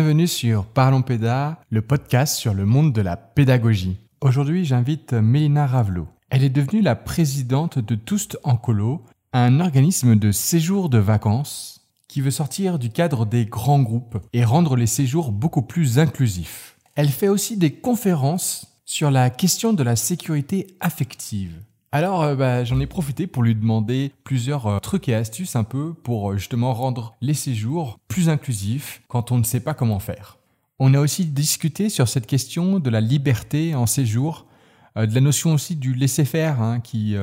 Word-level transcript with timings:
Bienvenue 0.00 0.28
sur 0.28 0.64
Parlons 0.64 1.02
Péda, 1.02 1.58
le 1.70 1.82
podcast 1.82 2.36
sur 2.36 2.54
le 2.54 2.64
monde 2.64 2.92
de 2.92 3.00
la 3.00 3.16
pédagogie. 3.16 3.98
Aujourd'hui, 4.20 4.64
j'invite 4.64 5.12
Mélina 5.12 5.66
Ravelot. 5.66 6.06
Elle 6.30 6.44
est 6.44 6.50
devenue 6.50 6.82
la 6.82 6.94
présidente 6.94 7.80
de 7.80 7.96
Toust 7.96 8.38
en 8.44 8.56
Colo, 8.56 9.04
un 9.32 9.58
organisme 9.58 10.14
de 10.14 10.30
séjour 10.30 10.88
de 10.88 10.98
vacances 10.98 11.88
qui 12.06 12.20
veut 12.20 12.30
sortir 12.30 12.78
du 12.78 12.90
cadre 12.90 13.26
des 13.26 13.44
grands 13.44 13.82
groupes 13.82 14.18
et 14.32 14.44
rendre 14.44 14.76
les 14.76 14.86
séjours 14.86 15.32
beaucoup 15.32 15.62
plus 15.62 15.98
inclusifs. 15.98 16.76
Elle 16.94 17.08
fait 17.08 17.26
aussi 17.26 17.56
des 17.56 17.72
conférences 17.72 18.80
sur 18.84 19.10
la 19.10 19.30
question 19.30 19.72
de 19.72 19.82
la 19.82 19.96
sécurité 19.96 20.68
affective. 20.78 21.60
Alors, 21.90 22.22
euh, 22.22 22.34
bah, 22.34 22.64
j'en 22.64 22.80
ai 22.80 22.86
profité 22.86 23.26
pour 23.26 23.42
lui 23.42 23.54
demander 23.54 24.12
plusieurs 24.22 24.66
euh, 24.66 24.78
trucs 24.78 25.08
et 25.08 25.14
astuces 25.14 25.56
un 25.56 25.64
peu 25.64 25.94
pour 25.94 26.30
euh, 26.30 26.36
justement 26.36 26.74
rendre 26.74 27.16
les 27.22 27.32
séjours 27.32 27.98
plus 28.08 28.28
inclusifs 28.28 29.00
quand 29.08 29.32
on 29.32 29.38
ne 29.38 29.42
sait 29.42 29.60
pas 29.60 29.72
comment 29.72 29.98
faire. 29.98 30.36
On 30.78 30.92
a 30.92 31.00
aussi 31.00 31.24
discuté 31.24 31.88
sur 31.88 32.06
cette 32.06 32.26
question 32.26 32.78
de 32.78 32.90
la 32.90 33.00
liberté 33.00 33.74
en 33.74 33.86
séjour, 33.86 34.46
de 34.96 35.12
la 35.12 35.20
notion 35.20 35.54
aussi 35.54 35.76
du 35.76 35.92
laisser-faire 35.92 36.60
hein, 36.60 36.78
qui 36.78 37.16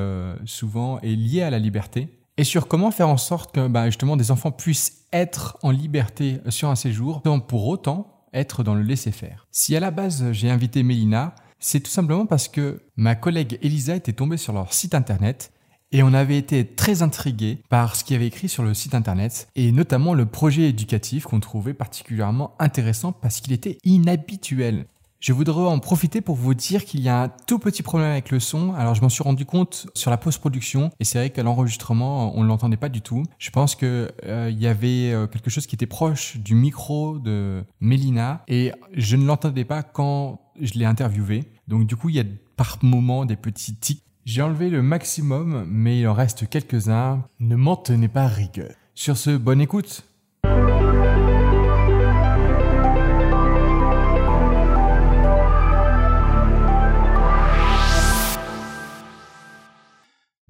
souvent 0.44 1.00
est 1.00 1.14
lié 1.14 1.40
à 1.40 1.48
la 1.48 1.58
liberté, 1.58 2.18
et 2.36 2.44
sur 2.44 2.68
comment 2.68 2.90
faire 2.90 3.08
en 3.08 3.16
sorte 3.16 3.54
que 3.54 3.66
bah, 3.66 3.86
justement 3.86 4.18
des 4.18 4.30
enfants 4.30 4.50
puissent 4.50 5.06
être 5.10 5.56
en 5.62 5.70
liberté 5.70 6.38
sur 6.50 6.68
un 6.68 6.74
séjour 6.74 7.22
sans 7.24 7.40
pour 7.40 7.66
autant 7.66 8.26
être 8.34 8.62
dans 8.62 8.74
le 8.74 8.82
laisser-faire. 8.82 9.46
Si 9.50 9.74
à 9.74 9.80
la 9.80 9.90
base 9.90 10.32
j'ai 10.32 10.50
invité 10.50 10.82
Mélina, 10.82 11.34
c'est 11.58 11.80
tout 11.80 11.90
simplement 11.90 12.26
parce 12.26 12.48
que 12.48 12.80
ma 12.96 13.14
collègue 13.14 13.58
Elisa 13.62 13.96
était 13.96 14.12
tombée 14.12 14.36
sur 14.36 14.52
leur 14.52 14.72
site 14.72 14.94
internet 14.94 15.52
et 15.92 16.02
on 16.02 16.12
avait 16.12 16.38
été 16.38 16.66
très 16.66 17.02
intrigués 17.02 17.62
par 17.68 17.96
ce 17.96 18.04
qu'il 18.04 18.14
y 18.14 18.16
avait 18.16 18.26
écrit 18.26 18.48
sur 18.48 18.62
le 18.62 18.74
site 18.74 18.94
internet 18.94 19.48
et 19.54 19.72
notamment 19.72 20.14
le 20.14 20.26
projet 20.26 20.68
éducatif 20.68 21.24
qu'on 21.24 21.40
trouvait 21.40 21.74
particulièrement 21.74 22.54
intéressant 22.58 23.12
parce 23.12 23.40
qu'il 23.40 23.52
était 23.52 23.78
inhabituel. 23.84 24.86
Je 25.18 25.32
voudrais 25.32 25.62
en 25.62 25.78
profiter 25.78 26.20
pour 26.20 26.36
vous 26.36 26.54
dire 26.54 26.84
qu'il 26.84 27.00
y 27.00 27.08
a 27.08 27.22
un 27.22 27.28
tout 27.28 27.58
petit 27.58 27.82
problème 27.82 28.10
avec 28.10 28.30
le 28.30 28.38
son. 28.38 28.74
Alors 28.74 28.94
je 28.94 29.00
m'en 29.00 29.08
suis 29.08 29.22
rendu 29.22 29.46
compte 29.46 29.86
sur 29.94 30.10
la 30.10 30.18
post-production 30.18 30.90
et 31.00 31.04
c'est 31.04 31.18
vrai 31.18 31.30
qu'à 31.30 31.42
l'enregistrement 31.42 32.36
on 32.36 32.42
ne 32.42 32.48
l'entendait 32.48 32.76
pas 32.76 32.90
du 32.90 33.00
tout. 33.00 33.22
Je 33.38 33.50
pense 33.50 33.74
que 33.74 34.12
euh, 34.24 34.50
il 34.52 34.60
y 34.60 34.66
avait 34.66 35.12
euh, 35.12 35.26
quelque 35.26 35.48
chose 35.50 35.66
qui 35.66 35.74
était 35.74 35.86
proche 35.86 36.36
du 36.36 36.54
micro 36.54 37.18
de 37.18 37.64
Mélina 37.80 38.42
et 38.46 38.72
je 38.92 39.16
ne 39.16 39.24
l'entendais 39.24 39.64
pas 39.64 39.82
quand 39.82 40.40
je 40.60 40.74
l'ai 40.74 40.84
interviewé. 40.84 41.44
Donc 41.66 41.86
du 41.86 41.96
coup 41.96 42.10
il 42.10 42.16
y 42.16 42.20
a 42.20 42.24
par 42.56 42.78
moments 42.82 43.24
des 43.24 43.36
petits 43.36 43.74
tics. 43.74 44.02
J'ai 44.26 44.42
enlevé 44.42 44.68
le 44.68 44.82
maximum 44.82 45.66
mais 45.68 46.00
il 46.00 46.08
en 46.08 46.14
reste 46.14 46.48
quelques-uns. 46.48 47.24
Ne 47.40 47.56
m'en 47.56 47.76
tenez 47.76 48.08
pas 48.08 48.26
rigueur. 48.26 48.72
Sur 48.94 49.16
ce, 49.16 49.30
bonne 49.30 49.60
écoute. 49.60 50.04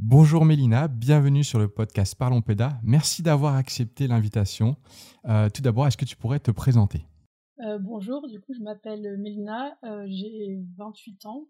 Bonjour 0.09 0.45
Mélina, 0.45 0.87
bienvenue 0.87 1.43
sur 1.43 1.59
le 1.59 1.67
podcast 1.67 2.15
Parlons 2.15 2.41
Péda. 2.41 2.79
Merci 2.85 3.25
d'avoir 3.25 3.57
accepté 3.57 4.07
l'invitation. 4.07 4.77
Euh, 5.25 5.51
tout 5.51 5.63
d'abord, 5.63 5.89
est-ce 5.89 5.97
que 5.97 6.05
tu 6.05 6.15
pourrais 6.15 6.39
te 6.39 6.53
présenter? 6.53 7.09
Euh, 7.67 7.81
Bonjour, 7.81 8.29
du 8.29 8.41
coup 8.41 8.55
je 8.57 8.63
m'appelle 8.63 9.19
Mélina, 9.19 9.77
euh, 9.83 10.07
j'ai 10.07 10.61
28 10.79 11.27
ans 11.27 11.49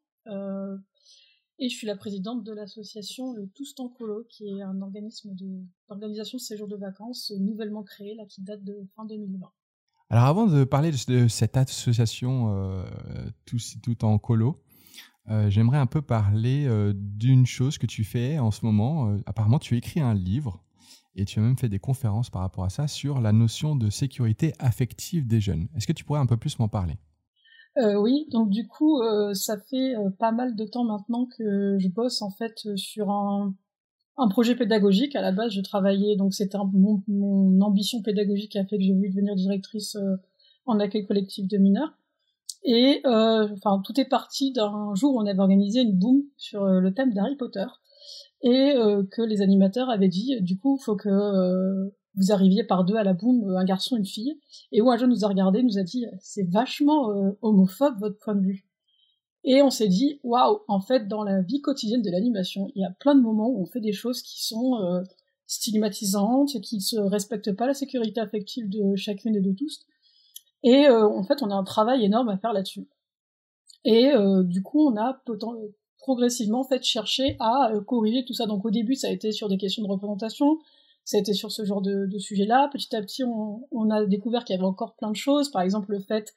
et 1.58 1.68
je 1.68 1.76
suis 1.76 1.86
la 1.86 1.96
présidente 1.96 2.44
de 2.44 2.52
l'association 2.54 3.34
Le 3.34 3.46
Tous 3.48 3.74
en 3.76 3.90
Colo, 3.90 4.24
qui 4.30 4.48
est 4.48 4.62
un 4.62 4.80
organisme 4.80 5.34
d'organisation 5.34 6.38
de, 6.38 6.42
séjour 6.42 6.66
de 6.66 6.76
vacances 6.76 7.34
nouvellement 7.38 7.82
créé, 7.82 8.14
là, 8.14 8.24
qui 8.24 8.40
date 8.40 8.64
de 8.64 8.88
fin 8.96 9.04
2020. 9.04 9.52
Alors 10.08 10.24
avant 10.24 10.46
de 10.46 10.64
parler 10.64 10.92
de, 10.92 11.28
cette 11.28 11.58
association 11.58 12.82
Tous 13.44 13.76
tout 13.82 14.02
en 14.02 14.18
Colo, 14.18 14.62
euh, 15.28 15.50
j'aimerais 15.50 15.78
un 15.78 15.86
peu 15.86 16.02
parler 16.02 16.66
euh, 16.66 16.92
d'une 16.94 17.46
chose 17.46 17.78
que 17.78 17.86
tu 17.86 18.04
fais 18.04 18.38
en 18.38 18.50
ce 18.50 18.64
moment. 18.64 19.10
Euh, 19.10 19.18
apparemment, 19.26 19.58
tu 19.58 19.76
écris 19.76 20.00
un 20.00 20.14
livre 20.14 20.62
et 21.16 21.24
tu 21.24 21.40
as 21.40 21.42
même 21.42 21.58
fait 21.58 21.68
des 21.68 21.78
conférences 21.78 22.30
par 22.30 22.42
rapport 22.42 22.64
à 22.64 22.68
ça 22.68 22.86
sur 22.86 23.20
la 23.20 23.32
notion 23.32 23.74
de 23.74 23.90
sécurité 23.90 24.52
affective 24.58 25.26
des 25.26 25.40
jeunes. 25.40 25.68
Est-ce 25.76 25.86
que 25.86 25.92
tu 25.92 26.04
pourrais 26.04 26.20
un 26.20 26.26
peu 26.26 26.36
plus 26.36 26.58
m'en 26.58 26.68
parler? 26.68 26.94
Oui, 27.78 28.26
donc 28.30 28.48
du 28.48 28.66
coup, 28.66 29.02
ça 29.34 29.58
fait 29.68 29.92
pas 30.18 30.32
mal 30.32 30.56
de 30.56 30.64
temps 30.64 30.84
maintenant 30.84 31.26
que 31.26 31.76
je 31.78 31.88
bosse 31.88 32.22
en 32.22 32.30
fait 32.30 32.54
sur 32.74 33.10
un, 33.10 33.54
un 34.16 34.28
projet 34.28 34.56
pédagogique. 34.56 35.14
À 35.14 35.20
la 35.20 35.30
base, 35.30 35.52
je 35.52 35.60
travaillais, 35.60 36.16
donc 36.16 36.32
c'était 36.32 36.56
mon, 36.72 37.02
mon, 37.06 37.60
ambition 37.60 38.00
pédagogique 38.00 38.52
qui 38.52 38.58
a 38.58 38.64
fait 38.64 38.78
que 38.78 38.82
j'ai 38.82 38.94
voulu 38.94 39.10
devenir 39.10 39.36
directrice 39.36 39.94
en 40.64 40.80
accueil 40.80 41.06
collectif 41.06 41.46
de 41.46 41.58
mineurs. 41.58 41.92
Et 42.66 43.00
euh, 43.06 43.48
enfin, 43.52 43.80
tout 43.84 43.98
est 43.98 44.08
parti 44.08 44.52
d'un 44.52 44.92
jour 44.96 45.14
où 45.14 45.20
on 45.20 45.26
avait 45.26 45.38
organisé 45.38 45.80
une 45.82 45.96
boom 45.96 46.24
sur 46.36 46.64
euh, 46.64 46.80
le 46.80 46.92
thème 46.92 47.14
d'Harry 47.14 47.36
Potter 47.36 47.64
et 48.42 48.72
euh, 48.74 49.04
que 49.12 49.22
les 49.22 49.40
animateurs 49.40 49.88
avaient 49.88 50.08
dit, 50.08 50.36
du 50.40 50.58
coup, 50.58 50.76
il 50.80 50.84
faut 50.84 50.96
que 50.96 51.88
vous 52.16 52.32
arriviez 52.32 52.64
par 52.64 52.84
deux 52.84 52.96
à 52.96 53.04
la 53.04 53.12
boom, 53.12 53.56
un 53.56 53.64
garçon, 53.64 53.96
une 53.96 54.04
fille. 54.04 54.40
Et 54.72 54.82
où 54.82 54.90
un 54.90 54.96
jeune 54.96 55.10
nous 55.10 55.24
a 55.24 55.28
regardé, 55.28 55.62
nous 55.62 55.78
a 55.78 55.82
dit, 55.82 56.06
c'est 56.20 56.48
vachement 56.50 57.08
homophobe 57.40 57.98
votre 58.00 58.18
point 58.18 58.34
de 58.34 58.40
vue. 58.40 58.66
Et 59.44 59.62
on 59.62 59.70
s'est 59.70 59.88
dit, 59.88 60.20
waouh, 60.24 60.60
en 60.66 60.80
fait, 60.80 61.06
dans 61.08 61.22
la 61.22 61.42
vie 61.42 61.60
quotidienne 61.60 62.02
de 62.02 62.10
l'animation, 62.10 62.68
il 62.74 62.82
y 62.82 62.84
a 62.84 62.90
plein 62.98 63.14
de 63.14 63.20
moments 63.20 63.48
où 63.48 63.62
on 63.62 63.66
fait 63.66 63.80
des 63.80 63.92
choses 63.92 64.22
qui 64.22 64.44
sont 64.44 65.02
stigmatisantes, 65.46 66.60
qui 66.62 66.78
ne 66.94 67.08
respectent 67.08 67.54
pas 67.54 67.66
la 67.66 67.74
sécurité 67.74 68.20
affective 68.20 68.68
de 68.68 68.96
chacune 68.96 69.36
et 69.36 69.40
de 69.40 69.52
tous. 69.52 69.86
Et 70.62 70.86
euh, 70.86 71.06
en 71.06 71.22
fait, 71.22 71.42
on 71.42 71.50
a 71.50 71.54
un 71.54 71.64
travail 71.64 72.04
énorme 72.04 72.28
à 72.28 72.38
faire 72.38 72.52
là-dessus. 72.52 72.88
Et 73.84 74.08
euh, 74.08 74.42
du 74.42 74.62
coup, 74.62 74.88
on 74.88 74.96
a 74.96 75.22
progressivement 75.98 76.64
fait 76.64 76.82
chercher 76.82 77.36
à 77.40 77.70
euh, 77.72 77.80
corriger 77.80 78.24
tout 78.24 78.34
ça. 78.34 78.46
Donc 78.46 78.64
au 78.64 78.70
début, 78.70 78.94
ça 78.94 79.08
a 79.08 79.10
été 79.10 79.32
sur 79.32 79.48
des 79.48 79.58
questions 79.58 79.82
de 79.82 79.88
représentation, 79.88 80.58
ça 81.04 81.18
a 81.18 81.20
été 81.20 81.34
sur 81.34 81.52
ce 81.52 81.64
genre 81.64 81.82
de, 81.82 82.08
sujet-là. 82.18 82.68
Petit 82.72 82.94
à 82.96 83.00
petit, 83.00 83.22
on, 83.22 83.90
a 83.90 84.04
découvert 84.06 84.44
qu'il 84.44 84.54
y 84.54 84.58
avait 84.58 84.66
encore 84.66 84.96
plein 84.96 85.10
de 85.10 85.16
choses. 85.16 85.50
Par 85.50 85.62
exemple, 85.62 85.92
le 85.92 86.00
fait 86.00 86.34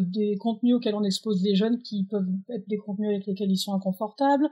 des 0.00 0.36
contenus 0.36 0.74
auxquels 0.74 0.96
on 0.96 1.04
expose 1.04 1.42
les 1.42 1.54
jeunes 1.54 1.80
qui 1.80 2.04
peuvent 2.04 2.26
être 2.50 2.68
des 2.68 2.76
contenus 2.76 3.08
avec 3.08 3.24
lesquels 3.26 3.50
ils 3.52 3.56
sont 3.56 3.72
inconfortables. 3.72 4.50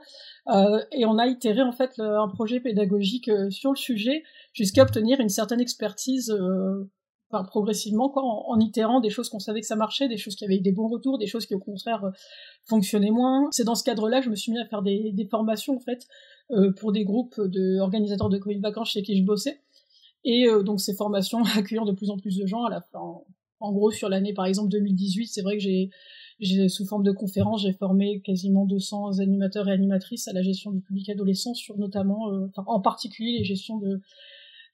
Et 0.92 1.04
on 1.06 1.18
a 1.18 1.26
itéré 1.26 1.62
en 1.62 1.72
fait 1.72 1.98
un 1.98 2.28
projet 2.28 2.60
pédagogique 2.60 3.28
sur 3.50 3.72
le 3.72 3.76
sujet 3.76 4.22
jusqu'à 4.52 4.84
obtenir 4.84 5.18
une 5.18 5.28
certaine 5.28 5.60
expertise 5.60 6.32
progressivement, 7.48 8.10
quoi, 8.10 8.22
en, 8.22 8.58
itérant 8.60 9.00
des 9.00 9.10
choses 9.10 9.28
qu'on 9.28 9.38
savait 9.38 9.60
que 9.60 9.66
ça 9.66 9.76
marchait, 9.76 10.08
des 10.08 10.18
choses 10.18 10.36
qui 10.36 10.44
avaient 10.44 10.56
eu 10.56 10.60
des 10.60 10.72
bons 10.72 10.88
retours, 10.88 11.18
des 11.18 11.26
choses 11.26 11.46
qui 11.46 11.54
au 11.54 11.58
contraire 11.58 12.04
euh, 12.04 12.10
fonctionnaient 12.66 13.10
moins. 13.10 13.48
C'est 13.52 13.64
dans 13.64 13.74
ce 13.74 13.82
cadre-là 13.84 14.18
que 14.18 14.26
je 14.26 14.30
me 14.30 14.36
suis 14.36 14.52
mis 14.52 14.58
à 14.58 14.66
faire 14.66 14.82
des, 14.82 15.28
formations 15.30 15.76
en 15.76 15.80
fait 15.80 16.06
euh, 16.50 16.72
pour 16.72 16.92
des 16.92 17.04
groupes 17.04 17.40
d'organisateurs 17.40 18.28
de 18.28 18.38
de 18.38 18.60
vacances 18.60 18.90
chez 18.90 19.02
qui 19.02 19.16
je 19.16 19.24
bossais. 19.24 19.60
Et 20.24 20.46
euh, 20.46 20.62
donc 20.62 20.80
ces 20.80 20.94
formations 20.94 21.42
accueillant 21.56 21.86
de 21.86 21.92
plus 21.92 22.10
en 22.10 22.18
plus 22.18 22.36
de 22.36 22.46
gens 22.46 22.64
à 22.64 22.70
la. 22.70 22.86
En, 23.60 23.72
gros, 23.72 23.92
sur 23.92 24.08
l'année 24.08 24.34
par 24.34 24.46
exemple 24.46 24.68
2018, 24.70 25.28
c'est 25.28 25.42
vrai 25.42 25.56
que 25.56 25.62
j'ai 26.40 26.68
sous 26.68 26.84
forme 26.84 27.04
de 27.04 27.12
conférence, 27.12 27.62
j'ai 27.62 27.72
formé 27.72 28.20
quasiment 28.20 28.66
200 28.66 29.20
animateurs 29.20 29.68
et 29.68 29.72
animatrices 29.72 30.26
à 30.26 30.32
la 30.32 30.42
gestion 30.42 30.72
du 30.72 30.80
public 30.80 31.08
adolescent 31.08 31.54
sur 31.54 31.78
notamment, 31.78 32.32
en 32.56 32.80
particulier 32.80 33.38
les 33.38 33.44
gestions 33.44 33.78
de 33.78 34.00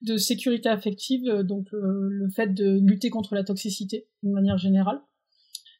de 0.03 0.17
sécurité 0.17 0.69
affective, 0.69 1.29
euh, 1.29 1.43
donc 1.43 1.73
euh, 1.75 2.09
le 2.11 2.29
fait 2.29 2.49
de 2.55 2.79
lutter 2.81 3.11
contre 3.11 3.35
la 3.35 3.45
toxicité 3.45 4.06
de 4.23 4.31
manière 4.31 4.59
générale. 4.59 5.00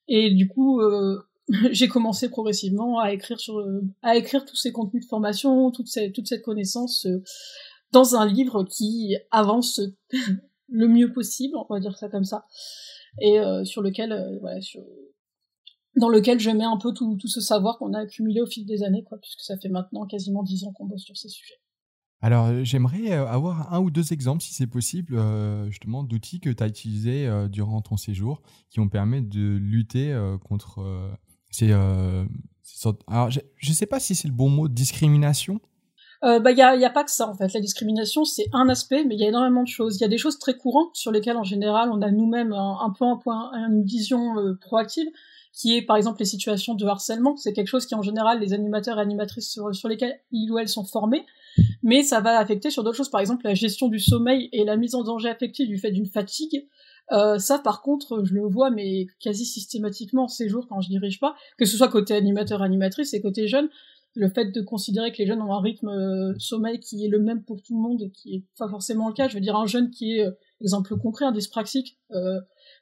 Et 0.09 0.31
du 0.31 0.49
coup, 0.49 0.81
euh, 0.81 1.19
j'ai 1.70 1.88
commencé 1.88 2.29
progressivement 2.29 2.99
à 2.99 3.12
écrire 3.12 3.38
sur, 3.38 3.65
à 4.03 4.17
écrire 4.17 4.44
tous 4.44 4.56
ces 4.56 4.73
contenus 4.73 5.05
de 5.05 5.09
formation, 5.09 5.70
toute 5.70 5.88
cette, 5.88 6.15
toute 6.15 6.26
cette 6.26 6.43
connaissance 6.43 7.06
dans 7.93 8.17
un 8.17 8.26
livre 8.26 8.65
qui 8.65 9.17
avance 9.31 9.81
le 10.69 10.88
mieux 10.88 11.12
possible, 11.12 11.56
on 11.56 11.73
va 11.73 11.81
dire 11.81 11.97
ça 11.97 12.09
comme 12.09 12.25
ça, 12.25 12.44
et 13.23 13.38
sur 13.65 13.81
lequel, 13.81 14.38
voilà, 14.43 14.61
sur, 14.61 14.82
dans 15.97 16.11
lequel 16.11 16.38
je 16.38 16.50
mets 16.50 16.65
un 16.65 16.76
peu 16.76 16.93
tout, 16.93 17.17
tout 17.17 17.29
ce 17.29 17.41
savoir 17.41 17.79
qu'on 17.79 17.94
a 17.94 18.00
accumulé 18.00 18.43
au 18.43 18.47
fil 18.47 18.67
des 18.67 18.82
années, 18.82 19.05
quoi, 19.05 19.17
puisque 19.19 19.41
ça 19.41 19.56
fait 19.56 19.70
maintenant 19.70 20.06
quasiment 20.06 20.43
dix 20.43 20.65
ans 20.65 20.73
qu'on 20.73 20.85
bosse 20.85 21.05
sur 21.05 21.17
ces 21.17 21.31
sujets. 21.31 21.61
Alors, 22.20 22.47
euh, 22.47 22.65
j'aimerais 22.65 23.12
euh, 23.12 23.26
avoir 23.26 23.73
un 23.73 23.81
ou 23.81 23.91
deux 23.91 24.12
exemples, 24.12 24.43
si 24.43 24.53
c'est 24.53 24.67
possible, 24.67 25.15
euh, 25.17 25.67
justement, 25.70 26.03
d'outils 26.03 26.41
que 26.41 26.50
tu 26.50 26.62
as 26.62 26.67
utilisés 26.67 27.31
durant 27.49 27.81
ton 27.81 27.97
séjour 27.97 28.43
qui 28.70 28.81
ont 28.81 28.88
permis 28.88 29.23
de 29.23 29.56
lutter 29.56 30.17
contre 30.44 30.85
ces, 31.50 31.75
sortes. 32.62 33.03
Alors, 33.06 33.31
je 33.31 33.41
ne 33.41 33.75
sais 33.75 33.87
pas 33.87 34.00
si 34.00 34.15
c'est 34.15 34.29
le 34.29 34.35
bon 34.35 34.49
mot, 34.49 34.69
discrimination. 34.69 35.61
Il 36.25 36.41
bah, 36.43 36.53
n'y 36.53 36.62
a, 36.62 36.91
pas 36.91 37.05
que 37.05 37.12
ça, 37.12 37.29
en 37.29 37.35
fait. 37.35 37.53
La 37.53 37.61
discrimination, 37.61 38.25
c'est 38.25 38.47
un 38.53 38.69
aspect, 38.69 39.05
mais 39.05 39.15
il 39.15 39.20
y 39.20 39.25
a 39.25 39.29
énormément 39.29 39.62
de 39.62 39.69
choses. 39.69 39.97
Il 39.97 40.00
y 40.00 40.05
a 40.05 40.09
des 40.09 40.19
choses 40.19 40.38
très 40.38 40.56
courantes 40.56 40.94
sur 40.94 41.12
lesquelles, 41.12 41.37
en 41.37 41.44
général, 41.44 41.91
on 41.93 42.03
a 42.03 42.11
nous-mêmes 42.11 42.53
un, 42.53 42.79
un, 42.81 42.91
peu 42.91 43.05
un 43.05 43.17
point, 43.17 43.53
une 43.53 43.85
vision 43.85 44.35
proactive 44.61 45.06
qui 45.59 45.76
est 45.76 45.82
par 45.82 45.97
exemple 45.97 46.20
les 46.20 46.25
situations 46.25 46.75
de 46.75 46.87
harcèlement. 46.87 47.37
C'est 47.37 47.53
quelque 47.53 47.67
chose 47.67 47.85
qui 47.85 47.97
en 47.97 48.03
général 48.03 48.41
les 48.41 48.53
animateurs 48.53 48.99
et 48.99 49.03
animatrices 49.03 49.50
sur, 49.50 49.75
sur 49.75 49.88
lesquels 49.88 50.20
ils 50.31 50.50
ou 50.53 50.59
elles 50.59 50.69
sont 50.69 50.85
formés, 50.85 51.26
mais 51.82 52.02
ça 52.02 52.20
va 52.20 52.38
affecter 52.38 52.70
sur 52.70 52.84
d'autres 52.84 52.96
choses, 52.96 53.10
par 53.10 53.20
exemple 53.20 53.44
la 53.44 53.55
gestion 53.55 53.88
du 53.88 53.99
sommeil 53.99 54.49
et 54.52 54.64
la 54.64 54.76
mise 54.76 54.94
en 54.94 55.02
danger 55.02 55.28
affective 55.28 55.69
du 55.69 55.78
fait 55.78 55.90
d'une 55.90 56.06
fatigue. 56.06 56.66
Euh, 57.12 57.38
ça, 57.38 57.58
par 57.58 57.81
contre, 57.81 58.22
je 58.25 58.34
le 58.34 58.46
vois, 58.46 58.70
mais 58.70 59.06
quasi 59.20 59.46
systématiquement 59.46 60.28
ces 60.28 60.49
jours 60.49 60.66
quand 60.69 60.81
je 60.81 60.88
dirige 60.88 61.20
pas, 61.20 61.34
que 61.56 61.64
ce 61.64 61.76
soit 61.76 61.88
côté 61.88 62.14
animateur, 62.14 62.62
animatrice 62.62 63.14
et 63.14 63.20
côté 63.20 63.49
jeune, 63.49 63.70
le 64.14 64.28
fait 64.28 64.46
de 64.46 64.60
considérer 64.60 65.12
que 65.12 65.19
les 65.19 65.26
jeunes 65.26 65.40
ont 65.40 65.52
un 65.52 65.60
rythme 65.60 65.88
euh, 65.88 66.34
sommeil 66.38 66.81
qui 66.81 67.05
est 67.05 67.08
le 67.08 67.20
même 67.20 67.43
pour 67.44 67.62
tout 67.62 67.76
le 67.76 67.81
monde, 67.81 68.10
qui 68.12 68.34
est 68.34 68.44
pas 68.58 68.69
forcément 68.69 69.08
le 69.08 69.14
cas. 69.14 69.28
Je 69.28 69.34
veux 69.34 69.40
dire, 69.40 69.56
un 69.56 69.66
jeune 69.66 69.90
qui 69.90 70.16
est, 70.16 70.26
euh, 70.26 70.32
exemple 70.60 70.96
concret, 70.96 71.25
un 71.25 71.32
dyspraxique, 71.32 71.99
euh, 72.12 72.40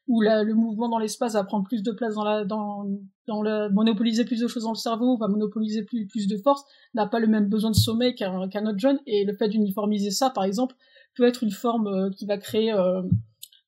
où 0.09 0.21
la, 0.21 0.45
le 0.45 0.55
mouvement 0.55 0.89
dans 0.89 0.99
l'espace 0.99 1.33
va 1.33 1.45
prendre 1.45 1.65
plus 1.65 1.83
de 1.83 1.91
place 1.91 2.15
dans 2.15 2.25
la, 2.25 2.45
dans, 2.45 2.87
dans 3.27 3.43
le, 3.43 3.69
monopoliser 3.71 4.25
plus 4.25 4.41
de 4.41 4.47
choses 4.47 4.63
dans 4.63 4.73
le 4.73 4.77
cerveau, 4.77 5.17
va 5.17 5.29
monopoliser 5.29 5.83
plus, 5.83 6.07
plus 6.07 6.29
de 6.29 6.37
force, 6.37 6.65
n'a 6.95 7.07
pas 7.07 7.19
le 7.19 7.27
même 7.27 7.49
besoin 7.49 7.71
de 7.71 7.77
sommeil 7.77 8.15
qu'un 8.15 8.39
autre 8.41 8.79
jeune, 8.79 9.01
et 9.07 9.25
le 9.25 9.35
fait 9.35 9.49
d'uniformiser 9.49 10.11
ça, 10.11 10.31
par 10.31 10.45
exemple, 10.45 10.77
peut 11.17 11.25
être 11.25 11.43
une 11.43 11.51
forme 11.51 11.89
euh, 11.89 12.11
qui 12.11 12.27
va 12.27 12.39
créer 12.39 12.73
euh, 12.73 13.03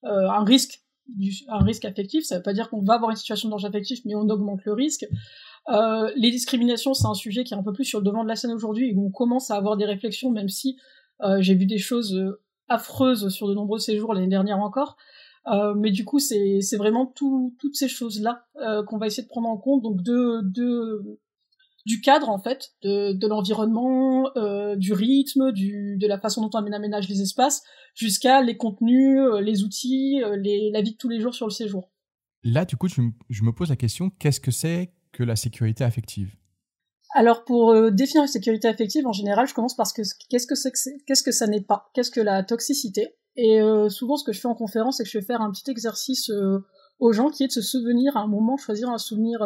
euh, 0.04 0.30
un 0.30 0.44
risque 0.44 0.82
un 1.48 1.64
risque 1.64 1.86
affectif, 1.86 2.24
ça 2.24 2.36
veut 2.36 2.42
pas 2.42 2.52
dire 2.52 2.68
qu'on 2.68 2.82
va 2.82 2.92
avoir 2.92 3.10
une 3.10 3.16
situation 3.16 3.48
de 3.48 3.52
danger 3.52 3.66
affectif, 3.66 4.00
mais 4.04 4.14
on 4.14 4.28
augmente 4.28 4.62
le 4.66 4.74
risque. 4.74 5.06
Euh, 5.70 6.12
les 6.16 6.30
discriminations, 6.30 6.92
c'est 6.92 7.06
un 7.06 7.14
sujet 7.14 7.44
qui 7.44 7.54
est 7.54 7.56
un 7.56 7.62
peu 7.62 7.72
plus 7.72 7.86
sur 7.86 8.00
le 8.00 8.04
devant 8.04 8.24
de 8.24 8.28
la 8.28 8.36
scène 8.36 8.52
aujourd'hui, 8.52 8.92
où 8.94 9.06
on 9.06 9.10
commence 9.10 9.50
à 9.50 9.56
avoir 9.56 9.78
des 9.78 9.86
réflexions, 9.86 10.30
même 10.30 10.50
si 10.50 10.76
j'ai 11.38 11.54
vu 11.54 11.64
des 11.64 11.78
choses 11.78 12.14
affreuses 12.68 13.30
sur 13.30 13.48
de 13.48 13.54
nombreux 13.54 13.78
séjours 13.78 14.12
l'année 14.12 14.28
dernière 14.28 14.58
encore. 14.58 14.98
Euh, 15.52 15.74
mais 15.74 15.90
du 15.90 16.04
coup, 16.04 16.18
c'est 16.18 16.76
vraiment 16.76 17.06
tout, 17.06 17.54
toutes 17.58 17.76
ces 17.76 17.88
choses-là 17.88 18.46
euh, 18.60 18.82
qu'on 18.84 18.98
va 18.98 19.06
essayer 19.06 19.22
de 19.22 19.28
prendre 19.28 19.48
en 19.48 19.56
compte, 19.56 19.82
donc 19.82 20.02
de, 20.02 20.40
de 20.42 21.20
du 21.86 22.00
cadre 22.02 22.28
en 22.28 22.38
fait, 22.38 22.72
de, 22.82 23.12
de 23.12 23.26
l'environnement, 23.26 24.30
euh, 24.36 24.76
du 24.76 24.92
rythme, 24.92 25.52
du, 25.52 25.96
de 25.96 26.06
la 26.06 26.18
façon 26.20 26.42
dont 26.42 26.50
on 26.52 26.72
aménage 26.72 27.08
les 27.08 27.22
espaces, 27.22 27.62
jusqu'à 27.94 28.42
les 28.42 28.56
contenus, 28.58 29.18
les 29.40 29.62
outils, 29.62 30.20
les, 30.36 30.70
la 30.70 30.82
vie 30.82 30.92
de 30.92 30.96
tous 30.98 31.08
les 31.08 31.20
jours 31.20 31.34
sur 31.34 31.46
le 31.46 31.52
séjour. 31.52 31.90
Là, 32.44 32.64
du 32.64 32.76
coup, 32.76 32.88
je, 32.88 33.00
je 33.30 33.42
me 33.42 33.52
pose 33.52 33.70
la 33.70 33.76
question 33.76 34.10
qu'est-ce 34.10 34.40
que 34.40 34.50
c'est 34.50 34.92
que 35.12 35.22
la 35.22 35.36
sécurité 35.36 35.82
affective? 35.82 36.36
Alors 37.14 37.44
pour 37.44 37.70
euh, 37.70 37.90
définir 37.90 38.22
la 38.22 38.28
sécurité 38.28 38.68
affective 38.68 39.06
en 39.06 39.12
général, 39.12 39.46
je 39.46 39.54
commence 39.54 39.74
par 39.74 39.86
ce 39.86 39.94
que 39.94 40.02
qu'est-ce 40.28 40.46
que 40.46 40.54
c'est 40.54 40.72
qu'est-ce 41.06 41.22
que 41.22 41.32
ça 41.32 41.46
n'est 41.46 41.62
pas, 41.62 41.90
qu'est-ce 41.94 42.10
que 42.10 42.20
la 42.20 42.42
toxicité? 42.42 43.16
Et 43.38 43.62
euh, 43.62 43.88
souvent 43.88 44.16
ce 44.16 44.24
que 44.24 44.32
je 44.32 44.40
fais 44.40 44.48
en 44.48 44.54
conférence, 44.54 44.98
c'est 44.98 45.04
que 45.04 45.08
je 45.08 45.16
vais 45.16 45.24
faire 45.24 45.40
un 45.40 45.50
petit 45.50 45.70
exercice 45.70 46.28
euh, 46.28 46.58
aux 46.98 47.12
gens 47.12 47.30
qui 47.30 47.44
est 47.44 47.46
de 47.46 47.52
se 47.52 47.62
souvenir 47.62 48.16
à 48.16 48.20
un 48.20 48.26
moment, 48.26 48.56
choisir 48.56 48.90
un 48.90 48.98
souvenir 48.98 49.40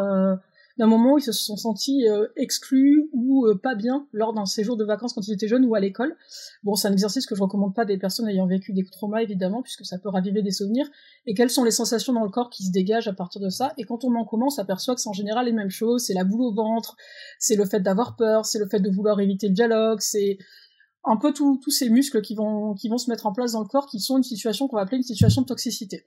d'un 0.79 0.87
moment 0.87 1.15
où 1.15 1.19
ils 1.19 1.23
se 1.23 1.33
sont 1.33 1.56
sentis 1.56 2.09
euh, 2.09 2.27
exclus 2.37 3.09
ou 3.12 3.47
euh, 3.47 3.59
pas 3.59 3.75
bien 3.75 4.06
lors 4.12 4.33
d'un 4.33 4.47
séjour 4.47 4.77
de 4.77 4.85
vacances 4.85 5.12
quand 5.12 5.27
ils 5.27 5.33
étaient 5.33 5.49
jeunes 5.49 5.65
ou 5.65 5.75
à 5.75 5.81
l'école. 5.81 6.17
Bon, 6.62 6.75
c'est 6.75 6.89
un 6.89 6.93
exercice 6.93 7.27
que 7.27 7.35
je 7.35 7.43
recommande 7.43 7.75
pas 7.75 7.85
des 7.85 7.99
personnes 7.99 8.29
ayant 8.29 8.47
vécu 8.47 8.73
des 8.73 8.85
traumas 8.85 9.23
évidemment, 9.23 9.62
puisque 9.62 9.85
ça 9.85 9.99
peut 9.99 10.09
raviver 10.09 10.43
des 10.43 10.50
souvenirs. 10.50 10.87
Et 11.27 11.35
quelles 11.35 11.50
sont 11.50 11.65
les 11.65 11.71
sensations 11.71 12.12
dans 12.12 12.25
le 12.25 12.31
corps 12.31 12.50
qui 12.50 12.65
se 12.65 12.71
dégagent 12.71 13.09
à 13.09 13.12
partir 13.12 13.41
de 13.41 13.50
ça? 13.50 13.75
Et 13.77 13.85
quand 13.85 14.05
on 14.05 14.15
en 14.15 14.25
commence, 14.25 14.55
on 14.55 14.56
s'aperçoit 14.56 14.95
que 14.95 15.00
c'est 15.00 15.09
en 15.09 15.15
général 15.15 15.47
les 15.47 15.53
mêmes 15.53 15.71
choses. 15.71 16.05
C'est 16.05 16.15
la 16.15 16.25
boule 16.25 16.43
au 16.43 16.55
ventre, 16.55 16.97
c'est 17.38 17.56
le 17.56 17.65
fait 17.65 17.81
d'avoir 17.81 18.17
peur, 18.17 18.47
c'est 18.47 18.59
le 18.59 18.67
fait 18.67 18.81
de 18.81 18.91
vouloir 18.91 19.21
éviter 19.21 19.49
le 19.49 19.55
dialogue, 19.55 20.00
c'est 20.00 20.38
un 21.04 21.16
peu 21.16 21.32
tous 21.32 21.58
ces 21.70 21.88
muscles 21.90 22.22
qui 22.22 22.34
vont, 22.34 22.76
se 22.76 23.10
mettre 23.10 23.26
en 23.26 23.32
place 23.32 23.52
dans 23.52 23.62
le 23.62 23.69
corps, 23.69 23.87
qui 23.87 24.00
sont 24.00 24.16
une 24.16 24.22
situation 24.22 24.69
qu'on 24.69 24.76
va 24.76 24.82
appeler 24.82 24.99
une 24.99 25.02
situation 25.02 25.43
de 25.43 25.46
toxicité. 25.46 26.06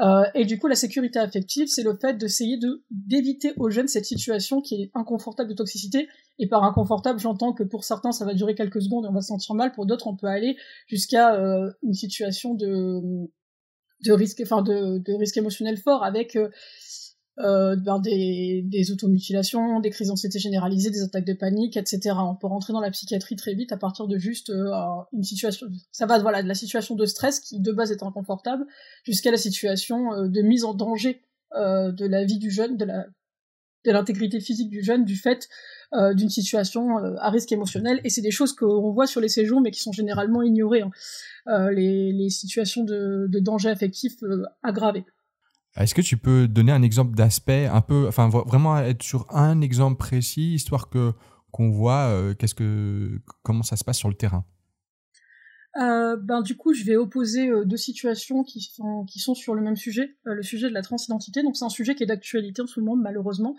Euh, 0.00 0.24
et 0.34 0.44
du 0.44 0.58
coup, 0.58 0.66
la 0.66 0.74
sécurité 0.74 1.20
affective, 1.20 1.68
c'est 1.68 1.84
le 1.84 1.96
fait 1.96 2.18
d'essayer 2.18 2.58
de 2.58 2.84
d'éviter 2.90 3.52
aux 3.56 3.70
jeunes 3.70 3.86
cette 3.86 4.06
situation 4.06 4.60
qui 4.60 4.82
est 4.82 4.90
inconfortable 4.94 5.50
de 5.50 5.54
toxicité. 5.54 6.08
Et 6.40 6.48
par 6.48 6.64
inconfortable, 6.64 7.20
j'entends 7.20 7.52
que 7.52 7.62
pour 7.62 7.84
certains, 7.84 8.10
ça 8.10 8.24
va 8.24 8.34
durer 8.34 8.56
quelques 8.56 8.82
secondes 8.82 9.04
et 9.04 9.08
on 9.08 9.12
va 9.12 9.20
se 9.20 9.28
sentir 9.28 9.54
mal. 9.54 9.70
Pour 9.70 9.86
d'autres, 9.86 10.08
on 10.08 10.16
peut 10.16 10.26
aller 10.26 10.56
jusqu'à 10.88 11.36
euh, 11.36 11.70
une 11.82 11.94
situation 11.94 12.54
de 12.54 13.28
de 14.04 14.12
risque, 14.12 14.40
enfin 14.42 14.62
de, 14.62 14.98
de 14.98 15.12
risque 15.14 15.36
émotionnel 15.36 15.76
fort 15.78 16.04
avec 16.04 16.36
euh, 16.36 16.48
euh, 17.40 17.74
ben 17.76 17.98
des, 17.98 18.62
des 18.64 18.92
automutilations, 18.92 19.80
des 19.80 19.90
crises 19.90 20.08
d'anxiété 20.08 20.38
généralisées, 20.38 20.90
des 20.90 21.02
attaques 21.02 21.24
de 21.24 21.32
panique, 21.32 21.76
etc. 21.76 22.14
On 22.18 22.36
peut 22.36 22.46
rentrer 22.46 22.72
dans 22.72 22.80
la 22.80 22.90
psychiatrie 22.90 23.34
très 23.34 23.54
vite 23.54 23.72
à 23.72 23.76
partir 23.76 24.06
de 24.06 24.18
juste 24.18 24.50
euh, 24.50 24.70
une 25.12 25.24
situation, 25.24 25.66
ça 25.90 26.06
va 26.06 26.18
voilà 26.20 26.42
de 26.42 26.48
la 26.48 26.54
situation 26.54 26.94
de 26.94 27.06
stress 27.06 27.40
qui 27.40 27.60
de 27.60 27.72
base 27.72 27.90
est 27.90 28.02
inconfortable 28.02 28.64
jusqu'à 29.02 29.32
la 29.32 29.36
situation 29.36 30.12
euh, 30.12 30.28
de 30.28 30.42
mise 30.42 30.64
en 30.64 30.74
danger 30.74 31.22
euh, 31.56 31.90
de 31.90 32.06
la 32.06 32.24
vie 32.24 32.38
du 32.38 32.50
jeune, 32.50 32.76
de 32.76 32.84
la 32.84 33.06
de 33.84 33.92
l'intégrité 33.92 34.40
physique 34.40 34.70
du 34.70 34.82
jeune 34.82 35.04
du 35.04 35.14
fait 35.14 35.46
d'une 36.14 36.30
situation 36.30 36.96
à 37.18 37.28
risque 37.28 37.52
émotionnel 37.52 38.00
et 38.02 38.08
c'est 38.08 38.22
des 38.22 38.30
choses 38.30 38.54
qu'on 38.54 38.90
voit 38.92 39.06
sur 39.06 39.20
les 39.20 39.28
séjours 39.28 39.60
mais 39.60 39.70
qui 39.70 39.80
sont 39.80 39.92
généralement 39.92 40.40
ignorées 40.40 40.80
hein. 40.80 41.70
les, 41.70 42.10
les, 42.10 42.30
situations 42.30 42.82
de, 42.82 43.26
de 43.28 43.38
danger 43.40 43.68
affectif 43.68 44.14
aggravés 44.62 45.04
est-ce 45.76 45.94
que 45.94 46.02
tu 46.02 46.16
peux 46.16 46.46
donner 46.46 46.72
un 46.72 46.82
exemple 46.82 47.16
d'aspect 47.16 47.66
un 47.66 47.80
peu, 47.80 48.06
enfin 48.06 48.28
vraiment 48.28 48.78
être 48.78 49.02
sur 49.02 49.26
un 49.30 49.60
exemple 49.60 49.98
précis, 49.98 50.54
histoire 50.54 50.88
que 50.88 51.12
qu'on 51.50 51.70
voit 51.70 52.08
euh, 52.08 52.34
qu'est-ce 52.34 52.54
que 52.54 53.20
comment 53.42 53.62
ça 53.62 53.76
se 53.76 53.84
passe 53.84 53.98
sur 53.98 54.08
le 54.08 54.16
terrain? 54.16 54.44
Euh, 55.76 56.16
ben 56.16 56.42
du 56.42 56.56
coup, 56.56 56.72
je 56.72 56.84
vais 56.84 56.94
opposer 56.94 57.48
euh, 57.48 57.64
deux 57.64 57.76
situations 57.76 58.44
qui 58.44 58.60
sont 58.60 59.04
qui 59.04 59.18
sont 59.18 59.34
sur 59.34 59.54
le 59.54 59.62
même 59.62 59.76
sujet, 59.76 60.16
le 60.24 60.42
sujet 60.42 60.68
de 60.68 60.74
la 60.74 60.82
transidentité. 60.82 61.42
Donc 61.42 61.56
c'est 61.56 61.64
un 61.64 61.68
sujet 61.68 61.94
qui 61.94 62.04
est 62.04 62.06
d'actualité 62.06 62.62
en 62.62 62.66
tout 62.66 62.80
le 62.80 62.86
monde 62.86 63.00
malheureusement, 63.02 63.56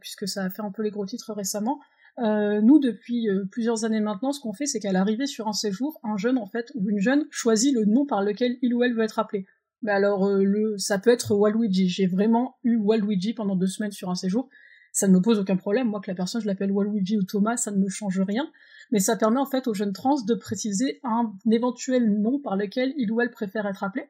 puisque 0.00 0.28
ça 0.28 0.44
a 0.44 0.50
fait 0.50 0.62
un 0.62 0.70
peu 0.70 0.82
les 0.82 0.90
gros 0.90 1.06
titres 1.06 1.32
récemment. 1.32 1.80
nous, 2.18 2.78
depuis 2.78 3.28
plusieurs 3.50 3.84
années 3.84 4.00
maintenant, 4.00 4.32
ce 4.32 4.40
qu'on 4.40 4.52
fait, 4.52 4.66
c'est 4.66 4.78
qu'à 4.78 4.92
l'arrivée 4.92 5.26
sur 5.26 5.48
un 5.48 5.52
séjour, 5.52 6.00
un 6.04 6.16
jeune 6.16 6.38
en 6.38 6.46
fait 6.46 6.70
ou 6.76 6.90
une 6.90 7.00
jeune 7.00 7.26
choisit 7.30 7.74
le 7.74 7.84
nom 7.84 8.06
par 8.06 8.22
lequel 8.22 8.56
il 8.62 8.74
ou 8.74 8.84
elle 8.84 8.94
veut 8.94 9.02
être 9.02 9.18
appelé. 9.18 9.46
Mais 9.84 9.92
alors, 9.92 10.26
euh, 10.26 10.42
le, 10.42 10.76
ça 10.78 10.98
peut 10.98 11.10
être 11.10 11.34
Waluigi. 11.34 11.88
J'ai 11.88 12.06
vraiment 12.06 12.56
eu 12.64 12.76
Waluigi 12.76 13.34
pendant 13.34 13.54
deux 13.54 13.68
semaines 13.68 13.92
sur 13.92 14.10
un 14.10 14.14
séjour. 14.14 14.48
Ça 14.92 15.06
ne 15.06 15.12
me 15.12 15.20
pose 15.20 15.38
aucun 15.38 15.56
problème. 15.56 15.88
Moi, 15.88 16.00
que 16.00 16.10
la 16.10 16.14
personne, 16.14 16.40
je 16.40 16.46
l'appelle 16.46 16.72
Waluigi 16.72 17.18
ou 17.18 17.22
Thomas, 17.22 17.56
ça 17.56 17.70
ne 17.70 17.78
me 17.78 17.88
change 17.88 18.20
rien. 18.20 18.50
Mais 18.90 18.98
ça 18.98 19.16
permet 19.16 19.38
en 19.38 19.46
fait 19.46 19.68
aux 19.68 19.74
jeunes 19.74 19.92
trans 19.92 20.20
de 20.22 20.34
préciser 20.34 21.00
un 21.04 21.32
éventuel 21.50 22.20
nom 22.20 22.40
par 22.40 22.56
lequel 22.56 22.94
il 22.96 23.12
ou 23.12 23.20
elle 23.20 23.30
préfère 23.30 23.66
être 23.66 23.84
appelé. 23.84 24.06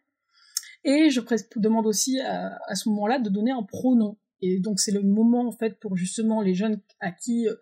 Et 0.85 1.11
je 1.11 1.21
demande 1.57 1.87
aussi 1.87 2.21
à, 2.21 2.59
à 2.69 2.75
ce 2.75 2.88
moment-là 2.90 3.19
de 3.19 3.28
donner 3.28 3.50
un 3.50 3.62
pronom. 3.62 4.16
Et 4.43 4.61
donc 4.61 4.78
c'est 4.78 4.93
le 4.93 5.02
moment 5.02 5.49
en 5.49 5.52
fait 5.52 5.81
pour 5.81 5.97
justement 5.97 6.43
les 6.43 6.54
jeunes 6.54 6.78
à 7.00 7.11
qui 7.11 7.49
euh, 7.49 7.54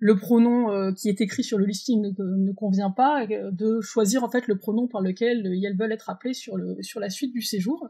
le 0.00 0.16
pronom 0.16 0.70
euh, 0.70 0.92
qui 0.92 1.08
est 1.08 1.20
écrit 1.20 1.44
sur 1.44 1.58
le 1.58 1.66
listing 1.66 2.14
ne, 2.18 2.52
convient 2.52 2.90
pas, 2.90 3.26
euh, 3.30 3.50
de 3.52 3.80
choisir 3.80 4.24
en 4.24 4.30
fait 4.30 4.48
le 4.48 4.56
pronom 4.56 4.88
par 4.88 5.02
lequel 5.02 5.46
elles 5.46 5.76
veulent 5.76 5.92
être 5.92 6.08
appelées 6.10 6.34
sur, 6.34 6.56
le, 6.56 6.82
sur 6.82 7.00
la 7.00 7.10
suite 7.10 7.32
du 7.32 7.42
séjour. 7.42 7.88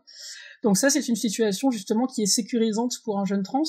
Donc 0.62 0.76
ça, 0.76 0.90
c'est 0.90 1.08
une 1.08 1.16
situation 1.16 1.70
justement 1.70 2.06
qui 2.06 2.22
est 2.22 2.26
sécurisante 2.26 2.96
pour 3.04 3.20
un 3.20 3.24
jeune 3.24 3.44
trans, 3.44 3.62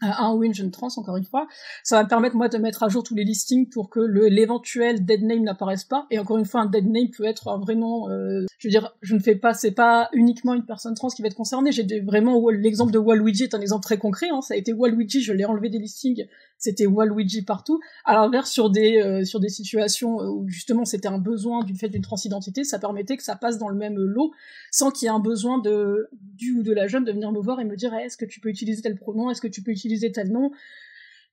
un 0.00 0.34
ou 0.34 0.44
une 0.44 0.54
jeune 0.54 0.70
trans, 0.70 0.88
encore 0.96 1.16
une 1.16 1.24
fois. 1.24 1.48
Ça 1.82 1.96
va 1.96 2.04
me 2.04 2.08
permettre, 2.08 2.36
moi, 2.36 2.48
de 2.48 2.58
mettre 2.58 2.82
à 2.82 2.88
jour 2.88 3.02
tous 3.02 3.14
les 3.14 3.24
listings 3.24 3.68
pour 3.68 3.90
que 3.90 4.00
l'éventuel 4.00 5.04
dead 5.04 5.22
name 5.22 5.42
n'apparaisse 5.42 5.84
pas. 5.84 6.06
Et 6.10 6.18
encore 6.18 6.38
une 6.38 6.44
fois, 6.44 6.60
un 6.60 6.66
dead 6.66 6.86
name 6.86 7.08
peut 7.16 7.24
être 7.24 7.48
un 7.48 7.58
vrai 7.58 7.74
nom. 7.74 8.08
Euh, 8.08 8.44
je 8.58 8.68
veux 8.68 8.70
dire, 8.70 8.94
je 9.00 9.14
ne 9.14 9.20
fais 9.20 9.34
pas, 9.34 9.54
c'est 9.54 9.72
pas 9.72 10.08
uniquement 10.12 10.54
une 10.54 10.64
personne 10.64 10.94
trans 10.94 11.08
qui 11.08 11.22
va 11.22 11.28
être 11.28 11.34
concernée. 11.34 11.72
J'ai 11.72 12.00
vraiment 12.00 12.48
l'exemple 12.50 12.92
de 12.92 12.98
Waluigi 12.98 13.44
est 13.44 13.54
un 13.54 13.60
exemple 13.60 13.82
très 13.82 13.98
concret. 13.98 14.28
Hein. 14.30 14.40
Ça 14.40 14.54
a 14.54 14.56
été 14.56 14.72
Waluigi, 14.72 15.20
je 15.20 15.32
l'ai 15.32 15.44
enlevé 15.44 15.68
des 15.68 15.78
listings. 15.78 16.26
C'était 16.58 16.86
Waluigi 16.86 17.42
partout. 17.42 17.80
À 18.04 18.14
l'inverse, 18.14 18.50
sur 18.50 18.70
des 18.70 19.00
euh, 19.00 19.24
sur 19.24 19.40
des 19.40 19.48
situations 19.48 20.16
où 20.18 20.48
justement 20.48 20.84
c'était 20.84 21.08
un 21.08 21.18
besoin 21.18 21.64
du 21.64 21.74
fait 21.74 21.88
d'une 21.88 22.02
transidentité, 22.02 22.64
ça 22.64 22.78
permettait 22.78 23.16
que 23.16 23.22
ça 23.22 23.36
passe 23.36 23.58
dans 23.58 23.68
le 23.68 23.76
même 23.76 23.96
lot, 23.96 24.32
sans 24.70 24.90
qu'il 24.90 25.06
y 25.06 25.08
ait 25.08 25.14
un 25.14 25.20
besoin 25.20 25.58
de 25.58 26.08
du 26.12 26.52
ou 26.52 26.62
de 26.62 26.72
la 26.72 26.86
jeune 26.86 27.04
de 27.04 27.12
venir 27.12 27.32
me 27.32 27.40
voir 27.40 27.60
et 27.60 27.64
me 27.64 27.76
dire 27.76 27.94
est-ce 27.94 28.16
que 28.16 28.24
tu 28.24 28.40
peux 28.40 28.48
utiliser 28.48 28.82
tel 28.82 28.96
pronom, 28.96 29.30
est-ce 29.30 29.40
que 29.40 29.48
tu 29.48 29.62
peux 29.62 29.70
utiliser 29.70 29.88
utiliser 29.88 30.12
tel 30.12 30.30
nom? 30.30 30.50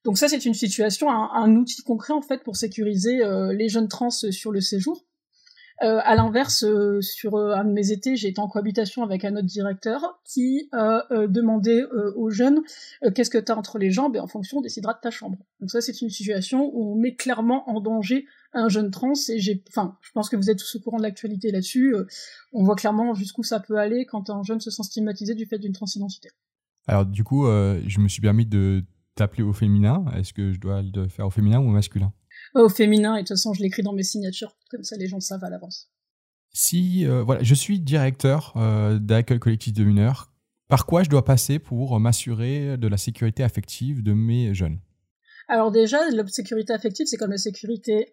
Donc 0.03 0.17
ça, 0.17 0.27
c'est 0.27 0.45
une 0.45 0.53
situation, 0.53 1.09
un, 1.09 1.55
outil 1.55 1.81
concret 1.81 2.13
en 2.13 2.21
fait 2.21 2.43
pour 2.43 2.55
sécuriser 2.55 3.23
euh, 3.23 3.53
les 3.53 3.69
jeunes 3.69 3.87
trans 3.87 4.11
sur 4.11 4.51
le 4.51 4.61
séjour. 4.61 5.04
Euh, 5.83 5.99
à 6.03 6.15
l'inverse, 6.15 6.63
euh, 6.63 7.01
sur 7.01 7.35
un 7.37 7.65
de 7.65 7.71
mes 7.71 7.91
étés, 7.91 8.15
j'ai 8.15 8.29
été 8.29 8.39
en 8.39 8.47
cohabitation 8.47 9.03
avec 9.03 9.25
un 9.25 9.35
autre 9.35 9.45
directeur 9.45 10.19
qui 10.23 10.69
demandait 11.11 11.83
aux 12.15 12.29
jeunes 12.29 12.61
qu'est-ce 13.13 13.29
que 13.29 13.37
tu 13.37 13.51
as 13.51 13.57
entre 13.57 13.77
les 13.77 13.91
jambes 13.91 14.15
et 14.15 14.19
en 14.19 14.27
fonction 14.27 14.59
on 14.59 14.61
décidera 14.61 14.93
de 14.93 14.99
ta 15.01 15.11
chambre. 15.11 15.37
Donc 15.59 15.69
ça, 15.69 15.81
c'est 15.81 16.01
une 16.01 16.09
situation 16.09 16.71
où 16.73 16.93
on 16.93 16.95
met 16.95 17.15
clairement 17.15 17.69
en 17.69 17.81
danger 17.81 18.25
un 18.53 18.69
jeune 18.69 18.89
trans 18.89 19.13
et 19.29 19.39
j'ai, 19.39 19.63
enfin, 19.67 19.97
je 20.01 20.11
pense 20.13 20.29
que 20.29 20.37
vous 20.37 20.49
êtes 20.49 20.59
tous 20.59 20.75
au 20.75 20.79
courant 20.79 20.97
de 20.97 21.03
l'actualité 21.03 21.51
là-dessus. 21.51 21.95
on 22.53 22.63
voit 22.63 22.75
clairement 22.75 23.13
jusqu'où 23.13 23.43
ça 23.43 23.59
peut 23.59 23.77
aller 23.77 24.05
quand 24.05 24.29
un 24.29 24.43
jeune 24.43 24.61
se 24.61 24.71
sent 24.71 24.83
stigmatisé 24.83 25.35
du 25.35 25.45
fait 25.45 25.59
d'une 25.59 25.73
transidentité. 25.73 26.29
Alors 26.87 27.05
du 27.05 27.23
coup, 27.23 27.47
euh, 27.47 27.81
je 27.87 27.99
me 27.99 28.07
suis 28.07 28.21
permis 28.21 28.45
de 28.45 28.83
t'appeler 29.15 29.43
au 29.43 29.53
féminin. 29.53 30.05
Est-ce 30.15 30.33
que 30.33 30.51
je 30.53 30.59
dois 30.59 30.81
le 30.81 31.07
faire 31.07 31.27
au 31.27 31.31
féminin 31.31 31.59
ou 31.59 31.69
au 31.69 31.71
masculin? 31.71 32.13
Au 32.55 32.69
féminin, 32.69 33.15
et 33.15 33.23
de 33.23 33.27
toute 33.27 33.35
façon, 33.35 33.53
je 33.53 33.61
l'écris 33.61 33.83
dans 33.83 33.93
mes 33.93 34.03
signatures, 34.03 34.55
comme 34.71 34.83
ça 34.83 34.95
les 34.97 35.07
gens 35.07 35.19
savent 35.19 35.43
à 35.43 35.49
l'avance. 35.49 35.91
Si, 36.53 37.05
euh, 37.05 37.21
voilà, 37.21 37.43
je 37.43 37.53
suis 37.53 37.81
directeur 37.81 38.53
euh, 38.55 38.97
d'accueil 38.97 39.39
collectif 39.39 39.73
de 39.73 39.83
mineurs, 39.83 40.31
par 40.69 40.85
quoi 40.85 41.03
je 41.03 41.09
dois 41.09 41.25
passer 41.25 41.59
pour 41.59 41.99
m'assurer 41.99 42.77
de 42.77 42.87
la 42.87 42.97
sécurité 42.97 43.43
affective 43.43 44.01
de 44.01 44.13
mes 44.13 44.53
jeunes? 44.53 44.79
Alors 45.47 45.69
déjà, 45.69 45.99
la 46.09 46.25
sécurité 46.27 46.73
affective, 46.73 47.05
c'est 47.07 47.17
comme 47.17 47.31
la 47.31 47.37
sécurité 47.37 48.09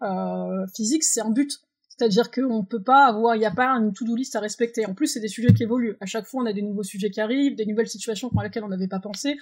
physique, 0.75 1.03
c'est 1.03 1.23
un 1.23 1.31
but 1.31 1.61
C'est-à-dire 1.97 2.31
qu'on 2.31 2.59
ne 2.59 2.67
peut 2.67 2.83
pas 2.83 3.07
avoir, 3.07 3.37
il 3.37 3.39
n'y 3.39 3.47
a 3.47 3.51
pas 3.51 3.69
une 3.69 3.93
to-do 3.93 4.17
list 4.17 4.35
à 4.35 4.41
respecter. 4.41 4.87
En 4.87 4.95
plus, 4.95 5.07
c'est 5.07 5.21
des 5.21 5.29
sujets 5.29 5.55
qui 5.55 5.63
évoluent. 5.63 5.97
À 6.01 6.07
chaque 6.07 6.27
fois, 6.27 6.43
on 6.43 6.47
a 6.47 6.53
des 6.53 6.63
nouveaux 6.63 6.83
sujets 6.83 7.11
qui 7.11 7.21
arrivent, 7.21 7.55
des 7.55 7.65
nouvelles 7.67 7.89
situations 7.89 8.29
pour 8.29 8.43
lesquelles 8.43 8.65
on 8.65 8.69
n'avait 8.69 8.89
pas 8.89 8.99
pensé. 9.01 9.37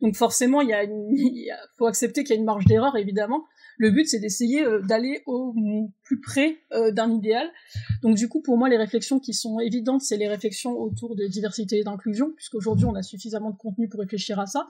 Donc 0.00 0.14
forcément, 0.16 0.60
il 0.60 0.68
y 0.68 0.72
a, 0.72 0.84
il 1.10 1.52
faut 1.78 1.86
accepter 1.86 2.24
qu'il 2.24 2.34
y 2.34 2.38
a 2.38 2.40
une 2.40 2.46
marge 2.46 2.66
d'erreur, 2.66 2.96
évidemment. 2.96 3.44
Le 3.78 3.90
but, 3.90 4.06
c'est 4.08 4.20
d'essayer 4.20 4.64
euh, 4.64 4.80
d'aller 4.80 5.22
au 5.26 5.54
plus 6.02 6.20
près 6.20 6.56
euh, 6.72 6.90
d'un 6.92 7.12
idéal. 7.12 7.50
Donc 8.02 8.16
du 8.16 8.28
coup, 8.28 8.40
pour 8.40 8.56
moi, 8.56 8.68
les 8.68 8.76
réflexions 8.76 9.20
qui 9.20 9.34
sont 9.34 9.60
évidentes, 9.60 10.02
c'est 10.02 10.16
les 10.16 10.28
réflexions 10.28 10.78
autour 10.78 11.14
de 11.14 11.26
diversité 11.26 11.78
et 11.78 11.84
d'inclusion, 11.84 12.32
puisqu'aujourd'hui, 12.32 12.86
on 12.86 12.94
a 12.94 13.02
suffisamment 13.02 13.50
de 13.50 13.56
contenu 13.56 13.88
pour 13.88 14.00
réfléchir 14.00 14.40
à 14.40 14.46
ça. 14.46 14.66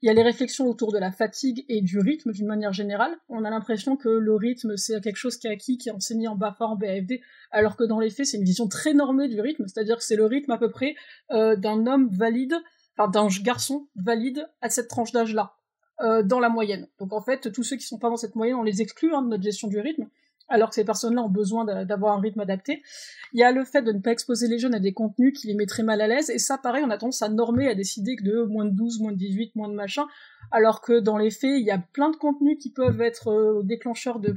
Il 0.00 0.06
y 0.06 0.10
a 0.10 0.12
les 0.12 0.22
réflexions 0.22 0.66
autour 0.66 0.92
de 0.92 0.98
la 0.98 1.10
fatigue 1.10 1.64
et 1.68 1.80
du 1.80 1.98
rythme 1.98 2.30
d'une 2.30 2.46
manière 2.46 2.72
générale. 2.72 3.16
On 3.28 3.44
a 3.44 3.50
l'impression 3.50 3.96
que 3.96 4.08
le 4.08 4.34
rythme, 4.36 4.76
c'est 4.76 5.00
quelque 5.00 5.16
chose 5.16 5.36
qui 5.36 5.48
est 5.48 5.50
acquis, 5.50 5.76
qui 5.76 5.88
est 5.88 5.92
enseigné 5.92 6.28
en 6.28 6.36
BAFA, 6.36 6.66
en 6.66 6.76
BAFD, 6.76 7.20
alors 7.50 7.76
que 7.76 7.82
dans 7.82 7.98
les 7.98 8.10
faits, 8.10 8.26
c'est 8.26 8.36
une 8.36 8.44
vision 8.44 8.68
très 8.68 8.94
normée 8.94 9.28
du 9.28 9.40
rythme, 9.40 9.64
c'est-à-dire 9.66 9.96
que 9.96 10.04
c'est 10.04 10.14
le 10.14 10.26
rythme 10.26 10.52
à 10.52 10.58
peu 10.58 10.70
près 10.70 10.94
euh, 11.32 11.56
d'un 11.56 11.86
homme 11.88 12.08
valide, 12.12 12.54
d'un 13.06 13.28
garçon 13.42 13.86
valide 13.94 14.48
à 14.60 14.70
cette 14.70 14.88
tranche 14.88 15.12
d'âge-là, 15.12 15.54
euh, 16.00 16.24
dans 16.24 16.40
la 16.40 16.48
moyenne. 16.48 16.88
Donc 16.98 17.12
en 17.12 17.20
fait, 17.20 17.52
tous 17.52 17.62
ceux 17.62 17.76
qui 17.76 17.86
sont 17.86 17.98
pas 17.98 18.10
dans 18.10 18.16
cette 18.16 18.34
moyenne, 18.34 18.56
on 18.56 18.64
les 18.64 18.82
exclut 18.82 19.14
hein, 19.14 19.22
de 19.22 19.28
notre 19.28 19.44
gestion 19.44 19.68
du 19.68 19.78
rythme 19.78 20.08
alors 20.48 20.70
que 20.70 20.74
ces 20.74 20.84
personnes-là 20.84 21.22
ont 21.22 21.28
besoin 21.28 21.64
d'avoir 21.84 22.16
un 22.16 22.20
rythme 22.20 22.40
adapté. 22.40 22.82
Il 23.32 23.40
y 23.40 23.44
a 23.44 23.52
le 23.52 23.64
fait 23.64 23.82
de 23.82 23.92
ne 23.92 24.00
pas 24.00 24.12
exposer 24.12 24.48
les 24.48 24.58
jeunes 24.58 24.74
à 24.74 24.80
des 24.80 24.92
contenus 24.92 25.38
qui 25.38 25.46
les 25.46 25.54
mettraient 25.54 25.82
mal 25.82 26.00
à 26.00 26.08
l'aise, 26.08 26.30
et 26.30 26.38
ça, 26.38 26.58
pareil, 26.58 26.82
on 26.86 26.90
a 26.90 26.98
tendance 26.98 27.22
à 27.22 27.28
normer, 27.28 27.68
à 27.68 27.74
décider 27.74 28.16
que 28.16 28.24
de 28.24 28.42
moins 28.44 28.64
de 28.64 28.70
12, 28.70 29.00
moins 29.00 29.12
de 29.12 29.18
18, 29.18 29.54
moins 29.56 29.68
de 29.68 29.74
machin, 29.74 30.06
alors 30.50 30.80
que 30.80 31.00
dans 31.00 31.18
les 31.18 31.30
faits, 31.30 31.58
il 31.58 31.66
y 31.66 31.70
a 31.70 31.78
plein 31.78 32.10
de 32.10 32.16
contenus 32.16 32.58
qui 32.60 32.70
peuvent 32.70 33.00
être 33.02 33.28
euh, 33.28 33.62
déclencheurs 33.62 34.20
de, 34.20 34.34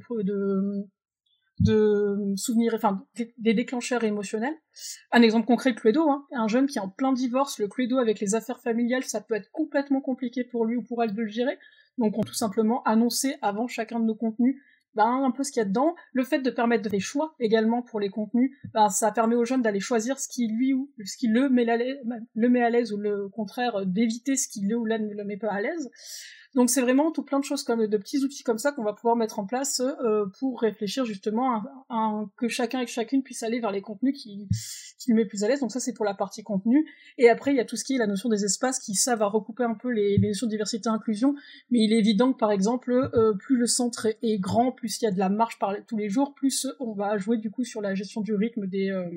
de 1.63 2.33
souvenirs, 2.35 2.73
enfin, 2.75 3.05
des 3.37 3.53
déclencheurs 3.53 4.03
émotionnels. 4.03 4.55
Un 5.11 5.21
exemple 5.21 5.45
concret, 5.45 5.75
Cluedo, 5.75 6.09
hein. 6.09 6.25
un 6.31 6.47
jeune 6.47 6.67
qui 6.67 6.77
est 6.77 6.81
en 6.81 6.89
plein 6.89 7.13
divorce, 7.13 7.59
le 7.59 7.67
Cluedo 7.67 7.97
avec 7.97 8.19
les 8.19 8.35
affaires 8.35 8.59
familiales, 8.59 9.03
ça 9.03 9.21
peut 9.21 9.35
être 9.35 9.51
complètement 9.51 10.01
compliqué 10.01 10.43
pour 10.43 10.65
lui 10.65 10.77
ou 10.77 10.83
pour 10.83 11.03
elle 11.03 11.13
de 11.13 11.21
le 11.21 11.27
gérer. 11.27 11.57
Donc 11.97 12.17
on 12.17 12.21
tout 12.21 12.33
simplement 12.33 12.83
annoncé 12.83 13.35
avant 13.41 13.67
chacun 13.67 13.99
de 13.99 14.05
nos 14.05 14.15
contenus 14.15 14.61
ben, 14.95 15.23
un 15.23 15.31
peu 15.31 15.43
ce 15.43 15.51
qu'il 15.51 15.61
y 15.61 15.65
a 15.65 15.67
dedans. 15.67 15.95
Le 16.13 16.23
fait 16.23 16.39
de 16.39 16.49
permettre 16.49 16.89
des 16.89 16.99
choix 16.99 17.35
également 17.39 17.81
pour 17.81 17.99
les 17.99 18.09
contenus, 18.09 18.51
ben, 18.73 18.89
ça 18.89 19.11
permet 19.11 19.35
aux 19.35 19.45
jeunes 19.45 19.61
d'aller 19.61 19.79
choisir 19.79 20.19
ce 20.19 20.27
qui 20.27 20.47
lui 20.47 20.73
ou 20.73 20.91
ce 21.05 21.17
qui 21.17 21.27
le 21.27 21.49
met, 21.49 21.65
le 22.35 22.49
met 22.49 22.61
à 22.61 22.69
l'aise 22.69 22.91
ou 22.91 22.97
le 22.97 23.29
contraire 23.29 23.85
d'éviter 23.85 24.35
ce 24.35 24.47
qui 24.47 24.61
le 24.61 24.77
ou 24.77 24.85
la 24.85 24.99
ne 24.99 25.13
le 25.13 25.23
met 25.23 25.37
pas 25.37 25.51
à 25.51 25.61
l'aise. 25.61 25.89
Donc 26.53 26.69
c'est 26.69 26.81
vraiment 26.81 27.11
tout 27.11 27.23
plein 27.23 27.39
de 27.39 27.45
choses 27.45 27.63
comme 27.63 27.87
de 27.87 27.97
petits 27.97 28.23
outils 28.23 28.43
comme 28.43 28.57
ça 28.57 28.73
qu'on 28.73 28.83
va 28.83 28.93
pouvoir 28.93 29.15
mettre 29.15 29.39
en 29.39 29.45
place 29.45 29.81
euh, 30.03 30.25
pour 30.39 30.59
réfléchir 30.59 31.05
justement 31.05 31.63
à, 31.89 32.25
que 32.35 32.49
chacun 32.49 32.81
et 32.81 32.87
chacune 32.87 33.23
puisse 33.23 33.41
aller 33.43 33.61
vers 33.61 33.71
les 33.71 33.81
contenus 33.81 34.21
qui, 34.21 34.49
qui 34.99 35.11
le 35.11 35.15
met 35.15 35.25
plus 35.25 35.45
à 35.45 35.47
l'aise. 35.47 35.61
Donc 35.61 35.71
ça 35.71 35.79
c'est 35.79 35.93
pour 35.93 36.03
la 36.03 36.13
partie 36.13 36.43
contenu. 36.43 36.85
Et 37.17 37.29
après 37.29 37.51
il 37.51 37.57
y 37.57 37.61
a 37.61 37.65
tout 37.65 37.77
ce 37.77 37.85
qui 37.85 37.95
est 37.95 37.97
la 37.97 38.07
notion 38.07 38.27
des 38.27 38.43
espaces 38.43 38.79
qui 38.79 38.95
ça 38.95 39.15
va 39.15 39.27
recouper 39.27 39.63
un 39.63 39.75
peu 39.75 39.89
les, 39.89 40.17
les 40.17 40.27
notions 40.27 40.47
de 40.47 40.51
diversité 40.51 40.89
et 40.89 40.91
inclusion. 40.91 41.35
Mais 41.69 41.79
il 41.79 41.93
est 41.93 41.99
évident 41.99 42.33
que 42.33 42.37
par 42.37 42.51
exemple 42.51 42.91
euh, 42.91 43.33
plus 43.33 43.55
le 43.55 43.67
centre 43.67 44.07
est, 44.21 44.39
grand, 44.39 44.73
plus 44.73 45.01
il 45.01 45.05
y 45.05 45.07
a 45.07 45.11
de 45.11 45.19
la 45.19 45.29
marche 45.29 45.57
par 45.57 45.73
tous 45.87 45.97
les 45.97 46.09
jours, 46.09 46.33
plus 46.33 46.67
on 46.79 46.91
va 46.93 47.17
jouer 47.17 47.37
du 47.37 47.49
coup 47.49 47.63
sur 47.63 47.81
la 47.81 47.95
gestion 47.95 48.19
du 48.19 48.35
rythme 48.35 48.67
des 48.67 48.89
euh, 48.89 49.09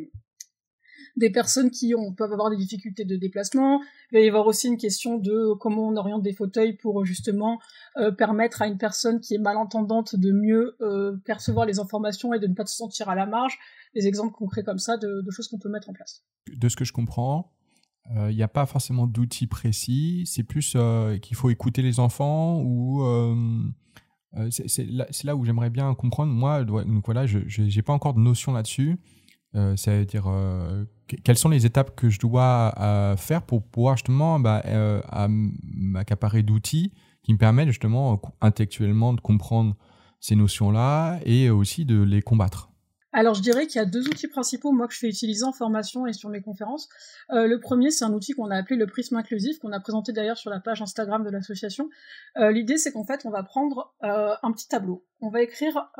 des 1.16 1.30
personnes 1.30 1.70
qui 1.70 1.94
ont, 1.94 2.12
peuvent 2.12 2.32
avoir 2.32 2.50
des 2.50 2.56
difficultés 2.56 3.04
de 3.04 3.16
déplacement. 3.16 3.80
Il 4.10 4.18
va 4.18 4.24
y 4.24 4.28
avoir 4.28 4.46
aussi 4.46 4.68
une 4.68 4.76
question 4.76 5.18
de 5.18 5.54
comment 5.54 5.88
on 5.88 5.96
oriente 5.96 6.22
des 6.22 6.32
fauteuils 6.32 6.74
pour 6.74 7.04
justement 7.04 7.60
euh, 7.96 8.10
permettre 8.10 8.62
à 8.62 8.66
une 8.66 8.78
personne 8.78 9.20
qui 9.20 9.34
est 9.34 9.38
malentendante 9.38 10.16
de 10.16 10.32
mieux 10.32 10.76
euh, 10.80 11.16
percevoir 11.24 11.66
les 11.66 11.78
informations 11.78 12.32
et 12.34 12.40
de 12.40 12.46
ne 12.46 12.54
pas 12.54 12.66
se 12.66 12.76
sentir 12.76 13.08
à 13.08 13.14
la 13.14 13.26
marge. 13.26 13.58
Des 13.94 14.06
exemples 14.06 14.34
concrets 14.34 14.64
comme 14.64 14.78
ça 14.78 14.96
de, 14.96 15.24
choses 15.30 15.48
qu'on 15.48 15.58
peut 15.58 15.68
mettre 15.68 15.88
en 15.88 15.92
place. 15.92 16.24
De 16.52 16.68
ce 16.68 16.76
que 16.76 16.84
je 16.84 16.92
comprends, 16.92 17.52
euh, 18.16 18.30
il 18.30 18.36
n'y 18.36 18.42
a 18.42 18.48
pas 18.48 18.66
forcément 18.66 19.06
d'outils 19.06 19.46
précis, 19.46 20.24
c'est 20.26 20.42
plus 20.42 20.76
qu'il 21.22 21.36
faut 21.36 21.50
écouter 21.50 21.82
les 21.82 22.00
enfants 22.00 22.60
ou 22.60 23.02
c'est 24.50 24.86
là, 25.24 25.36
où 25.36 25.44
j'aimerais 25.44 25.70
bien 25.70 25.94
comprendre. 25.94 26.32
Moi, 26.32 26.64
donc 26.64 27.04
voilà, 27.04 27.24
je 27.26 27.62
n'ai 27.62 27.82
pas 27.82 27.92
encore 27.92 28.14
de 28.14 28.20
notion 28.20 28.52
là-dessus. 28.52 28.98
Euh, 29.56 29.76
c'est-à-dire 29.76 30.24
euh, 30.26 30.84
quelles 31.22 31.38
sont 31.38 31.48
les 31.48 31.64
étapes 31.64 31.94
que 31.94 32.10
je 32.10 32.18
dois 32.18 32.74
euh, 32.80 33.16
faire 33.16 33.42
pour 33.42 33.62
pouvoir 33.62 33.96
justement 33.96 34.40
bah, 34.40 34.64
m'accaparer 35.28 36.42
d'outils 36.42 36.92
qui 37.22 37.32
me 37.32 37.38
permettent 37.38 37.68
justement 37.68 38.20
intellectuellement 38.40 39.12
de 39.12 39.20
comprendre 39.20 39.76
ces 40.20 40.34
notions-là 40.34 41.20
et 41.24 41.50
aussi 41.50 41.84
de 41.84 42.02
les 42.02 42.20
combattre. 42.20 42.70
Alors 43.12 43.34
je 43.34 43.42
dirais 43.42 43.68
qu'il 43.68 43.78
y 43.78 43.82
a 43.82 43.86
deux 43.86 44.08
outils 44.08 44.26
principaux 44.26 44.72
moi 44.72 44.88
que 44.88 44.94
je 44.94 44.98
fais 44.98 45.08
utiliser 45.08 45.44
en 45.44 45.52
formation 45.52 46.04
et 46.06 46.12
sur 46.12 46.30
mes 46.30 46.42
conférences. 46.42 46.88
le 47.28 47.56
premier 47.58 47.92
c'est 47.92 48.04
un 48.04 48.12
outil 48.12 48.32
qu'on 48.32 48.50
a 48.50 48.56
appelé 48.56 48.76
le 48.76 48.86
prisme 48.86 49.14
inclusif 49.14 49.58
qu'on 49.60 49.70
a 49.70 49.78
présenté 49.78 50.12
d'ailleurs 50.12 50.36
sur 50.36 50.50
la 50.50 50.58
page 50.58 50.82
Instagram 50.82 51.22
de 51.22 51.30
l'association. 51.30 51.88
L'idée 52.36 52.76
c'est 52.76 52.92
qu'en 52.92 53.04
fait 53.04 53.24
on 53.24 53.30
va 53.30 53.44
prendre 53.44 53.94
un 54.00 54.52
petit 54.52 54.66
tableau, 54.66 55.06
on 55.20 55.30
va 55.30 55.42
écrire 55.42 55.92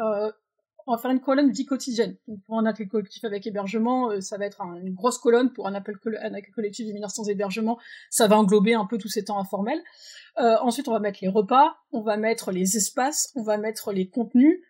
on 0.86 0.94
va 0.94 0.98
faire 0.98 1.10
une 1.10 1.20
colonne 1.20 1.50
vie 1.50 1.64
quotidienne. 1.64 2.16
pour 2.46 2.58
un 2.58 2.66
accueil 2.66 2.88
collectif 2.88 3.24
avec 3.24 3.46
hébergement, 3.46 4.10
euh, 4.10 4.20
ça 4.20 4.36
va 4.36 4.46
être 4.46 4.60
une 4.60 4.94
grosse 4.94 5.18
colonne. 5.18 5.52
Pour 5.52 5.66
un, 5.66 5.74
accueil 5.74 6.52
collectif 6.54 6.86
de 6.86 6.92
mineurs 6.92 7.10
sans 7.10 7.28
hébergement, 7.28 7.78
ça 8.10 8.26
va 8.26 8.36
englober 8.36 8.74
un 8.74 8.86
peu 8.86 8.98
tous 8.98 9.08
ces 9.08 9.24
temps 9.24 9.38
informels. 9.38 9.82
Euh, 10.38 10.56
ensuite, 10.60 10.88
on 10.88 10.92
va 10.92 11.00
mettre 11.00 11.20
les 11.22 11.28
repas, 11.28 11.76
on 11.92 12.02
va 12.02 12.16
mettre 12.16 12.52
les 12.52 12.76
espaces, 12.76 13.32
on 13.34 13.42
va 13.42 13.56
mettre 13.56 13.92
les 13.92 14.08
contenus. 14.08 14.60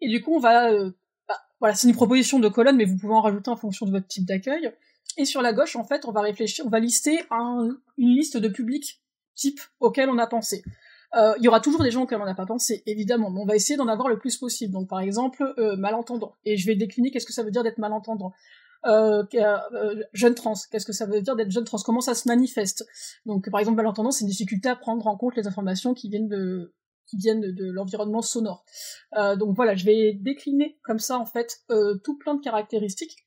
Et 0.00 0.08
du 0.08 0.22
coup, 0.22 0.34
on 0.34 0.40
va... 0.40 0.72
Euh, 0.72 0.92
bah, 1.28 1.40
voilà, 1.58 1.74
c'est 1.74 1.88
une 1.88 1.94
proposition 1.94 2.38
de 2.38 2.48
colonne, 2.48 2.76
mais 2.76 2.84
vous 2.84 2.96
pouvez 2.96 3.14
en 3.14 3.20
rajouter 3.20 3.50
en 3.50 3.56
fonction 3.56 3.86
de 3.86 3.90
votre 3.90 4.06
type 4.06 4.26
d'accueil. 4.26 4.72
Et 5.16 5.24
sur 5.24 5.42
la 5.42 5.52
gauche, 5.52 5.74
en 5.74 5.84
fait, 5.84 6.04
on 6.04 6.12
va 6.12 6.20
réfléchir, 6.20 6.64
on 6.64 6.70
va 6.70 6.78
lister 6.78 7.24
une 7.98 8.14
liste 8.14 8.36
de 8.36 8.48
publics 8.48 9.02
types 9.34 9.60
auxquels 9.80 10.08
on 10.08 10.18
a 10.18 10.26
pensé. 10.26 10.62
Euh, 11.16 11.34
il 11.38 11.44
y 11.44 11.48
aura 11.48 11.60
toujours 11.60 11.82
des 11.82 11.90
gens 11.90 12.02
auxquels 12.02 12.20
on 12.20 12.24
n'a 12.24 12.34
pas 12.34 12.46
pensé, 12.46 12.82
évidemment, 12.86 13.30
mais 13.30 13.40
on 13.40 13.46
va 13.46 13.56
essayer 13.56 13.76
d'en 13.76 13.88
avoir 13.88 14.08
le 14.08 14.18
plus 14.18 14.36
possible. 14.36 14.72
Donc 14.72 14.88
par 14.88 15.00
exemple, 15.00 15.54
euh, 15.58 15.76
malentendant. 15.76 16.36
Et 16.44 16.56
je 16.56 16.66
vais 16.66 16.76
décliner 16.76 17.10
qu'est-ce 17.10 17.26
que 17.26 17.32
ça 17.32 17.42
veut 17.42 17.50
dire 17.50 17.62
d'être 17.62 17.78
malentendant. 17.78 18.32
Euh, 18.86 19.24
jeune 20.12 20.34
trans, 20.34 20.54
qu'est-ce 20.70 20.86
que 20.86 20.92
ça 20.92 21.06
veut 21.06 21.20
dire 21.20 21.36
d'être 21.36 21.50
jeune 21.50 21.64
trans? 21.64 21.78
Comment 21.84 22.00
ça 22.00 22.14
se 22.14 22.28
manifeste? 22.28 22.86
Donc 23.26 23.50
par 23.50 23.60
exemple, 23.60 23.76
malentendant, 23.76 24.10
c'est 24.10 24.24
une 24.24 24.30
difficulté 24.30 24.68
à 24.68 24.76
prendre 24.76 25.06
en 25.06 25.16
compte 25.16 25.36
les 25.36 25.46
informations 25.46 25.94
qui 25.94 26.08
viennent 26.08 26.28
de 26.28 26.72
l'environnement 27.72 28.22
sonore. 28.22 28.64
Donc 29.38 29.54
voilà, 29.54 29.74
je 29.74 29.84
vais 29.84 30.14
décliner 30.14 30.78
comme 30.82 30.98
ça 30.98 31.18
en 31.18 31.26
fait 31.26 31.60
tout 32.04 32.16
plein 32.16 32.36
de 32.36 32.40
caractéristiques 32.40 33.26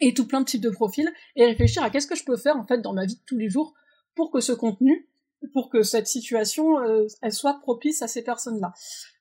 et 0.00 0.14
tout 0.14 0.26
plein 0.26 0.40
de 0.40 0.46
types 0.46 0.62
de 0.62 0.70
profils 0.70 1.12
et 1.36 1.44
réfléchir 1.44 1.82
à 1.82 1.90
qu'est-ce 1.90 2.06
que 2.06 2.16
je 2.16 2.24
peux 2.24 2.38
faire 2.38 2.56
en 2.56 2.64
fait 2.64 2.80
dans 2.80 2.94
ma 2.94 3.04
vie 3.04 3.16
de 3.16 3.22
tous 3.26 3.36
les 3.36 3.50
jours 3.50 3.74
pour 4.14 4.30
que 4.30 4.40
ce 4.40 4.52
contenu 4.52 5.06
pour 5.52 5.68
que 5.68 5.82
cette 5.82 6.06
situation 6.06 6.78
euh, 6.80 7.06
soit 7.30 7.60
propice 7.60 8.02
à 8.02 8.08
ces 8.08 8.22
personnes-là. 8.22 8.72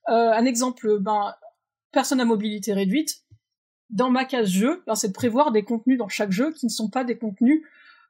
Euh, 0.10 0.32
un 0.32 0.46
exemple, 0.46 1.00
ben, 1.00 1.34
personne 1.92 2.20
à 2.20 2.25
mobilité 2.25 2.74
réduite. 2.74 3.24
Dans 3.90 4.10
ma 4.10 4.25
case 4.25 4.50
jeu, 4.50 4.84
ben, 4.88 4.96
c'est 4.96 5.10
de 5.10 5.13
prévoir 5.13 5.51
des 5.51 5.63
contenus 5.63 5.98
dans 5.98 6.08
chaque 6.08 6.32
jeu 6.32 6.51
qui 6.54 6.66
ne 6.66 6.72
sont 6.72 6.90
pas 6.90 7.04
des 7.04 7.18
contenus 7.18 7.63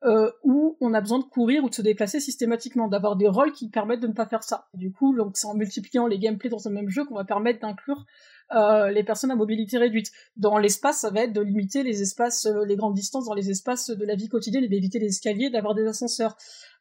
euh, 0.03 0.31
où 0.43 0.77
on 0.81 0.95
a 0.95 1.01
besoin 1.01 1.19
de 1.19 1.25
courir 1.25 1.63
ou 1.63 1.69
de 1.69 1.75
se 1.75 1.81
déplacer 1.83 2.19
systématiquement, 2.19 2.87
d'avoir 2.87 3.15
des 3.15 3.27
rôles 3.27 3.51
qui 3.51 3.69
permettent 3.69 3.99
de 3.99 4.07
ne 4.07 4.13
pas 4.13 4.25
faire 4.25 4.43
ça. 4.43 4.67
du 4.73 4.91
coup, 4.91 5.15
c'est 5.35 5.45
en 5.45 5.53
multipliant 5.53 6.07
les 6.07 6.17
gameplays 6.17 6.49
dans 6.49 6.67
un 6.67 6.71
même 6.71 6.89
jeu 6.89 7.05
qu'on 7.05 7.15
va 7.15 7.23
permettre 7.23 7.59
d'inclure 7.59 8.05
euh, 8.55 8.89
les 8.89 9.03
personnes 9.03 9.31
à 9.31 9.35
mobilité 9.35 9.77
réduite. 9.77 10.11
Dans 10.35 10.57
l'espace, 10.57 10.99
ça 10.99 11.09
va 11.09 11.21
être 11.21 11.33
de 11.33 11.41
limiter 11.41 11.83
les 11.83 12.01
espaces, 12.01 12.45
euh, 12.45 12.65
les 12.65 12.75
grandes 12.75 12.93
distances 12.93 13.25
dans 13.25 13.33
les 13.33 13.49
espaces 13.49 13.89
de 13.89 14.05
la 14.05 14.15
vie 14.15 14.27
quotidienne 14.27 14.63
et 14.63 14.67
d'éviter 14.67 14.99
les 14.99 15.07
escaliers, 15.07 15.49
d'avoir 15.49 15.75
des 15.75 15.85
ascenseurs. 15.85 16.35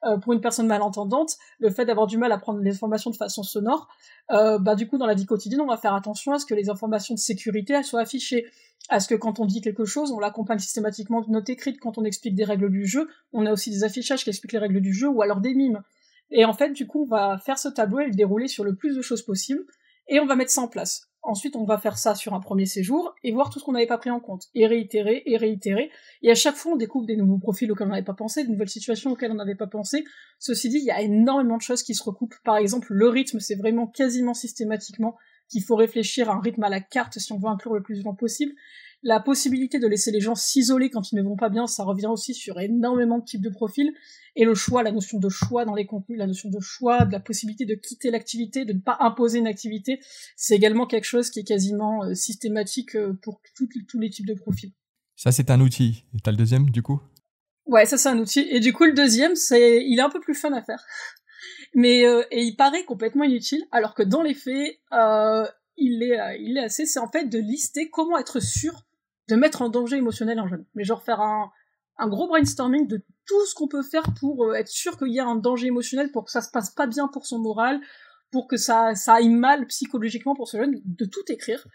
Euh, 0.05 0.17
pour 0.17 0.33
une 0.33 0.41
personne 0.41 0.67
malentendante, 0.67 1.37
le 1.59 1.71
fait 1.71 1.85
d'avoir 1.85 2.07
du 2.07 2.17
mal 2.17 2.33
à 2.33 2.39
prendre 2.39 2.61
les 2.61 2.75
informations 2.75 3.11
de 3.11 3.17
façon 3.17 3.43
sonore, 3.43 3.89
bah 4.31 4.75
du 4.75 4.87
coup 4.87 4.97
dans 4.97 5.07
la 5.07 5.15
vie 5.15 5.27
quotidienne, 5.27 5.61
on 5.61 5.67
va 5.67 5.77
faire 5.77 5.95
attention 5.95 6.33
à 6.33 6.39
ce 6.39 6.47
que 6.47 6.55
les 6.55 6.71
informations 6.71 7.15
de 7.15 7.19
sécurité 7.19 7.83
soient 7.83 8.01
affichées, 8.01 8.47
à 8.89 8.99
ce 9.01 9.09
que 9.09 9.15
quand 9.15 9.41
on 9.41 9.45
dit 9.45 9.61
quelque 9.61 9.85
chose, 9.85 10.11
on 10.13 10.19
l'accompagne 10.19 10.59
systématiquement 10.59 11.21
de 11.21 11.31
notes 11.31 11.51
écrites. 11.51 11.79
Quand 11.81 11.99
on 11.99 12.05
explique 12.05 12.35
des 12.35 12.45
règles 12.45 12.71
du 12.71 12.87
jeu, 12.87 13.09
on 13.33 13.45
a 13.45 13.53
aussi 13.53 13.71
des 13.71 13.85
affichages 13.85 14.25
qui 14.25 14.31
expliquent 14.31 14.53
les 14.53 14.59
règles 14.59 14.81
du 14.81 14.95
jeu 14.95 15.09
ou 15.09 15.21
alors 15.21 15.41
des 15.41 15.55
mimes. 15.55 15.83
Et 16.31 16.45
en 16.45 16.53
fait, 16.53 16.71
du 16.71 16.87
coup, 16.87 17.03
on 17.03 17.07
va 17.07 17.39
faire 17.39 17.59
ce 17.59 17.69
tableau 17.69 18.01
et 18.01 18.07
le 18.07 18.15
dérouler 18.15 18.49
sur 18.49 18.65
le 18.65 18.75
plus 18.75 18.97
de 18.97 19.03
choses 19.03 19.23
possible, 19.23 19.65
et 20.09 20.21
on 20.21 20.27
va 20.27 20.37
mettre 20.37 20.51
ça 20.51 20.63
en 20.63 20.69
place. 20.69 21.10
Ensuite, 21.23 21.55
on 21.55 21.65
va 21.65 21.77
faire 21.77 21.99
ça 21.99 22.15
sur 22.15 22.33
un 22.33 22.41
premier 22.41 22.65
séjour 22.65 23.15
et 23.23 23.33
voir 23.33 23.51
tout 23.51 23.59
ce 23.59 23.65
qu'on 23.65 23.73
n'avait 23.73 23.87
pas 23.87 23.99
pris 23.99 24.11
en 24.11 24.21
compte, 24.21 24.47
et 24.55 24.67
réitérer, 24.67 25.23
et 25.27 25.37
réitérer. 25.37 25.91
Et 26.23 26.31
à 26.31 26.35
chaque 26.35 26.57
fois, 26.57 26.73
on 26.73 26.77
découvre 26.77 27.07
des 27.07 27.17
nouveaux 27.17 27.39
profils 27.39 27.71
auxquels 27.71 27.89
on 27.89 27.91
n'avait 27.91 28.03
pas 28.03 28.15
pensé, 28.15 28.45
de 28.45 28.51
nouvelles 28.51 28.71
situations 28.71 29.11
auxquelles 29.11 29.31
on 29.31 29.37
n'avait 29.37 29.55
pas 29.55 29.67
pensé. 29.67 30.05
Ceci 30.39 30.71
dit, 30.71 30.79
il 30.79 30.85
y 30.85 30.91
a 30.91 31.03
énormément 31.03 31.59
de 31.59 31.63
choses 31.63 31.83
qui 31.83 31.95
se 31.95 32.03
recoupent. 32.03 32.37
Par 32.43 32.57
exemple, 32.57 32.89
le 32.91 33.09
rythme, 33.09 33.39
c'est 33.39 33.55
vraiment 33.55 33.87
quasiment 33.87 34.33
systématiquement 34.33 35.17
qu'il 35.51 35.63
faut 35.63 35.77
réfléchir 35.77 36.31
à 36.31 36.35
un 36.35 36.41
rythme 36.41 36.63
à 36.63 36.69
la 36.69 36.81
carte 36.81 37.19
si 37.19 37.33
on 37.33 37.39
veut 37.39 37.49
inclure 37.49 37.75
le 37.75 37.83
plus 37.83 37.99
de 37.99 38.03
gens 38.03 38.15
possible. 38.15 38.53
La 39.03 39.19
possibilité 39.19 39.79
de 39.79 39.87
laisser 39.87 40.11
les 40.11 40.21
gens 40.21 40.35
s'isoler 40.35 40.91
quand 40.91 41.11
ils 41.11 41.17
ne 41.17 41.23
vont 41.23 41.37
pas 41.37 41.49
bien, 41.49 41.67
ça 41.67 41.85
revient 41.85 42.09
aussi 42.09 42.35
sur 42.35 42.61
énormément 42.61 43.19
de 43.19 43.25
types 43.25 43.41
de 43.41 43.49
profils. 43.49 43.95
Et 44.37 44.45
le 44.45 44.55
choix, 44.55 44.83
la 44.83 44.93
notion 44.93 45.19
de 45.19 45.29
choix 45.31 45.65
dans 45.65 45.75
les 45.75 45.87
contenus, 45.87 46.19
la 46.19 46.27
notion 46.27 46.51
de 46.51 46.61
choix, 46.61 47.07
de 47.07 47.13
la 47.13 47.21
possibilité 47.21 47.65
de 47.65 47.75
quitter 47.75 48.11
l'activité, 48.11 48.67
de 48.67 48.75
ne 48.75 48.81
pas 48.81 48.99
imposer 49.01 49.39
une 49.39 49.47
activité, 49.47 50.01
c'est 50.37 50.55
également 50.55 50.87
quelque 50.87 51.05
chose 51.05 51.31
qui 51.31 51.41
est 51.41 51.45
quasiment 51.45 52.05
euh, 52.05 52.15
systématique 52.15 52.95
euh, 52.95 53.19
pour 53.23 53.41
tous 53.57 53.99
les 53.99 54.11
types 54.11 54.27
de 54.27 54.35
profils. 54.35 54.73
Ça, 55.17 55.33
c'est 55.33 55.51
un 55.51 55.61
outil. 55.61 56.05
Et 56.15 56.21
t'as 56.23 56.31
le 56.31 56.37
deuxième, 56.37 56.69
du 56.69 56.83
coup? 56.83 57.01
Ouais, 57.65 57.87
ça, 57.87 57.97
c'est 57.97 58.11
un 58.11 58.19
outil. 58.19 58.41
Et 58.51 58.61
du 58.61 58.75
coup, 58.75 58.85
le 58.85 58.93
deuxième, 58.93 59.35
c'est, 59.35 59.83
il 59.83 59.99
est 59.99 60.03
un 60.03 60.11
peu 60.11 60.21
plus 60.21 60.35
fun 60.35 60.53
à 60.53 60.63
faire. 60.63 60.85
Mais, 61.75 62.05
euh, 62.05 62.23
et 62.31 62.43
il 62.43 62.55
paraît 62.55 62.85
complètement 62.85 63.25
inutile, 63.25 63.65
alors 63.73 63.95
que 63.95 64.03
dans 64.03 64.23
les 64.23 64.35
faits, 64.35 64.79
il 65.77 66.03
est, 66.03 66.19
il 66.41 66.59
est 66.59 66.65
assez, 66.65 66.85
c'est 66.85 66.99
en 66.99 67.11
fait 67.11 67.25
de 67.27 67.39
lister 67.39 67.89
comment 67.89 68.19
être 68.19 68.41
sûr 68.41 68.85
de 69.31 69.37
mettre 69.37 69.63
en 69.63 69.69
danger 69.69 69.97
émotionnel 69.97 70.39
un 70.39 70.49
jeune. 70.49 70.67
Mais 70.75 70.85
genre 70.85 71.03
faire 71.03 71.21
un, 71.21 71.51
un 71.99 72.09
gros 72.09 72.27
brainstorming 72.27 72.87
de 72.87 73.05
tout 73.27 73.47
ce 73.47 73.55
qu'on 73.55 73.69
peut 73.69 73.83
faire 73.83 74.03
pour 74.19 74.45
euh, 74.45 74.55
être 74.55 74.69
sûr 74.69 74.99
qu'il 74.99 75.13
y 75.13 75.21
a 75.21 75.27
un 75.27 75.37
danger 75.37 75.69
émotionnel, 75.69 76.11
pour 76.11 76.25
que 76.25 76.31
ça 76.31 76.41
se 76.41 76.51
passe 76.51 76.71
pas 76.71 76.87
bien 76.87 77.09
pour 77.09 77.27
son 77.27 77.39
moral, 77.39 77.81
pour 78.33 78.49
que 78.49 78.57
ça, 78.57 78.95
ça 78.95 79.15
aille 79.15 79.29
mal 79.29 79.67
psychologiquement 79.67 80.35
pour 80.35 80.49
ce 80.49 80.57
jeune, 80.57 80.81
de 80.85 81.05
tout 81.05 81.23
écrire. 81.29 81.67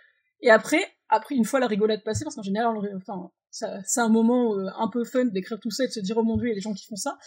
Et 0.41 0.49
après, 0.49 0.83
après 1.09 1.35
une 1.35 1.45
fois 1.45 1.59
la 1.59 1.67
rigolade 1.67 2.03
passée, 2.03 2.25
parce 2.25 2.35
qu'en 2.35 2.43
général, 2.43 2.75
enfin, 2.97 3.31
c'est 3.51 4.01
un 4.01 4.09
moment 4.09 4.57
euh, 4.57 4.67
un 4.77 4.89
peu 4.89 5.05
fun 5.05 5.25
d'écrire 5.25 5.59
tout 5.59 5.71
ça 5.71 5.85
et 5.85 5.87
de 5.87 5.93
se 5.93 5.99
dire 6.01 6.17
oh 6.17 6.23
mon 6.23 6.37
dieu, 6.37 6.47
il 6.47 6.49
y 6.49 6.53
a 6.53 6.55
des 6.55 6.61
gens 6.61 6.73
qui 6.73 6.85
font 6.85 6.97
ça. 6.97 7.17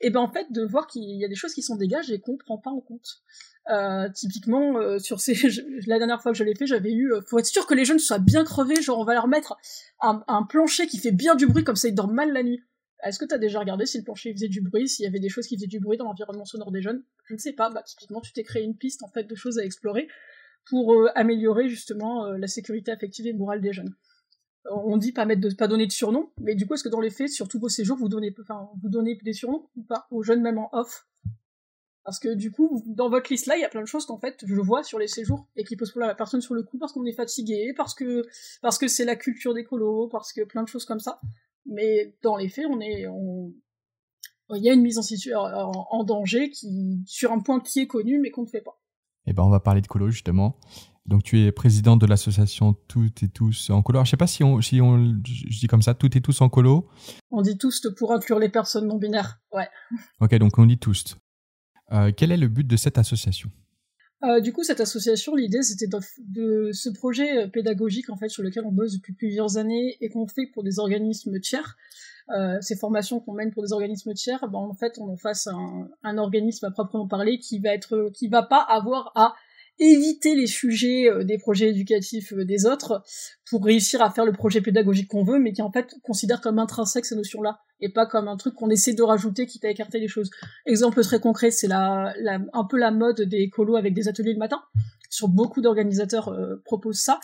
Et 0.00 0.10
ben 0.10 0.20
en 0.20 0.32
fait 0.32 0.50
de 0.50 0.64
voir 0.64 0.86
qu'il 0.86 1.20
y 1.20 1.24
a 1.24 1.28
des 1.28 1.34
choses 1.34 1.52
qui 1.52 1.62
sont 1.62 1.76
dégagées 1.76 2.14
et 2.14 2.20
qu'on 2.20 2.38
prend 2.38 2.58
pas 2.58 2.70
en 2.70 2.80
compte. 2.80 3.22
Euh, 3.70 4.08
typiquement, 4.08 4.78
euh, 4.78 4.98
sur 4.98 5.20
ces, 5.20 5.34
la 5.86 5.98
dernière 5.98 6.20
fois 6.20 6.32
que 6.32 6.38
je 6.38 6.44
l'ai 6.44 6.54
fait, 6.54 6.66
j'avais 6.66 6.92
eu, 6.92 7.12
euh, 7.12 7.20
faut 7.20 7.38
être 7.38 7.46
sûr 7.46 7.66
que 7.66 7.74
les 7.74 7.84
jeunes 7.84 8.00
soient 8.00 8.18
bien 8.18 8.44
crevés, 8.44 8.82
genre 8.82 8.98
on 8.98 9.04
va 9.04 9.14
leur 9.14 9.28
mettre 9.28 9.56
un, 10.00 10.42
plancher 10.48 10.86
qui 10.86 10.98
fait 10.98 11.12
bien 11.12 11.36
du 11.36 11.46
bruit, 11.46 11.62
comme 11.62 11.76
ça 11.76 11.88
ils 11.88 11.94
dorment 11.94 12.14
mal 12.14 12.32
la 12.32 12.42
nuit. 12.42 12.62
Est-ce 13.04 13.18
que 13.18 13.24
t'as 13.24 13.38
déjà 13.38 13.60
regardé 13.60 13.86
si 13.86 13.96
le 13.98 14.04
plancher 14.04 14.32
faisait 14.32 14.48
du 14.48 14.60
bruit, 14.60 14.88
s'il 14.88 15.04
y 15.04 15.08
avait 15.08 15.20
des 15.20 15.28
choses 15.28 15.46
qui 15.46 15.56
faisaient 15.56 15.68
du 15.68 15.78
bruit 15.78 15.96
dans 15.96 16.04
l'environnement 16.04 16.44
sonore 16.44 16.72
des 16.72 16.82
jeunes? 16.82 17.02
Je 17.24 17.34
ne 17.34 17.38
sais 17.38 17.52
pas, 17.52 17.70
bah 17.70 17.82
typiquement 17.82 18.20
tu 18.20 18.32
t'es 18.32 18.42
créé 18.42 18.62
une 18.62 18.76
piste 18.76 19.02
en 19.02 19.08
fait 19.08 19.24
de 19.24 19.34
choses 19.34 19.58
à 19.58 19.64
explorer 19.64 20.08
pour 20.66 20.94
améliorer 21.14 21.68
justement 21.68 22.26
la 22.26 22.46
sécurité 22.46 22.90
affective 22.90 23.26
et 23.26 23.32
morale 23.32 23.62
des 23.62 23.72
jeunes. 23.72 23.94
On 24.70 24.98
dit 24.98 25.12
pas 25.12 25.24
mettre 25.24 25.56
pas 25.56 25.68
donner 25.68 25.86
de 25.86 25.92
surnom, 25.92 26.30
mais 26.40 26.54
du 26.54 26.66
coup 26.66 26.74
est-ce 26.74 26.84
que 26.84 26.90
dans 26.90 27.00
les 27.00 27.10
faits, 27.10 27.30
sur 27.30 27.48
tous 27.48 27.58
vos 27.58 27.70
séjours, 27.70 27.96
vous 27.96 28.10
donnez, 28.10 28.34
enfin, 28.42 28.68
vous 28.82 28.90
donnez 28.90 29.18
des 29.22 29.32
surnoms 29.32 29.70
ou 29.76 29.82
pas 29.82 30.06
aux 30.10 30.22
jeunes 30.22 30.42
même 30.42 30.58
en 30.58 30.68
off? 30.72 31.06
Parce 32.04 32.18
que 32.18 32.34
du 32.34 32.50
coup, 32.50 32.82
dans 32.86 33.10
votre 33.10 33.30
liste 33.30 33.46
là, 33.46 33.56
il 33.56 33.60
y 33.60 33.64
a 33.64 33.68
plein 33.68 33.82
de 33.82 33.86
choses 33.86 34.06
qu'en 34.06 34.18
fait 34.18 34.42
je 34.46 34.60
vois 34.60 34.82
sur 34.82 34.98
les 34.98 35.08
séjours 35.08 35.46
et 35.56 35.64
qui 35.64 35.76
posent 35.76 35.92
pour 35.92 36.00
la 36.00 36.14
personne 36.14 36.40
sur 36.40 36.54
le 36.54 36.62
coup 36.62 36.78
parce 36.78 36.92
qu'on 36.92 37.04
est 37.04 37.12
fatigué, 37.12 37.72
parce 37.76 37.94
que 37.94 38.26
parce 38.62 38.78
que 38.78 38.88
c'est 38.88 39.04
la 39.04 39.16
culture 39.16 39.54
des 39.54 39.64
colos, 39.64 40.08
parce 40.08 40.32
que 40.32 40.42
plein 40.42 40.62
de 40.62 40.68
choses 40.68 40.84
comme 40.84 41.00
ça. 41.00 41.20
Mais 41.66 42.16
dans 42.22 42.36
les 42.36 42.48
faits, 42.48 42.66
on 42.68 42.80
est 42.80 43.06
il 44.56 44.64
y 44.64 44.70
a 44.70 44.72
une 44.72 44.82
mise 44.82 44.98
en 44.98 45.02
situation 45.02 45.38
en, 45.38 46.04
danger 46.04 46.50
qui 46.50 47.02
sur 47.06 47.32
un 47.32 47.40
point 47.40 47.60
qui 47.60 47.80
est 47.80 47.86
connu 47.86 48.18
mais 48.18 48.30
qu'on 48.30 48.42
ne 48.42 48.48
fait 48.48 48.62
pas. 48.62 48.80
Eh 49.26 49.32
ben 49.32 49.42
on 49.42 49.50
va 49.50 49.60
parler 49.60 49.80
de 49.80 49.86
colo 49.86 50.10
justement. 50.10 50.58
Donc 51.06 51.22
tu 51.22 51.40
es 51.40 51.52
président 51.52 51.96
de 51.96 52.06
l'association 52.06 52.74
Toutes 52.88 53.22
et 53.22 53.28
tous 53.28 53.70
en 53.70 53.82
colo. 53.82 53.98
Alors, 53.98 54.06
je 54.06 54.10
sais 54.10 54.16
pas 54.16 54.26
si 54.26 54.44
on 54.44 54.60
si 54.60 54.80
on 54.80 55.20
je 55.24 55.58
dis 55.58 55.66
comme 55.66 55.82
ça 55.82 55.94
Toutes 55.94 56.16
et 56.16 56.20
tous 56.20 56.40
en 56.40 56.48
colo. 56.48 56.88
On 57.30 57.42
dit 57.42 57.58
tous 57.58 57.86
pour 57.98 58.12
inclure 58.12 58.38
les 58.38 58.48
personnes 58.48 58.86
non 58.86 58.96
binaires. 58.96 59.40
Ouais. 59.52 59.68
OK, 60.20 60.34
donc 60.36 60.58
on 60.58 60.66
dit 60.66 60.78
tous. 60.78 61.16
Euh, 61.92 62.12
quel 62.16 62.32
est 62.32 62.36
le 62.36 62.48
but 62.48 62.66
de 62.66 62.76
cette 62.76 62.98
association? 62.98 63.50
Euh, 64.22 64.40
du 64.40 64.52
coup, 64.52 64.62
cette 64.62 64.80
association, 64.80 65.34
l'idée, 65.34 65.62
c'était 65.62 65.86
de, 65.86 66.70
ce 66.72 66.90
projet 66.90 67.44
euh, 67.44 67.48
pédagogique 67.48 68.10
en 68.10 68.16
fait 68.16 68.28
sur 68.28 68.42
lequel 68.42 68.64
on 68.66 68.72
bosse 68.72 68.92
depuis 68.92 69.14
plusieurs 69.14 69.56
années 69.56 69.96
et 70.00 70.10
qu'on 70.10 70.26
fait 70.26 70.46
pour 70.52 70.62
des 70.62 70.78
organismes 70.78 71.40
tiers. 71.40 71.76
ces 72.60 72.76
formations 72.76 73.18
qu'on 73.18 73.32
mène 73.32 73.50
pour 73.50 73.62
des 73.62 73.72
organismes 73.72 74.12
tiers, 74.14 74.40
ben, 74.48 74.58
en 74.58 74.74
fait, 74.74 74.98
on 74.98 75.08
en 75.08 75.16
fasse 75.16 75.46
un, 75.46 75.88
un 76.02 76.18
organisme 76.18 76.66
à 76.66 76.70
proprement 76.70 77.08
parler 77.08 77.38
qui 77.38 77.58
va 77.58 77.70
être, 77.70 78.10
qui 78.14 78.28
va 78.28 78.42
pas 78.42 78.60
avoir 78.60 79.10
à 79.14 79.34
éviter 79.80 80.36
les 80.36 80.46
sujets 80.46 81.10
euh, 81.10 81.24
des 81.24 81.38
projets 81.38 81.70
éducatifs 81.70 82.32
euh, 82.32 82.44
des 82.44 82.66
autres 82.66 83.02
pour 83.48 83.64
réussir 83.64 84.02
à 84.02 84.10
faire 84.10 84.26
le 84.26 84.32
projet 84.32 84.60
pédagogique 84.60 85.08
qu'on 85.08 85.24
veut, 85.24 85.38
mais 85.38 85.52
qui 85.52 85.62
en 85.62 85.72
fait 85.72 85.96
considère 86.02 86.40
comme 86.40 86.58
intrinsèque 86.58 87.06
ces 87.06 87.16
notions-là 87.16 87.60
et 87.80 87.88
pas 87.88 88.06
comme 88.06 88.28
un 88.28 88.36
truc 88.36 88.54
qu'on 88.54 88.70
essaie 88.70 88.92
de 88.92 89.02
rajouter 89.02 89.46
quitte 89.46 89.64
à 89.64 89.70
écarter 89.70 89.98
les 89.98 90.08
choses. 90.08 90.30
Exemple 90.66 91.02
très 91.02 91.18
concret, 91.18 91.50
c'est 91.50 91.66
la, 91.66 92.14
un 92.52 92.64
peu 92.64 92.78
la 92.78 92.90
mode 92.90 93.22
des 93.22 93.48
colos 93.48 93.76
avec 93.76 93.94
des 93.94 94.06
ateliers 94.08 94.34
le 94.34 94.38
matin. 94.38 94.62
Sur 95.08 95.26
beaucoup 95.26 95.60
d'organisateurs 95.60 96.28
euh, 96.28 96.62
proposent 96.64 97.00
ça. 97.00 97.18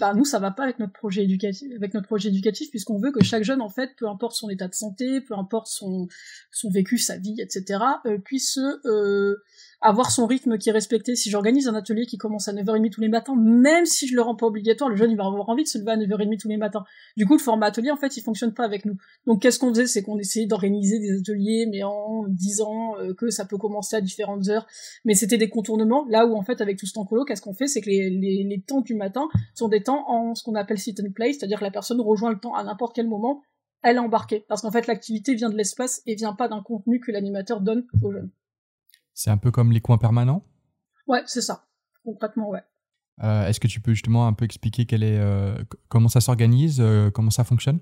Bah 0.00 0.14
nous, 0.14 0.24
ça 0.24 0.38
va 0.38 0.52
pas 0.52 0.62
avec 0.62 0.78
notre 0.78 0.94
projet 0.94 1.24
éducatif, 1.24 1.70
avec 1.76 1.92
notre 1.92 2.06
projet 2.06 2.30
éducatif, 2.30 2.70
puisqu'on 2.70 2.98
veut 2.98 3.12
que 3.12 3.22
chaque 3.22 3.42
jeune, 3.42 3.60
en 3.60 3.68
fait, 3.68 3.90
peu 3.98 4.08
importe 4.08 4.34
son 4.34 4.48
état 4.48 4.68
de 4.68 4.74
santé, 4.74 5.20
peu 5.20 5.34
importe 5.34 5.66
son 5.66 6.08
son 6.50 6.70
vécu, 6.70 6.96
sa 6.96 7.18
vie, 7.18 7.36
etc., 7.38 7.78
puisse 8.24 8.58
euh, 8.86 9.36
avoir 9.80 10.10
son 10.10 10.26
rythme 10.26 10.58
qui 10.58 10.70
est 10.70 10.72
respecté. 10.72 11.16
Si 11.16 11.30
j'organise 11.30 11.68
un 11.68 11.74
atelier 11.74 12.06
qui 12.06 12.16
commence 12.16 12.48
à 12.48 12.52
9h30 12.52 12.90
tous 12.90 13.00
les 13.00 13.08
matins, 13.08 13.34
même 13.36 13.84
si 13.84 14.08
je 14.08 14.14
le 14.14 14.22
rends 14.22 14.34
pas 14.34 14.46
obligatoire, 14.46 14.88
le 14.88 14.96
jeune 14.96 15.10
il 15.10 15.16
va 15.16 15.26
avoir 15.26 15.48
envie 15.48 15.64
de 15.64 15.68
se 15.68 15.78
lever 15.78 15.92
à 15.92 15.96
9h30 15.96 16.40
tous 16.40 16.48
les 16.48 16.56
matins. 16.56 16.84
Du 17.16 17.26
coup, 17.26 17.34
le 17.34 17.42
format 17.42 17.66
atelier, 17.66 17.90
en 17.90 17.96
fait, 17.96 18.16
il 18.16 18.22
fonctionne 18.22 18.54
pas 18.54 18.64
avec 18.64 18.84
nous. 18.84 18.96
Donc, 19.26 19.42
qu'est-ce 19.42 19.58
qu'on 19.58 19.70
faisait? 19.70 19.86
C'est 19.86 20.02
qu'on 20.02 20.18
essayait 20.18 20.46
d'organiser 20.46 20.98
des 20.98 21.18
ateliers, 21.18 21.66
mais 21.70 21.82
en 21.82 22.24
disant 22.28 22.98
euh, 22.98 23.14
que 23.14 23.30
ça 23.30 23.44
peut 23.44 23.58
commencer 23.58 23.96
à 23.96 24.00
différentes 24.00 24.48
heures. 24.48 24.66
Mais 25.04 25.14
c'était 25.14 25.38
des 25.38 25.48
contournements. 25.48 26.06
Là 26.08 26.26
où, 26.26 26.36
en 26.36 26.42
fait, 26.42 26.60
avec 26.60 26.78
tout 26.78 26.86
ce 26.86 26.92
temps 26.92 27.04
colo, 27.04 27.24
qu'est-ce 27.24 27.42
qu'on 27.42 27.54
fait? 27.54 27.66
C'est 27.66 27.80
que 27.80 27.90
les, 27.90 28.64
temps 28.66 28.80
du 28.80 28.94
matin 28.94 29.28
sont 29.54 29.68
des 29.68 29.82
temps 29.82 30.08
en 30.08 30.34
ce 30.34 30.42
qu'on 30.42 30.54
appelle 30.54 30.78
sit 30.78 30.98
and 31.00 31.12
play, 31.14 31.32
c'est-à-dire 31.32 31.58
que 31.58 31.64
la 31.64 31.70
personne 31.70 32.00
rejoint 32.00 32.30
le 32.30 32.38
temps 32.38 32.54
à 32.54 32.64
n'importe 32.64 32.96
quel 32.96 33.06
moment, 33.06 33.42
elle 33.82 33.96
est 33.96 34.00
embarquée. 34.00 34.44
Parce 34.48 34.62
qu'en 34.62 34.70
fait, 34.70 34.86
l'activité 34.86 35.34
vient 35.34 35.50
de 35.50 35.56
l'espace 35.56 36.02
et 36.06 36.14
vient 36.14 36.32
pas 36.32 36.48
d'un 36.48 36.62
contenu 36.62 37.00
que 37.00 37.12
l'animateur 37.12 37.60
donne 37.60 37.86
aux 38.02 38.10
jeunes. 38.10 38.30
C'est 39.16 39.30
un 39.30 39.38
peu 39.38 39.50
comme 39.50 39.72
les 39.72 39.80
coins 39.80 39.96
permanents 39.96 40.44
Ouais, 41.06 41.22
c'est 41.24 41.40
ça. 41.40 41.64
Concrètement, 42.04 42.50
ouais. 42.50 42.60
Euh, 43.22 43.48
est-ce 43.48 43.58
que 43.58 43.66
tu 43.66 43.80
peux 43.80 43.94
justement 43.94 44.26
un 44.26 44.34
peu 44.34 44.44
expliquer 44.44 44.84
quel 44.84 45.02
est, 45.02 45.18
euh, 45.18 45.56
comment 45.88 46.08
ça 46.08 46.20
s'organise, 46.20 46.80
euh, 46.80 47.10
comment 47.10 47.30
ça 47.30 47.42
fonctionne? 47.42 47.80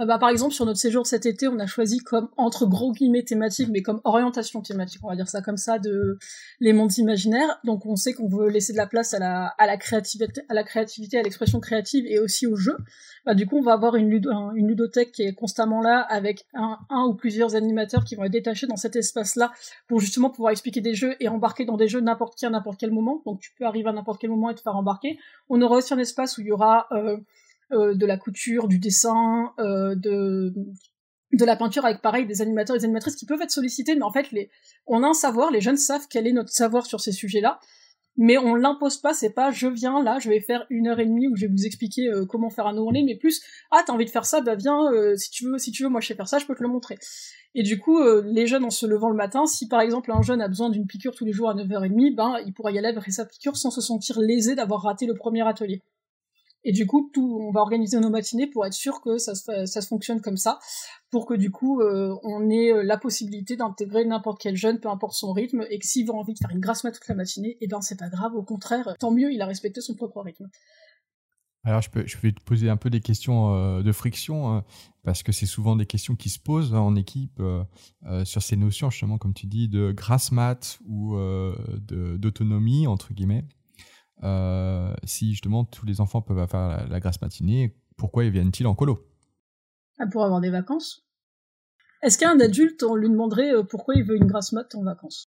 Euh, 0.00 0.04
bah, 0.04 0.18
par 0.18 0.30
exemple, 0.30 0.54
sur 0.54 0.66
notre 0.66 0.78
séjour 0.78 1.06
cet 1.06 1.26
été, 1.26 1.48
on 1.48 1.58
a 1.58 1.66
choisi 1.66 1.98
comme, 1.98 2.28
entre 2.36 2.66
gros 2.66 2.92
guillemets 2.92 3.22
thématique, 3.22 3.68
mais 3.70 3.82
comme 3.82 4.00
orientation 4.04 4.62
thématique, 4.62 5.00
on 5.04 5.08
va 5.08 5.16
dire 5.16 5.28
ça 5.28 5.42
comme 5.42 5.56
ça, 5.56 5.78
de 5.78 6.18
les 6.60 6.72
mondes 6.72 6.96
imaginaires. 6.96 7.58
Donc 7.64 7.86
on 7.86 7.96
sait 7.96 8.12
qu'on 8.12 8.28
veut 8.28 8.48
laisser 8.48 8.72
de 8.72 8.78
la 8.78 8.86
place 8.86 9.14
à 9.14 9.18
la, 9.18 9.76
créativité, 9.76 10.42
à 10.48 11.22
l'expression 11.22 11.60
créative 11.60 12.06
et 12.06 12.18
aussi 12.18 12.46
au 12.46 12.56
jeu. 12.56 12.76
Bah, 13.26 13.34
du 13.34 13.46
coup, 13.46 13.58
on 13.58 13.62
va 13.62 13.72
avoir 13.72 13.96
une, 13.96 14.10
une 14.54 14.68
ludothèque 14.68 15.12
qui 15.12 15.22
est 15.22 15.34
constamment 15.34 15.82
là 15.82 16.00
avec 16.00 16.46
un, 16.54 16.78
un 16.88 17.04
ou 17.04 17.14
plusieurs 17.14 17.54
animateurs 17.54 18.04
qui 18.04 18.16
vont 18.16 18.24
être 18.24 18.32
détachés 18.32 18.66
dans 18.66 18.76
cet 18.76 18.96
espace-là 18.96 19.52
pour 19.88 20.00
justement 20.00 20.30
pouvoir 20.30 20.52
expliquer 20.52 20.80
des 20.80 20.94
jeux 20.94 21.14
et 21.20 21.28
embarquer 21.28 21.64
dans 21.66 21.76
des 21.76 21.88
jeux 21.88 22.00
n'importe 22.00 22.36
qui 22.38 22.46
à 22.46 22.50
n'importe 22.50 22.80
quel 22.80 22.90
moment. 22.90 23.22
Donc 23.26 23.40
tu 23.40 23.50
peux 23.58 23.66
arriver 23.66 23.90
à 23.90 23.92
n'importe 23.92 24.20
quel 24.20 24.30
moment 24.30 24.48
et 24.50 24.54
te 24.54 24.60
faire 24.60 24.76
embarquer. 24.76 25.18
On 25.50 25.60
aura 25.60 25.76
aussi 25.76 25.92
un 25.92 25.98
espace 25.98 26.38
où 26.38 26.40
il 26.40 26.46
y 26.46 26.52
aura 26.52 26.86
euh, 26.92 27.18
euh, 27.72 27.94
de 27.94 28.06
la 28.06 28.16
couture, 28.16 28.66
du 28.66 28.78
dessin, 28.78 29.52
euh, 29.60 29.94
de 29.94 30.52
la 31.32 31.56
peinture 31.56 31.84
avec 31.84 32.02
pareil 32.02 32.26
des 32.26 32.42
animateurs 32.42 32.74
et 32.74 32.80
des 32.80 32.84
animatrices 32.84 33.14
qui 33.14 33.26
peuvent 33.26 33.40
être 33.40 33.52
sollicités, 33.52 33.94
mais 33.94 34.02
en 34.02 34.12
fait 34.12 34.26
on 34.86 35.04
a 35.04 35.08
un 35.08 35.14
savoir, 35.14 35.50
les 35.52 35.60
jeunes 35.60 35.76
savent 35.76 36.06
quel 36.10 36.26
est 36.26 36.32
notre 36.32 36.50
savoir 36.50 36.84
sur 36.86 37.00
ces 37.00 37.12
sujets-là, 37.12 37.60
mais 38.16 38.38
on 38.38 38.56
l'impose 38.56 38.96
pas, 38.96 39.14
c'est 39.14 39.30
pas 39.30 39.52
je 39.52 39.68
viens 39.68 40.02
là, 40.02 40.18
je 40.18 40.28
vais 40.28 40.40
faire 40.40 40.66
une 40.68 40.88
heure 40.88 40.98
et 40.98 41.06
demie 41.06 41.28
où 41.28 41.36
je 41.36 41.46
vais 41.46 41.52
vous 41.52 41.64
expliquer 41.64 42.08
euh, 42.08 42.26
comment 42.26 42.50
faire 42.50 42.66
un 42.66 42.76
ourlet, 42.76 43.04
mais 43.06 43.14
plus 43.14 43.40
ah 43.70 43.82
t'as 43.86 43.92
envie 43.92 44.04
de 44.04 44.10
faire 44.10 44.26
ça, 44.26 44.40
bah 44.40 44.56
viens 44.56 44.90
si 45.16 45.30
tu 45.30 45.44
veux, 45.44 45.58
si 45.58 45.70
tu 45.70 45.84
veux 45.84 45.88
moi 45.88 46.00
je 46.00 46.08
sais 46.08 46.14
faire 46.14 46.28
ça, 46.28 46.38
je 46.38 46.46
peux 46.46 46.56
te 46.56 46.62
le 46.62 46.68
montrer. 46.68 46.98
Et 47.54 47.62
du 47.62 47.78
coup, 47.78 48.00
les 48.22 48.46
jeunes 48.46 48.64
en 48.64 48.70
se 48.70 48.86
levant 48.86 49.10
le 49.10 49.16
matin, 49.16 49.46
si 49.46 49.68
par 49.68 49.80
exemple 49.80 50.10
un 50.12 50.22
jeune 50.22 50.40
a 50.40 50.48
besoin 50.48 50.70
d'une 50.70 50.86
piqûre 50.86 51.14
tous 51.14 51.24
les 51.24 51.32
jours 51.32 51.50
à 51.50 51.54
9h30, 51.54 52.14
ben 52.14 52.38
il 52.46 52.52
pourra 52.52 52.72
y 52.72 52.78
aller 52.78 52.88
après 52.88 53.10
sa 53.10 53.26
piqûre 53.26 53.56
sans 53.56 53.70
se 53.70 53.80
sentir 53.80 54.20
lésé 54.20 54.54
d'avoir 54.56 54.82
raté 54.82 55.06
le 55.06 55.14
premier 55.14 55.46
atelier. 55.46 55.82
Et 56.62 56.72
du 56.72 56.86
coup, 56.86 57.10
on 57.16 57.50
va 57.52 57.60
organiser 57.60 57.98
nos 58.00 58.10
matinées 58.10 58.46
pour 58.46 58.66
être 58.66 58.74
sûr 58.74 59.00
que 59.00 59.16
ça 59.16 59.34
se, 59.34 59.88
fonctionne 59.88 60.20
comme 60.20 60.36
ça, 60.36 60.58
pour 61.10 61.26
que 61.26 61.34
du 61.34 61.50
coup, 61.50 61.80
euh, 61.80 62.14
on 62.22 62.50
ait 62.50 62.72
euh, 62.72 62.82
la 62.82 62.98
possibilité 62.98 63.56
d'intégrer 63.56 64.04
n'importe 64.04 64.40
quel 64.40 64.56
jeune, 64.56 64.78
peu 64.78 64.88
importe 64.88 65.14
son 65.14 65.32
rythme, 65.32 65.64
et 65.70 65.78
que 65.78 65.86
s'il 65.86 66.10
a 66.10 66.12
envie 66.12 66.34
de 66.34 66.38
faire 66.38 66.50
une 66.50 66.60
grasse 66.60 66.84
mat 66.84 66.92
toute 66.92 67.08
la 67.08 67.14
matinée, 67.14 67.56
eh 67.60 67.66
ben 67.66 67.80
c'est 67.80 67.98
pas 67.98 68.10
grave, 68.10 68.34
au 68.34 68.42
contraire, 68.42 68.94
tant 68.98 69.10
mieux, 69.10 69.32
il 69.32 69.40
a 69.40 69.46
respecté 69.46 69.80
son 69.80 69.94
propre 69.94 70.20
rythme. 70.20 70.48
Alors, 71.62 71.82
je 71.82 72.18
vais 72.18 72.32
te 72.32 72.42
poser 72.42 72.70
un 72.70 72.78
peu 72.78 72.88
des 72.88 73.00
questions 73.00 73.54
euh, 73.54 73.82
de 73.82 73.92
friction, 73.92 74.50
hein, 74.50 74.64
parce 75.02 75.22
que 75.22 75.32
c'est 75.32 75.46
souvent 75.46 75.76
des 75.76 75.86
questions 75.86 76.14
qui 76.14 76.28
se 76.28 76.38
posent 76.38 76.74
hein, 76.74 76.80
en 76.80 76.94
équipe 76.94 77.42
sur 78.24 78.42
ces 78.42 78.56
notions, 78.56 78.90
justement, 78.90 79.16
comme 79.16 79.34
tu 79.34 79.46
dis, 79.46 79.68
de 79.68 79.92
grasse 79.92 80.30
mat 80.30 80.78
ou 80.86 81.16
d'autonomie, 82.18 82.86
entre 82.86 83.14
guillemets. 83.14 83.44
Euh, 84.22 84.92
si 85.04 85.30
justement 85.30 85.64
tous 85.64 85.86
les 85.86 86.00
enfants 86.00 86.20
peuvent 86.20 86.46
faire 86.48 86.86
la, 86.88 87.00
grasse 87.00 87.20
matinée, 87.20 87.76
pourquoi 87.96 88.24
ils 88.24 88.30
viennent-ils 88.30 88.66
en 88.66 88.74
colo? 88.74 89.06
Ah, 89.98 90.06
Pour 90.06 90.24
avoir 90.24 90.40
des 90.40 90.50
vacances? 90.50 91.06
Est-ce 92.02 92.18
qu'un 92.18 92.38
adulte, 92.40 92.82
on 92.82 92.94
lui 92.94 93.08
demanderait 93.08 93.54
euh, 93.54 93.62
pourquoi 93.62 93.94
il 93.94 94.04
veut 94.04 94.16
une 94.16 94.26
grasse 94.26 94.52
mat 94.52 94.74
en 94.74 94.82
vacances? 94.82 95.30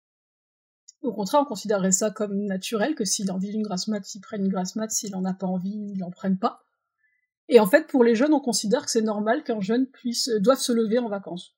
Au 1.03 1.13
contraire, 1.13 1.41
on 1.43 1.47
considérerait 1.47 1.93
ça 1.93 2.11
comme 2.11 2.45
naturel, 2.45 2.95
que 2.95 3.07
s'il 3.07 3.31
a 3.31 3.35
envie 3.35 3.51
d'une 3.51 3.63
grasse 3.63 3.89
mat, 3.89 4.15
il 4.15 4.21
prenne 4.21 4.45
une 4.45 4.51
grasse 4.51 4.77
mat, 4.77 4.91
s'il 4.91 5.17
en 5.17 5.25
a 5.25 5.33
pas 5.33 5.47
envie, 5.47 5.93
il 5.95 6.05
en 6.05 6.11
prenne 6.11 6.39
pas. 6.39 6.63
Et 7.49 7.59
en 7.59 7.67
fait, 7.67 7.87
pour 7.87 8.05
les 8.05 8.15
jeunes, 8.15 8.35
on 8.35 8.41
considère 8.41 8.85
que 8.85 8.91
c'est 8.91 9.01
normal 9.01 9.43
qu'un 9.43 9.61
jeune 9.61 9.87
puisse 9.87 10.29
doive 10.41 10.59
se 10.59 10.73
lever 10.73 10.99
en 10.99 11.09
vacances. 11.09 11.57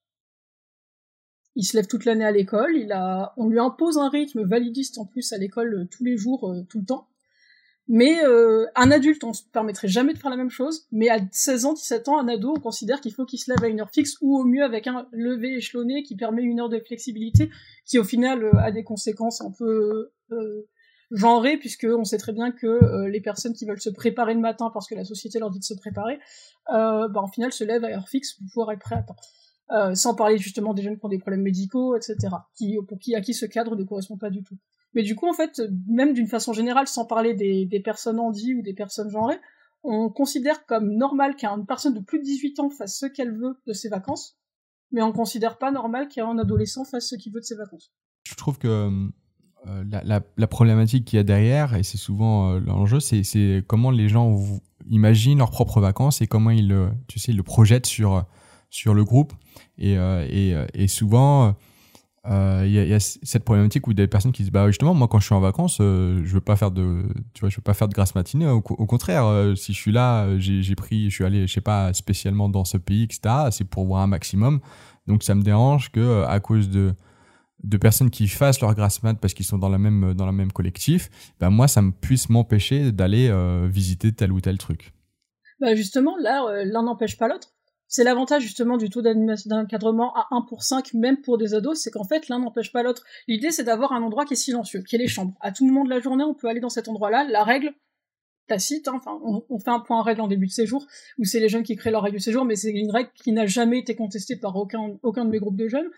Il 1.54 1.64
se 1.64 1.76
lève 1.76 1.86
toute 1.86 2.04
l'année 2.04 2.24
à 2.24 2.30
l'école, 2.30 2.76
il 2.76 2.92
a, 2.92 3.34
on 3.36 3.48
lui 3.48 3.58
impose 3.58 3.98
un 3.98 4.08
rythme 4.08 4.42
validiste 4.44 4.96
en 4.98 5.04
plus 5.04 5.32
à 5.32 5.38
l'école 5.38 5.88
tous 5.90 6.04
les 6.04 6.16
jours, 6.16 6.54
tout 6.70 6.78
le 6.78 6.86
temps. 6.86 7.08
Mais 7.88 8.24
euh, 8.24 8.66
un 8.76 8.90
adulte, 8.90 9.24
on 9.24 9.32
se 9.32 9.42
permettrait 9.52 9.88
jamais 9.88 10.14
de 10.14 10.18
faire 10.18 10.30
la 10.30 10.36
même 10.36 10.50
chose. 10.50 10.86
Mais 10.92 11.08
à 11.08 11.18
16 11.30 11.64
ans, 11.66 11.72
17 11.72 12.08
ans, 12.08 12.18
un 12.18 12.28
ado, 12.28 12.54
on 12.56 12.60
considère 12.60 13.00
qu'il 13.00 13.12
faut 13.12 13.24
qu'il 13.24 13.38
se 13.38 13.50
lève 13.50 13.62
à 13.62 13.68
une 13.68 13.80
heure 13.80 13.90
fixe 13.90 14.16
ou 14.20 14.38
au 14.38 14.44
mieux 14.44 14.62
avec 14.62 14.86
un 14.86 15.06
lever 15.12 15.56
échelonné 15.56 16.02
qui 16.02 16.16
permet 16.16 16.42
une 16.42 16.60
heure 16.60 16.68
de 16.68 16.78
flexibilité, 16.78 17.50
qui 17.84 17.98
au 17.98 18.04
final 18.04 18.44
euh, 18.44 18.58
a 18.58 18.70
des 18.70 18.84
conséquences 18.84 19.40
un 19.40 19.50
peu 19.50 20.10
euh, 20.30 20.68
genrées, 21.12 21.58
puisque 21.58 21.86
on 21.88 22.04
sait 22.04 22.18
très 22.18 22.32
bien 22.32 22.50
que 22.50 22.66
euh, 22.66 23.08
les 23.08 23.20
personnes 23.20 23.52
qui 23.52 23.66
veulent 23.66 23.80
se 23.80 23.90
préparer 23.90 24.34
le 24.34 24.40
matin 24.40 24.70
parce 24.72 24.88
que 24.88 24.94
la 24.94 25.04
société 25.04 25.38
leur 25.38 25.50
dit 25.50 25.58
de 25.58 25.64
se 25.64 25.74
préparer, 25.74 26.18
euh, 26.72 27.08
bah, 27.08 27.20
en 27.20 27.28
final 27.28 27.52
se 27.52 27.64
lèvent 27.64 27.84
à 27.84 27.88
heure 27.88 28.08
fixe 28.08 28.32
pour 28.32 28.46
pouvoir 28.46 28.72
être 28.72 28.80
prêt 28.80 28.96
à 28.96 29.02
temps. 29.02 29.16
Euh, 29.70 29.94
sans 29.94 30.14
parler 30.14 30.38
justement 30.38 30.74
des 30.74 30.82
jeunes 30.82 30.98
qui 30.98 31.04
ont 31.04 31.08
des 31.08 31.18
problèmes 31.18 31.42
médicaux, 31.42 31.96
etc., 31.96 32.16
qui, 32.54 32.76
pour 32.88 32.98
qui, 32.98 33.14
à 33.14 33.20
qui 33.20 33.32
ce 33.32 33.46
cadre 33.46 33.76
ne 33.76 33.84
correspond 33.84 34.18
pas 34.18 34.30
du 34.30 34.42
tout. 34.42 34.56
Mais 34.94 35.02
du 35.02 35.14
coup, 35.14 35.28
en 35.28 35.32
fait, 35.32 35.62
même 35.88 36.12
d'une 36.12 36.26
façon 36.26 36.52
générale, 36.52 36.86
sans 36.86 37.06
parler 37.06 37.34
des, 37.34 37.80
personnes 37.80 38.18
handies 38.18 38.54
ou 38.54 38.62
des 38.62 38.74
personnes 38.74 39.10
genrées, 39.10 39.40
on 39.84 40.10
considère 40.10 40.64
comme 40.66 40.94
normal 40.94 41.36
qu'une 41.36 41.66
personne 41.66 41.94
de 41.94 42.00
plus 42.00 42.18
de 42.18 42.24
18 42.24 42.60
ans 42.60 42.70
fasse 42.70 42.98
ce 42.98 43.06
qu'elle 43.06 43.32
veut 43.32 43.56
de 43.66 43.72
ses 43.72 43.88
vacances, 43.88 44.38
mais 44.92 45.02
on 45.02 45.12
considère 45.12 45.58
pas 45.58 45.72
normal 45.72 46.08
qu'un 46.08 46.38
adolescent 46.38 46.84
fasse 46.84 47.08
ce 47.08 47.16
qu'il 47.16 47.32
veut 47.32 47.40
de 47.40 47.44
ses 47.44 47.56
vacances. 47.56 47.92
Je 48.24 48.34
trouve 48.34 48.58
que 48.58 49.08
euh, 49.66 49.84
la, 50.36 50.46
problématique 50.46 51.04
qu'il 51.06 51.16
y 51.16 51.20
a 51.20 51.24
derrière, 51.24 51.74
et 51.74 51.82
c'est 51.82 51.98
souvent 51.98 52.52
euh, 52.52 52.60
l'enjeu, 52.60 53.00
c'est 53.00 53.64
comment 53.66 53.90
les 53.90 54.08
gens 54.08 54.38
imaginent 54.88 55.38
leurs 55.38 55.50
propres 55.50 55.80
vacances 55.80 56.20
et 56.20 56.26
comment 56.26 56.50
ils, 56.50 56.76
tu 57.08 57.18
sais, 57.18 57.32
le 57.32 57.42
projettent 57.42 57.86
sur, 57.86 58.24
sur 58.70 58.94
le 58.94 59.04
groupe. 59.04 59.32
Et, 59.78 59.96
euh, 59.96 60.26
et, 60.28 60.54
et 60.74 60.86
souvent, 60.86 61.56
il 62.24 62.30
euh, 62.30 62.66
y, 62.66 62.74
y, 62.74 62.94
a 62.94 63.00
cette 63.00 63.44
problématique 63.44 63.88
où 63.88 63.94
des 63.94 64.06
personnes 64.06 64.30
qui 64.30 64.44
disent 64.44 64.52
bah 64.52 64.68
justement 64.68 64.94
moi 64.94 65.08
quand 65.08 65.18
je 65.18 65.26
suis 65.26 65.34
en 65.34 65.40
vacances 65.40 65.78
euh, 65.80 66.22
je 66.24 66.32
veux 66.32 66.40
pas 66.40 66.54
faire 66.54 66.70
de 66.70 67.02
tu 67.34 67.40
vois 67.40 67.48
je 67.48 67.56
veux 67.56 67.62
pas 67.62 67.74
faire 67.74 67.88
de 67.88 67.94
grasse 67.94 68.14
matinée. 68.14 68.46
Au, 68.46 68.58
au 68.58 68.86
contraire 68.86 69.26
euh, 69.26 69.56
si 69.56 69.72
je 69.72 69.78
suis 69.78 69.90
là 69.90 70.38
j'ai 70.38 70.74
pris 70.76 71.10
je 71.10 71.14
suis 71.16 71.24
allé 71.24 71.48
je 71.48 71.52
sais 71.52 71.60
pas 71.60 71.92
spécialement 71.92 72.48
dans 72.48 72.64
ce 72.64 72.76
pays 72.76 73.04
etc 73.04 73.48
c'est 73.50 73.64
pour 73.64 73.86
voir 73.86 74.02
un 74.02 74.06
maximum. 74.06 74.60
Donc 75.08 75.24
ça 75.24 75.34
me 75.34 75.42
dérange 75.42 75.90
que 75.90 76.22
à 76.24 76.38
cause 76.38 76.70
de 76.70 76.94
de 77.64 77.76
personnes 77.76 78.10
qui 78.10 78.28
fassent 78.28 78.60
leur 78.60 78.74
grasse 78.76 79.02
mat 79.02 79.14
parce 79.14 79.34
qu'ils 79.34 79.46
sont 79.46 79.58
dans 79.58 79.68
la 79.68 79.78
même 79.78 80.14
dans 80.14 80.26
la 80.26 80.32
même 80.32 80.52
collectif 80.52 81.10
bah 81.40 81.50
moi 81.50 81.66
ça 81.66 81.82
me 81.82 81.90
puisse 81.90 82.28
m'empêcher 82.28 82.92
d'aller 82.92 83.32
visiter 83.68 84.12
tel 84.12 84.30
ou 84.30 84.40
tel 84.40 84.58
truc. 84.58 84.92
Bah 85.60 85.74
justement 85.74 86.16
là 86.18 86.62
l'un 86.64 86.84
n'empêche 86.84 87.18
pas 87.18 87.26
l'autre 87.26 87.51
c'est 87.92 88.04
l'avantage 88.04 88.42
justement 88.42 88.78
du 88.78 88.88
taux 88.88 89.02
d'encadrement 89.02 90.14
à 90.14 90.28
1 90.30 90.46
pour 90.48 90.62
5, 90.62 90.94
même 90.94 91.20
pour 91.20 91.36
des 91.36 91.52
ados, 91.52 91.78
c'est 91.78 91.90
qu'en 91.90 92.04
fait 92.04 92.28
l'un 92.28 92.38
n'empêche 92.38 92.72
pas 92.72 92.82
l'autre. 92.82 93.04
L'idée 93.28 93.50
c'est 93.50 93.64
d'avoir 93.64 93.92
un 93.92 94.02
endroit 94.02 94.24
qui 94.24 94.32
est 94.32 94.36
silencieux, 94.36 94.80
qui 94.80 94.96
est 94.96 94.98
les 94.98 95.08
chambres. 95.08 95.34
À 95.42 95.52
tout 95.52 95.66
moment 95.66 95.84
de 95.84 95.90
la 95.90 96.00
journée, 96.00 96.24
on 96.24 96.32
peut 96.32 96.48
aller 96.48 96.60
dans 96.60 96.70
cet 96.70 96.88
endroit-là. 96.88 97.24
La 97.24 97.44
règle 97.44 97.74
tacite, 98.46 98.88
hein, 98.88 98.94
enfin 98.94 99.20
on, 99.22 99.58
fait 99.58 99.70
un 99.70 99.80
point 99.80 100.02
règle 100.02 100.22
en 100.22 100.26
début 100.26 100.46
de 100.46 100.52
séjour, 100.52 100.86
où 101.18 101.24
c'est 101.24 101.38
les 101.38 101.50
jeunes 101.50 101.64
qui 101.64 101.76
créent 101.76 101.90
leur 101.90 102.02
règle 102.02 102.16
de 102.16 102.22
séjour, 102.22 102.46
mais 102.46 102.56
c'est 102.56 102.70
une 102.70 102.90
règle 102.90 103.10
qui 103.14 103.30
n'a 103.30 103.44
jamais 103.44 103.80
été 103.80 103.94
contestée 103.94 104.36
par 104.36 104.56
aucun 104.56 105.24
de 105.26 105.30
mes 105.30 105.38
groupes 105.38 105.56
de 105.56 105.68
jeunes. 105.68 105.90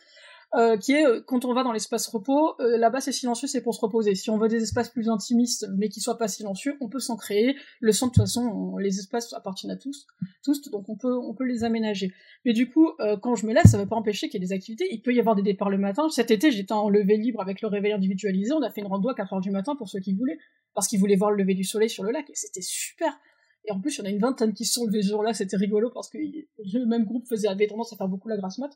Euh, 0.57 0.77
qui 0.77 0.93
est 0.93 1.05
euh, 1.05 1.21
quand 1.21 1.45
on 1.45 1.53
va 1.53 1.64
dans 1.64 1.73
l'espace 1.73 2.07
repos, 2.07 2.55
euh, 2.61 2.77
là-bas 2.77 3.01
c'est 3.01 3.11
silencieux, 3.11 3.49
c'est 3.49 3.61
pour 3.61 3.75
se 3.75 3.81
reposer. 3.81 4.14
Si 4.14 4.31
on 4.31 4.38
veut 4.38 4.47
des 4.47 4.62
espaces 4.62 4.88
plus 4.88 5.09
intimistes, 5.09 5.67
mais 5.77 5.88
qui 5.88 6.01
soient 6.01 6.17
pas 6.17 6.29
silencieux, 6.29 6.77
on 6.81 6.88
peut 6.88 7.01
s'en 7.01 7.17
créer. 7.17 7.57
Le 7.81 7.90
centre, 7.90 8.12
de 8.12 8.14
toute 8.14 8.25
façon, 8.25 8.77
les 8.77 9.01
espaces 9.01 9.33
appartiennent 9.33 9.73
à 9.73 9.77
tous, 9.77 10.07
tous, 10.45 10.71
donc 10.71 10.88
on 10.88 10.97
peut, 10.97 11.17
on 11.17 11.35
peut 11.35 11.45
les 11.45 11.64
aménager. 11.64 12.12
Mais 12.45 12.53
du 12.53 12.71
coup, 12.71 12.93
quand 13.23 13.35
je 13.35 13.47
me 13.47 13.53
lève, 13.53 13.64
ça 13.64 13.79
ne 13.79 13.83
veut 13.83 13.88
pas 13.88 13.97
empêcher 13.97 14.29
qu'il 14.29 14.40
y 14.40 14.45
ait 14.45 14.47
des 14.47 14.53
activités. 14.53 14.87
Il 14.93 15.03
peut 15.03 15.12
y 15.12 15.19
avoir 15.19 15.35
des 15.35 15.43
départs 15.43 15.71
le 15.71 15.79
matin. 15.79 16.09
Cet 16.09 16.31
été, 16.31 16.53
j'étais 16.53 16.73
en 16.73 16.88
lever 16.88 17.17
libre 17.17 17.40
avec 17.40 17.61
le 17.61 17.69
réveil 17.69 17.93
individualisé. 17.93 18.53
On 18.53 18.62
a 18.62 18.71
fait 18.71 18.81
une 18.81 18.87
rando 18.87 19.09
à 19.09 19.14
4 19.14 19.33
heures 19.33 19.40
du 19.40 19.51
matin 19.51 19.75
pour 19.77 19.88
ceux 19.88 20.01
qui 20.01 20.14
voulaient, 20.14 20.38
parce 20.75 20.87
qu'ils 20.87 21.01
voulaient 21.01 21.17
voir 21.17 21.31
le 21.31 21.38
lever 21.38 21.55
du 21.55 21.64
soleil 21.64 21.90
sur 21.90 22.05
le 22.05 22.12
lac, 22.12 22.29
et 22.31 22.35
c'était 22.35 22.62
super. 22.62 23.12
Et 23.66 23.72
en 23.72 23.81
plus, 23.81 23.96
il 23.96 23.98
y 23.98 24.03
en 24.03 24.05
a 24.05 24.11
une 24.11 24.18
vingtaine 24.18 24.53
qui 24.53 24.64
se 24.64 24.74
sont 24.74 24.87
levés 24.87 25.03
ce 25.03 25.09
jour-là, 25.09 25.33
c'était 25.33 25.57
rigolo 25.57 25.90
parce 25.90 26.11
que 26.11 26.18
le 26.18 26.87
même 26.87 27.05
groupe 27.05 27.27
faisait, 27.27 27.48
avait 27.48 27.66
tendance 27.66 27.92
à 27.92 27.96
faire 27.96 28.09
beaucoup 28.09 28.29
la 28.29 28.37
grasse 28.37 28.59
mat. 28.59 28.70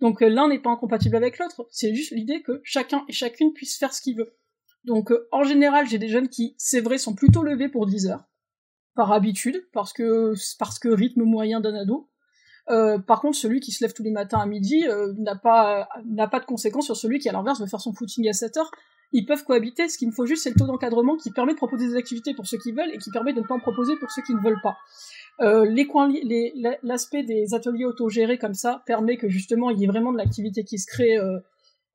Donc 0.00 0.22
euh, 0.22 0.28
l'un 0.28 0.48
n'est 0.48 0.58
pas 0.58 0.70
incompatible 0.70 1.16
avec 1.16 1.38
l'autre, 1.38 1.66
c'est 1.70 1.94
juste 1.94 2.12
l'idée 2.12 2.42
que 2.42 2.60
chacun 2.62 3.04
et 3.08 3.12
chacune 3.12 3.52
puisse 3.52 3.78
faire 3.78 3.94
ce 3.94 4.02
qu'il 4.02 4.16
veut. 4.16 4.34
Donc 4.84 5.10
euh, 5.10 5.26
en 5.32 5.42
général, 5.42 5.88
j'ai 5.88 5.98
des 5.98 6.08
jeunes 6.08 6.28
qui, 6.28 6.54
c'est 6.58 6.80
vrai, 6.80 6.98
sont 6.98 7.14
plutôt 7.14 7.42
levés 7.42 7.68
pour 7.68 7.86
10 7.86 8.08
heures, 8.08 8.24
par 8.94 9.12
habitude, 9.12 9.66
parce 9.72 9.92
que, 9.92 10.34
parce 10.58 10.78
que 10.78 10.88
rythme 10.88 11.22
moyen 11.22 11.60
d'un 11.60 11.74
ado. 11.74 12.10
Euh, 12.68 12.98
par 12.98 13.20
contre, 13.20 13.38
celui 13.38 13.60
qui 13.60 13.72
se 13.72 13.82
lève 13.82 13.94
tous 13.94 14.02
les 14.02 14.10
matins 14.10 14.40
à 14.40 14.46
midi 14.46 14.84
n'a 15.18 15.36
pas 15.36 15.88
n'a 16.04 16.26
pas 16.28 16.40
de 16.40 16.46
conséquences 16.46 16.86
sur 16.86 16.96
celui 16.96 17.20
qui 17.20 17.28
à 17.28 17.32
l'inverse 17.32 17.60
veut 17.60 17.68
faire 17.68 17.80
son 17.80 17.92
footing 17.92 18.28
à 18.28 18.32
7 18.32 18.56
heures 18.58 18.70
ils 19.12 19.24
peuvent 19.24 19.44
cohabiter. 19.44 19.88
Ce 19.88 19.98
qu'il 19.98 20.08
me 20.08 20.12
faut 20.12 20.26
juste, 20.26 20.42
c'est 20.42 20.50
le 20.50 20.56
taux 20.56 20.66
d'encadrement 20.66 21.16
qui 21.16 21.30
permet 21.30 21.52
de 21.52 21.58
proposer 21.58 21.88
des 21.88 21.96
activités 21.96 22.34
pour 22.34 22.46
ceux 22.46 22.58
qui 22.58 22.72
veulent 22.72 22.90
et 22.92 22.98
qui 22.98 23.10
permet 23.10 23.32
de 23.32 23.40
ne 23.40 23.46
pas 23.46 23.54
en 23.54 23.60
proposer 23.60 23.96
pour 23.96 24.10
ceux 24.10 24.22
qui 24.22 24.34
ne 24.34 24.40
veulent 24.40 24.60
pas. 24.62 24.76
Euh, 25.40 25.64
l'aspect 26.82 27.22
des 27.22 27.54
ateliers 27.54 27.84
autogérés 27.84 28.38
comme 28.38 28.54
ça 28.54 28.82
permet 28.86 29.16
que 29.16 29.28
justement 29.28 29.70
il 29.70 29.78
y 29.78 29.84
ait 29.84 29.88
vraiment 29.88 30.12
de 30.12 30.16
l'activité 30.16 30.64
qui 30.64 30.78
se 30.78 30.86
crée 30.86 31.18
euh, 31.18 31.38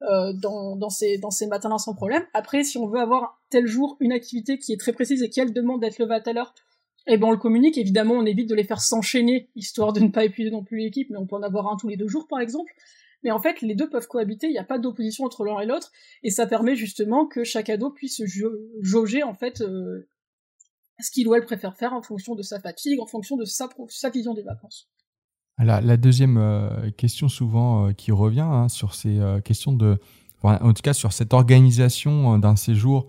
euh, 0.04 0.34
dans, 0.34 0.76
dans, 0.76 0.90
ces, 0.90 1.18
dans 1.18 1.32
ces 1.32 1.48
matins-là 1.48 1.78
sans 1.78 1.94
problème. 1.94 2.24
Après, 2.34 2.64
si 2.64 2.78
on 2.78 2.88
veut 2.88 3.00
avoir 3.00 3.40
tel 3.50 3.68
jour 3.68 3.98
une 4.00 4.12
activité 4.12 4.58
qui 4.58 4.74
est 4.74 4.78
très 4.78 4.94
précise 4.94 5.22
et 5.24 5.30
qui 5.30 5.40
elle 5.40 5.54
demande 5.54 5.82
d'être 5.82 6.00
levée 6.00 6.16
à 6.16 6.22
telle 6.22 6.38
heure, 6.38 6.54
eh 7.08 7.18
ben 7.18 7.28
on 7.28 7.32
le 7.32 7.38
communique. 7.38 7.78
Évidemment, 7.78 8.16
on 8.16 8.26
évite 8.26 8.50
de 8.50 8.56
les 8.56 8.64
faire 8.64 8.82
s'enchaîner 8.82 9.50
histoire 9.56 9.94
de 9.94 10.00
ne 10.00 10.10
pas 10.10 10.26
épuiser 10.26 10.52
non 10.52 10.64
plus 10.64 10.78
l'équipe, 10.78 11.10
mais 11.10 11.18
on 11.18 11.26
peut 11.26 11.36
en 11.36 11.44
avoir 11.44 11.72
un 11.72 11.78
tous 11.78 11.88
les 11.88 11.98
deux 11.98 12.08
jours 12.08 12.28
par 12.28 12.40
exemple. 12.40 12.72
Mais 13.24 13.32
en 13.32 13.40
fait, 13.40 13.62
les 13.62 13.76
deux 13.76 13.90
peuvent 13.90 14.08
cohabiter, 14.08 14.48
il 14.48 14.54
n'y 14.54 14.58
a 14.58 14.64
pas 14.64 14.80
d'opposition 14.80 15.26
entre 15.26 15.44
l'un 15.46 15.60
et 15.60 15.66
l'autre, 15.66 15.92
et 16.24 16.32
ça 16.32 16.48
permet 16.48 16.76
justement 16.76 17.28
que 17.28 17.44
chaque 17.44 17.70
ado 17.70 17.92
puisse 17.92 18.22
jauger 18.82 19.24
en 19.24 19.34
fait 19.34 19.62
euh, 19.62 20.10
ce 21.00 21.12
qu'il 21.12 21.28
ou 21.28 21.36
elle 21.36 21.46
préfère 21.46 21.76
faire 21.76 21.94
en 21.94 22.02
fonction 22.02 22.36
de 22.36 22.42
sa 22.42 22.60
fatigue, 22.60 23.00
en 23.00 23.06
fonction 23.06 23.38
de 23.38 23.46
sa, 23.46 23.70
vision 24.10 24.34
des 24.34 24.44
vacances. 24.44 24.90
La, 25.60 25.82
la 25.82 25.98
deuxième 25.98 26.38
euh, 26.38 26.90
question 26.92 27.30
souvent 27.30 27.88
euh, 27.88 27.92
qui 27.92 28.12
revient 28.12 28.42
hein, 28.42 28.70
sur 28.70 28.96
ces 28.96 29.20
questions 29.46 29.74
de, 29.74 30.00
en 30.42 30.74
tout 30.74 30.82
cas 30.82 30.94
sur 30.94 31.14
cette 31.14 31.34
organisation 31.34 32.40
d'un 32.40 32.56
séjour 32.56 33.08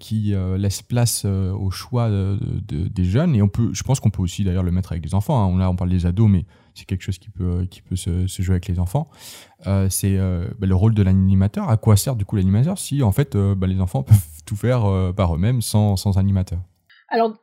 qui 0.00 0.34
laisse 0.56 0.80
place 0.80 1.26
au 1.26 1.70
choix 1.70 2.08
de, 2.08 2.38
de, 2.66 2.88
des 2.88 3.04
jeunes. 3.04 3.36
Et 3.36 3.42
on 3.42 3.48
peut, 3.48 3.68
je 3.74 3.82
pense 3.82 4.00
qu'on 4.00 4.08
peut 4.08 4.22
aussi 4.22 4.44
d'ailleurs 4.44 4.62
le 4.62 4.70
mettre 4.70 4.92
avec 4.92 5.04
les 5.04 5.14
enfants. 5.14 5.54
Hein. 5.54 5.58
Là, 5.58 5.70
on 5.70 5.76
parle 5.76 5.90
des 5.90 6.06
ados, 6.06 6.30
mais 6.30 6.46
c'est 6.76 6.84
quelque 6.84 7.02
chose 7.02 7.18
qui 7.18 7.30
peut, 7.30 7.66
peut 7.88 7.96
se, 7.96 8.26
jouer 8.26 8.54
avec 8.54 8.68
les 8.68 8.78
enfants. 8.78 9.08
c'est 9.90 10.18
bah, 10.18 10.66
le 10.66 10.74
rôle 10.74 10.94
de 10.94 11.02
l'animateur. 11.02 11.68
À 11.68 11.76
quoi 11.76 11.96
sert 11.96 12.16
du 12.16 12.24
coup 12.24 12.36
l'animateur 12.36 12.78
si 12.78 13.02
en 13.02 13.12
fait 13.12 13.36
bah, 13.36 13.66
les 13.66 13.80
enfants 13.80 14.02
peuvent 14.04 14.42
tout 14.44 14.56
faire 14.56 15.12
par 15.16 15.34
eux-mêmes 15.34 15.62
sans, 15.62 15.96
sans 15.96 16.18
animateur? 16.18 16.60
Alors 17.08 17.36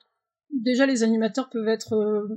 déjà, 0.52 0.86
les 0.86 1.04
animateurs 1.04 1.50
peuvent 1.50 1.68
être 1.68 2.28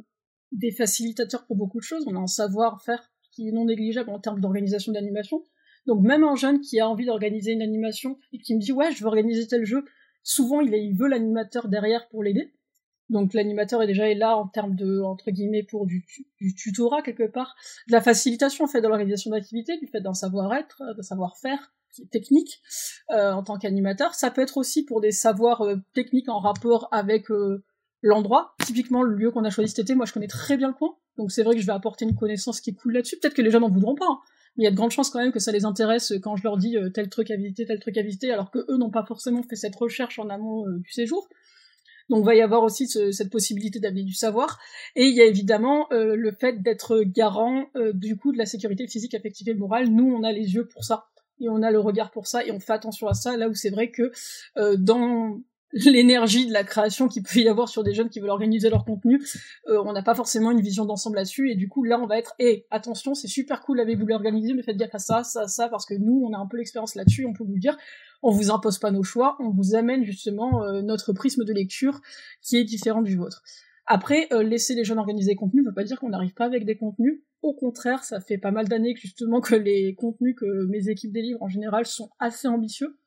des 0.53 0.73
facilitateurs 0.73 1.47
pour 1.47 1.57
beaucoup 1.57 1.79
de 1.79 1.85
choses. 1.85 2.05
On 2.07 2.17
a 2.17 2.21
un 2.21 2.27
savoir-faire 2.27 3.11
qui 3.33 3.49
est 3.49 3.53
non 3.53 3.67
négligeable 3.67 4.11
en 4.11 4.19
termes 4.19 4.41
d'organisation 4.41 4.93
d'animation. 4.93 5.45
Donc 5.87 6.03
même 6.03 6.25
un 6.25 6.35
jeune 6.35 6.61
qui 6.61 6.81
a 6.81 6.89
envie 6.89 7.07
d'organiser 7.07 7.53
une 7.53 7.63
animation 7.63 8.19
et 8.33 8.39
qui 8.39 8.55
me 8.55 8.61
dit 8.61 8.73
ouais 8.73 8.91
je 8.93 9.01
veux 9.01 9.07
organiser 9.07 9.47
tel 9.47 9.65
jeu, 9.65 9.85
souvent 10.23 10.61
il 10.61 10.97
veut 10.97 11.09
l'animateur 11.09 11.69
derrière 11.69 12.09
pour 12.09 12.23
l'aider. 12.23 12.53
Donc 13.09 13.35
l'animateur 13.35 13.83
est 13.83 13.87
déjà 13.87 14.13
là 14.15 14.37
en 14.37 14.49
termes 14.49 14.75
de 14.75 15.01
entre 15.03 15.31
guillemets 15.31 15.63
pour 15.63 15.87
du, 15.87 16.05
du 16.41 16.55
tutorat 16.55 17.03
quelque 17.03 17.27
part, 17.31 17.55
de 17.89 17.93
la 17.93 18.01
facilitation 18.01 18.65
en 18.65 18.69
fait 18.69 18.81
de 18.81 18.89
l'organisation 18.89 19.31
d'activités, 19.31 19.79
du 19.79 19.87
fait 19.87 20.01
d'un 20.01 20.15
savoir-être, 20.15 20.83
d'un 20.97 21.03
savoir-faire 21.03 21.73
technique 22.11 22.61
euh, 23.11 23.33
en 23.33 23.43
tant 23.43 23.59
qu'animateur. 23.59 24.15
Ça 24.15 24.31
peut 24.31 24.43
être 24.43 24.57
aussi 24.57 24.85
pour 24.85 25.01
des 25.01 25.13
savoirs 25.13 25.63
euh, 25.63 25.77
techniques 25.95 26.29
en 26.29 26.41
rapport 26.41 26.89
avec 26.91 27.31
euh, 27.31 27.65
l'endroit. 28.03 28.55
Typiquement 28.65 29.03
le 29.03 29.15
lieu 29.15 29.31
qu'on 29.31 29.45
a 29.45 29.51
choisi 29.51 29.71
cet 29.71 29.85
été, 29.85 29.95
moi 29.95 30.05
je 30.05 30.13
connais 30.13 30.27
très 30.27 30.57
bien 30.57 30.69
le 30.69 30.75
coin, 30.75 30.97
donc 31.17 31.31
c'est 31.31 31.43
vrai 31.43 31.55
que 31.55 31.61
je 31.61 31.67
vais 31.67 31.73
apporter 31.73 32.05
une 32.05 32.17
connaissance 32.17 32.61
qui 32.61 32.71
est 32.71 32.75
cool 32.75 32.95
là-dessus. 32.95 33.19
Peut-être 33.21 33.35
que 33.35 33.43
les 33.43 33.51
gens 33.51 33.61
n'en 33.61 33.71
voudront 33.71 33.95
pas. 33.95 34.07
Hein 34.09 34.19
il 34.59 34.65
y 34.65 34.67
a 34.67 34.71
de 34.71 34.77
grandes 34.77 34.91
chances 34.91 35.11
quand 35.11 35.19
même 35.19 35.33
que 35.33 35.39
ça 35.39 35.53
les 35.53 35.65
intéresse 35.65 36.15
quand 36.23 36.37
je 36.37 36.43
leur 36.43 36.57
dis 36.57 36.77
euh, 36.77 36.89
tel 36.89 37.09
truc 37.09 37.31
à 37.31 37.37
visiter, 37.37 37.67
tel 37.67 37.79
truc 37.79 37.97
à 37.99 38.03
visiter, 38.03 38.33
alors 38.33 38.51
que 38.51 38.59
eux 38.71 38.77
n'ont 38.79 38.91
pas 38.91 39.05
forcément 39.05 39.43
fait 39.43 39.57
cette 39.57 39.77
recherche 39.77 40.19
en 40.19 40.29
amont 40.29 40.67
euh, 40.67 40.79
du 40.79 40.91
séjour. 40.91 41.29
Donc 42.09 42.25
va 42.25 42.35
y 42.35 42.41
avoir 42.41 42.63
aussi 42.63 42.87
cette 42.87 43.31
possibilité 43.31 43.81
d'amener 43.81 44.05
du 44.05 44.15
savoir. 44.15 44.59
Et 44.95 45.07
il 45.07 45.15
y 45.15 45.21
a 45.21 45.25
évidemment 45.25 45.87
euh, 45.93 46.15
le 46.17 46.33
fait 46.33 46.63
d'être 46.63 47.03
garant 47.03 47.67
du 47.95 48.17
coup 48.17 48.33
de 48.33 48.39
la 48.39 48.47
sécurité 48.47 48.87
physique, 48.87 49.15
affective 49.15 49.49
et 49.49 49.55
morale. 49.55 49.89
Nous, 49.89 50.07
on 50.07 50.23
a 50.23 50.33
les 50.33 50.55
yeux 50.55 50.67
pour 50.67 50.85
ça. 50.85 51.07
Et 51.41 51.49
on 51.51 51.63
a 51.63 51.71
le 51.71 51.81
regard 51.81 52.11
pour 52.13 52.27
ça, 52.27 52.45
et 52.47 52.51
on 52.51 52.61
fait 52.61 52.73
attention 52.73 53.09
à 53.09 53.15
ça, 53.15 53.37
là 53.37 53.51
où 53.51 53.55
c'est 53.55 53.69
vrai 53.69 53.91
que 53.91 54.11
dans 54.77 55.39
l'énergie 55.73 56.47
de 56.47 56.53
la 56.53 56.65
création 56.65 57.09
qu'il 57.09 57.23
peut 57.23 57.41
y 57.41 57.49
avoir 57.49 57.69
sur 57.69 57.83
des 57.83 57.95
jeunes 57.95 58.09
qui 58.09 58.21
veulent 58.21 58.31
organiser 58.31 58.71
leur 58.71 58.85
contenu, 58.85 59.23
euh, 59.69 59.83
on 59.85 59.93
n'a 59.93 60.03
pas 60.03 60.15
forcément 60.15 60.51
une 60.51 60.61
vision 60.61 60.85
d'ensemble 60.85 61.17
là-dessus, 61.17 61.51
et 61.51 61.55
du 61.55 61.69
coup 61.69 61.85
là 61.85 61.99
on 62.01 62.07
va 62.07 62.19
être, 62.19 62.35
hé, 62.39 62.47
hey, 62.47 62.67
attention, 62.71 63.15
c'est 63.15 63.29
super 63.29 63.61
cool, 63.63 63.81
avez-vous 63.81 64.07
l'organiser, 64.07 64.55
mais 64.55 64.63
faites 64.63 64.77
gaffe 64.77 64.95
à 64.95 64.99
ça, 64.99 65.25
ça, 65.25 65.47
ça, 65.49 65.69
parce 65.69 65.87
que 65.87 65.95
nous 65.95 66.27
on 66.27 66.33
a 66.33 66.39
un 66.39 66.47
peu 66.47 66.57
l'expérience 66.57 66.95
là-dessus, 66.95 67.27
on 67.27 67.33
peut 67.33 67.45
vous 67.45 67.55
le 67.55 67.61
dire, 67.61 67.77
on 68.23 68.31
vous 68.31 68.51
impose 68.51 68.79
pas 68.79 68.91
nos 68.91 69.03
choix, 69.03 69.37
on 69.41 69.51
vous 69.51 69.75
amène 69.75 70.05
justement 70.05 70.65
euh, 70.65 70.83
notre 70.83 71.13
prisme 71.13 71.45
de 71.45 71.53
lecture 71.53 72.01
qui 72.43 72.57
est 72.57 72.65
différent 72.65 73.03
du 73.03 73.17
vôtre. 73.17 73.43
Après, 73.87 74.29
laisser 74.43 74.75
les 74.75 74.83
jeunes 74.83 74.99
organiser 74.99 75.31
des 75.31 75.37
contenus 75.37 75.63
ne 75.63 75.69
veut 75.69 75.75
pas 75.75 75.85
dire 75.85 76.01
qu'on 76.01 76.09
n'arrive 76.09 76.35
pas 76.35 76.45
avec 76.45 76.65
des 76.65 76.77
contenus. 76.77 77.23
Au 77.43 77.55
contraire, 77.55 78.03
ça 78.03 78.21
fait 78.21 78.37
pas 78.37 78.51
mal 78.51 78.67
d'années 78.67 78.95
que 78.95 79.01
justement 79.01 79.41
que 79.41 79.55
les 79.55 79.95
contenus 79.95 80.35
que 80.37 80.67
mes 80.67 80.89
équipes 80.89 81.13
délivrent 81.13 81.43
en 81.43 81.49
général 81.49 81.87
sont 81.87 82.11
assez 82.19 82.49
ambitieux. 82.49 82.99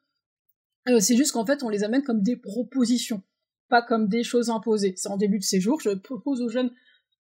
c'est 1.00 1.18
juste 1.18 1.34
qu'en 1.34 1.46
fait, 1.46 1.64
on 1.64 1.70
les 1.70 1.84
amène 1.84 2.04
comme 2.04 2.22
des 2.22 2.38
propositions, 2.38 3.22
pas 3.68 3.82
comme 3.82 4.08
des 4.08 4.24
choses 4.24 4.50
imposées. 4.50 4.94
C'est 4.96 5.10
en 5.10 5.18
début 5.18 5.40
de 5.40 5.44
séjour, 5.44 5.82
je 5.82 5.90
propose 5.90 6.42
aux 6.42 6.48
jeunes 6.48 6.72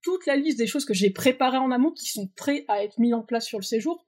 toute 0.01 0.25
la 0.25 0.35
liste 0.35 0.57
des 0.57 0.67
choses 0.67 0.85
que 0.85 0.93
j'ai 0.93 1.09
préparées 1.09 1.57
en 1.57 1.71
amont 1.71 1.91
qui 1.91 2.07
sont 2.07 2.27
prêts 2.35 2.63
à 2.67 2.83
être 2.83 2.99
mis 2.99 3.13
en 3.13 3.23
place 3.23 3.45
sur 3.45 3.59
le 3.59 3.63
séjour. 3.63 4.05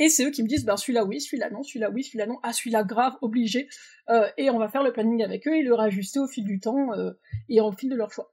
Et 0.00 0.08
c'est 0.08 0.24
eux 0.24 0.30
qui 0.30 0.42
me 0.42 0.48
disent, 0.48 0.64
ben 0.64 0.78
celui-là 0.78 1.04
oui, 1.04 1.20
celui-là 1.20 1.50
non, 1.50 1.62
celui-là 1.62 1.90
oui, 1.90 2.02
celui-là 2.02 2.26
non, 2.26 2.38
ah 2.42 2.54
celui-là 2.54 2.84
grave, 2.84 3.12
obligé. 3.20 3.68
Euh, 4.08 4.26
et 4.38 4.48
on 4.48 4.58
va 4.58 4.68
faire 4.68 4.82
le 4.82 4.92
planning 4.92 5.22
avec 5.22 5.46
eux 5.46 5.54
et 5.54 5.62
le 5.62 5.74
réajuster 5.74 6.18
au 6.18 6.26
fil 6.26 6.44
du 6.44 6.58
temps 6.58 6.94
euh, 6.94 7.12
et 7.50 7.60
au 7.60 7.70
fil 7.70 7.90
de 7.90 7.96
leur 7.96 8.10
choix. 8.10 8.32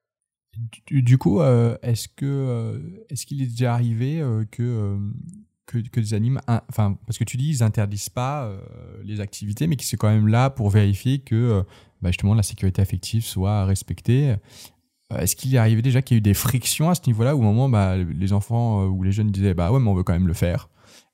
Du, 0.89 1.17
coup, 1.17 1.41
euh, 1.41 1.77
est-ce 1.83 2.07
que 2.07 3.03
est-ce 3.09 3.25
qu'il 3.25 3.43
est 3.43 3.47
déjà 3.47 3.73
arrivé 3.73 4.23
que, 4.49 4.97
que, 5.65 5.99
des 5.99 6.13
animes, 6.13 6.39
enfin 6.47 6.97
parce 7.05 7.19
que 7.19 7.25
tu 7.25 7.35
dis 7.35 7.49
ils 7.49 7.63
interdisent 7.63 8.09
pas 8.09 8.49
les 9.03 9.19
activités, 9.19 9.67
mais 9.67 9.75
qui 9.75 9.85
sont 9.85 9.97
quand 9.97 10.09
même 10.09 10.29
là 10.29 10.49
pour 10.49 10.69
vérifier 10.69 11.19
que 11.19 11.63
bah, 12.01 12.09
justement 12.09 12.33
la 12.33 12.43
sécurité 12.43 12.81
affective 12.81 13.23
soit 13.23 13.65
respectée. 13.65 14.35
Est-ce 15.15 15.35
qu'il 15.35 15.53
est 15.53 15.59
arrivé 15.59 15.81
déjà 15.81 16.01
qu'il 16.01 16.15
y 16.15 16.17
a 16.17 16.19
eu 16.19 16.21
des 16.21 16.33
frictions 16.33 16.89
à 16.89 16.95
ce 16.95 17.01
niveau-là, 17.05 17.35
au 17.35 17.41
moment 17.41 17.69
bah, 17.69 17.97
les 17.97 18.33
enfants 18.33 18.85
ou 18.85 19.03
les 19.03 19.11
jeunes 19.11 19.29
disaient 19.29 19.53
bah 19.53 19.71
ouais 19.71 19.79
mais 19.79 19.89
on 19.89 19.93
veut 19.93 20.03
quand 20.03 20.13
même 20.13 20.27
le 20.27 20.33
faire? 20.33 20.69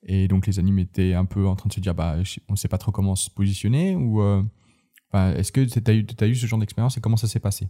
Et 0.06 0.28
donc 0.28 0.48
les 0.48 0.60
animes 0.60 0.80
étaient 0.80 1.14
un 1.14 1.26
peu 1.26 1.48
en 1.48 1.56
train 1.56 1.68
de 1.68 1.74
se 1.74 1.80
dire, 1.80 1.96
bah, 1.96 2.18
on 2.50 2.54
ne 2.54 2.58
sait 2.58 2.68
pas 2.68 2.78
trop 2.78 2.92
comment 2.92 3.16
se 3.16 3.30
positionner 3.30 3.96
ou 3.96 4.22
euh, 4.22 4.44
est-ce 5.14 5.52
que 5.52 5.62
tu 5.62 5.80
as 6.24 6.28
eu, 6.28 6.36
ce 6.36 6.46
genre 6.46 6.60
d'expérience 6.60 6.98
et 6.98 7.02
comment 7.02 7.18
ça 7.18 7.28
s'est 7.28 7.40
passé? 7.40 7.68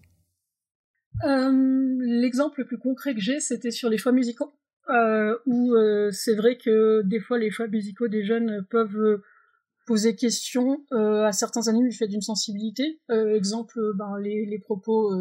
Euh, 1.26 1.52
L'exemple 2.00 2.62
le 2.62 2.65
plus 2.65 2.78
concret 2.78 3.13
que 3.13 3.22
j'ai, 3.22 3.39
c'était 3.39 3.72
sur 3.72 3.89
les 3.89 3.98
choix 3.98 4.12
musicaux, 4.12 4.52
euh, 4.89 5.38
où 5.46 5.74
c'est 6.12 6.36
vrai 6.36 6.58
que 6.58 7.02
des 7.04 7.19
fois 7.19 7.38
les 7.38 7.52
choix 7.52 7.67
musicaux 7.67 8.08
des 8.08 8.24
jeunes 8.24 8.65
peuvent 8.69 9.22
poser 9.86 10.15
question 10.15 10.80
à 10.91 11.32
certains 11.32 11.67
animes 11.67 11.89
du 11.89 11.96
fait 11.96 12.08
d'une 12.08 12.22
sensibilité. 12.22 13.00
exemple, 13.10 13.80
ben, 13.96 14.17
les 14.19 14.60
propos 14.60 15.12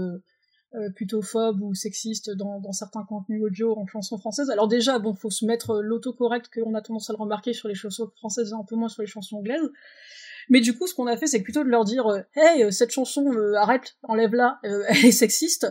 euh, 0.75 0.89
plutôt 0.89 1.21
phobe 1.21 1.61
ou 1.61 1.75
sexiste 1.75 2.31
dans, 2.31 2.59
dans, 2.59 2.73
certains 2.73 3.05
contenus 3.05 3.43
audio 3.43 3.79
en 3.79 3.87
chanson 3.87 4.17
française. 4.17 4.49
Alors 4.49 4.69
déjà, 4.69 4.99
bon, 4.99 5.15
faut 5.15 5.29
se 5.29 5.45
mettre 5.45 5.73
euh, 5.73 5.83
l'autocorrect 5.83 6.49
qu'on 6.49 6.75
a 6.75 6.81
tendance 6.81 7.11
à 7.11 7.13
le 7.13 7.19
remarquer 7.19 7.53
sur 7.53 7.69
les 7.69 7.75
chansons 7.75 8.11
françaises 8.17 8.53
et 8.53 8.55
un 8.55 8.65
peu 8.65 8.75
moins 8.75 8.89
sur 8.89 9.03
les 9.03 9.07
chansons 9.07 9.37
anglaises. 9.37 9.71
Mais 10.49 10.61
du 10.61 10.75
coup, 10.75 10.87
ce 10.87 10.95
qu'on 10.95 11.07
a 11.07 11.17
fait, 11.19 11.27
c'est 11.27 11.43
plutôt 11.43 11.63
de 11.63 11.69
leur 11.69 11.85
dire 11.85 12.07
euh, 12.07 12.21
Hey, 12.35 12.73
cette 12.73 12.91
chanson, 12.91 13.31
arrête, 13.55 13.97
enlève-la, 14.05 14.61
elle 14.63 15.05
est 15.05 15.13
sexiste. 15.13 15.67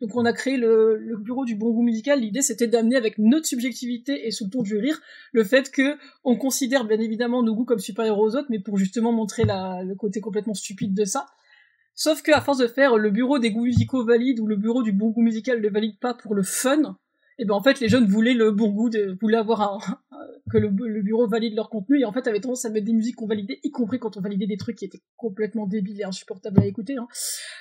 Donc 0.00 0.14
on 0.14 0.24
a 0.24 0.32
créé 0.32 0.56
le, 0.56 0.98
le 0.98 1.16
bureau 1.16 1.44
du 1.44 1.56
bon 1.56 1.70
goût 1.70 1.82
musical. 1.82 2.20
L'idée, 2.20 2.42
c'était 2.42 2.68
d'amener 2.68 2.94
avec 2.94 3.18
notre 3.18 3.46
subjectivité 3.46 4.24
et 4.24 4.30
sous 4.30 4.44
le 4.44 4.50
ton 4.50 4.62
du 4.62 4.76
rire, 4.76 5.00
le 5.32 5.42
fait 5.42 5.68
que 5.72 5.96
on 6.22 6.36
considère 6.36 6.84
bien 6.84 7.00
évidemment 7.00 7.42
nos 7.42 7.56
goûts 7.56 7.64
comme 7.64 7.80
supérieurs 7.80 8.20
aux 8.20 8.36
autres, 8.36 8.46
mais 8.50 8.60
pour 8.60 8.78
justement 8.78 9.10
montrer 9.10 9.42
la, 9.44 9.82
le 9.82 9.96
côté 9.96 10.20
complètement 10.20 10.54
stupide 10.54 10.94
de 10.94 11.04
ça. 11.04 11.26
Sauf 11.94 12.22
que 12.22 12.32
à 12.32 12.40
force 12.40 12.58
de 12.58 12.66
faire 12.66 12.96
le 12.96 13.10
bureau 13.10 13.38
des 13.38 13.50
goûts 13.52 13.64
musicaux 13.64 14.04
valide 14.04 14.40
ou 14.40 14.46
le 14.46 14.56
bureau 14.56 14.82
du 14.82 14.92
bon 14.92 15.10
goût 15.10 15.22
musical 15.22 15.60
ne 15.60 15.68
valide 15.68 15.98
pas 16.00 16.14
pour 16.14 16.34
le 16.34 16.42
fun, 16.42 16.96
et 17.36 17.42
eh 17.42 17.44
ben 17.46 17.54
en 17.54 17.62
fait 17.62 17.80
les 17.80 17.88
jeunes 17.88 18.06
voulaient 18.06 18.34
le 18.34 18.52
bon 18.52 18.70
goût, 18.70 18.90
de, 18.90 19.16
voulaient 19.20 19.38
avoir 19.38 19.60
un, 19.62 19.78
que 20.50 20.58
le, 20.58 20.68
bureau 21.02 21.26
valide 21.26 21.54
leur 21.54 21.68
contenu 21.68 22.00
et 22.00 22.04
en 22.04 22.12
fait 22.12 22.26
avaient 22.28 22.40
tendance 22.40 22.64
à 22.64 22.70
mettre 22.70 22.86
des 22.86 22.92
musiques 22.92 23.16
qu'on 23.16 23.26
validait, 23.26 23.58
y 23.64 23.70
compris 23.70 23.98
quand 23.98 24.16
on 24.16 24.20
validait 24.20 24.46
des 24.46 24.56
trucs 24.56 24.76
qui 24.76 24.84
étaient 24.84 25.02
complètement 25.16 25.66
débiles 25.66 26.00
et 26.00 26.04
insupportables 26.04 26.60
à 26.60 26.66
écouter, 26.66 26.96
hein, 26.96 27.08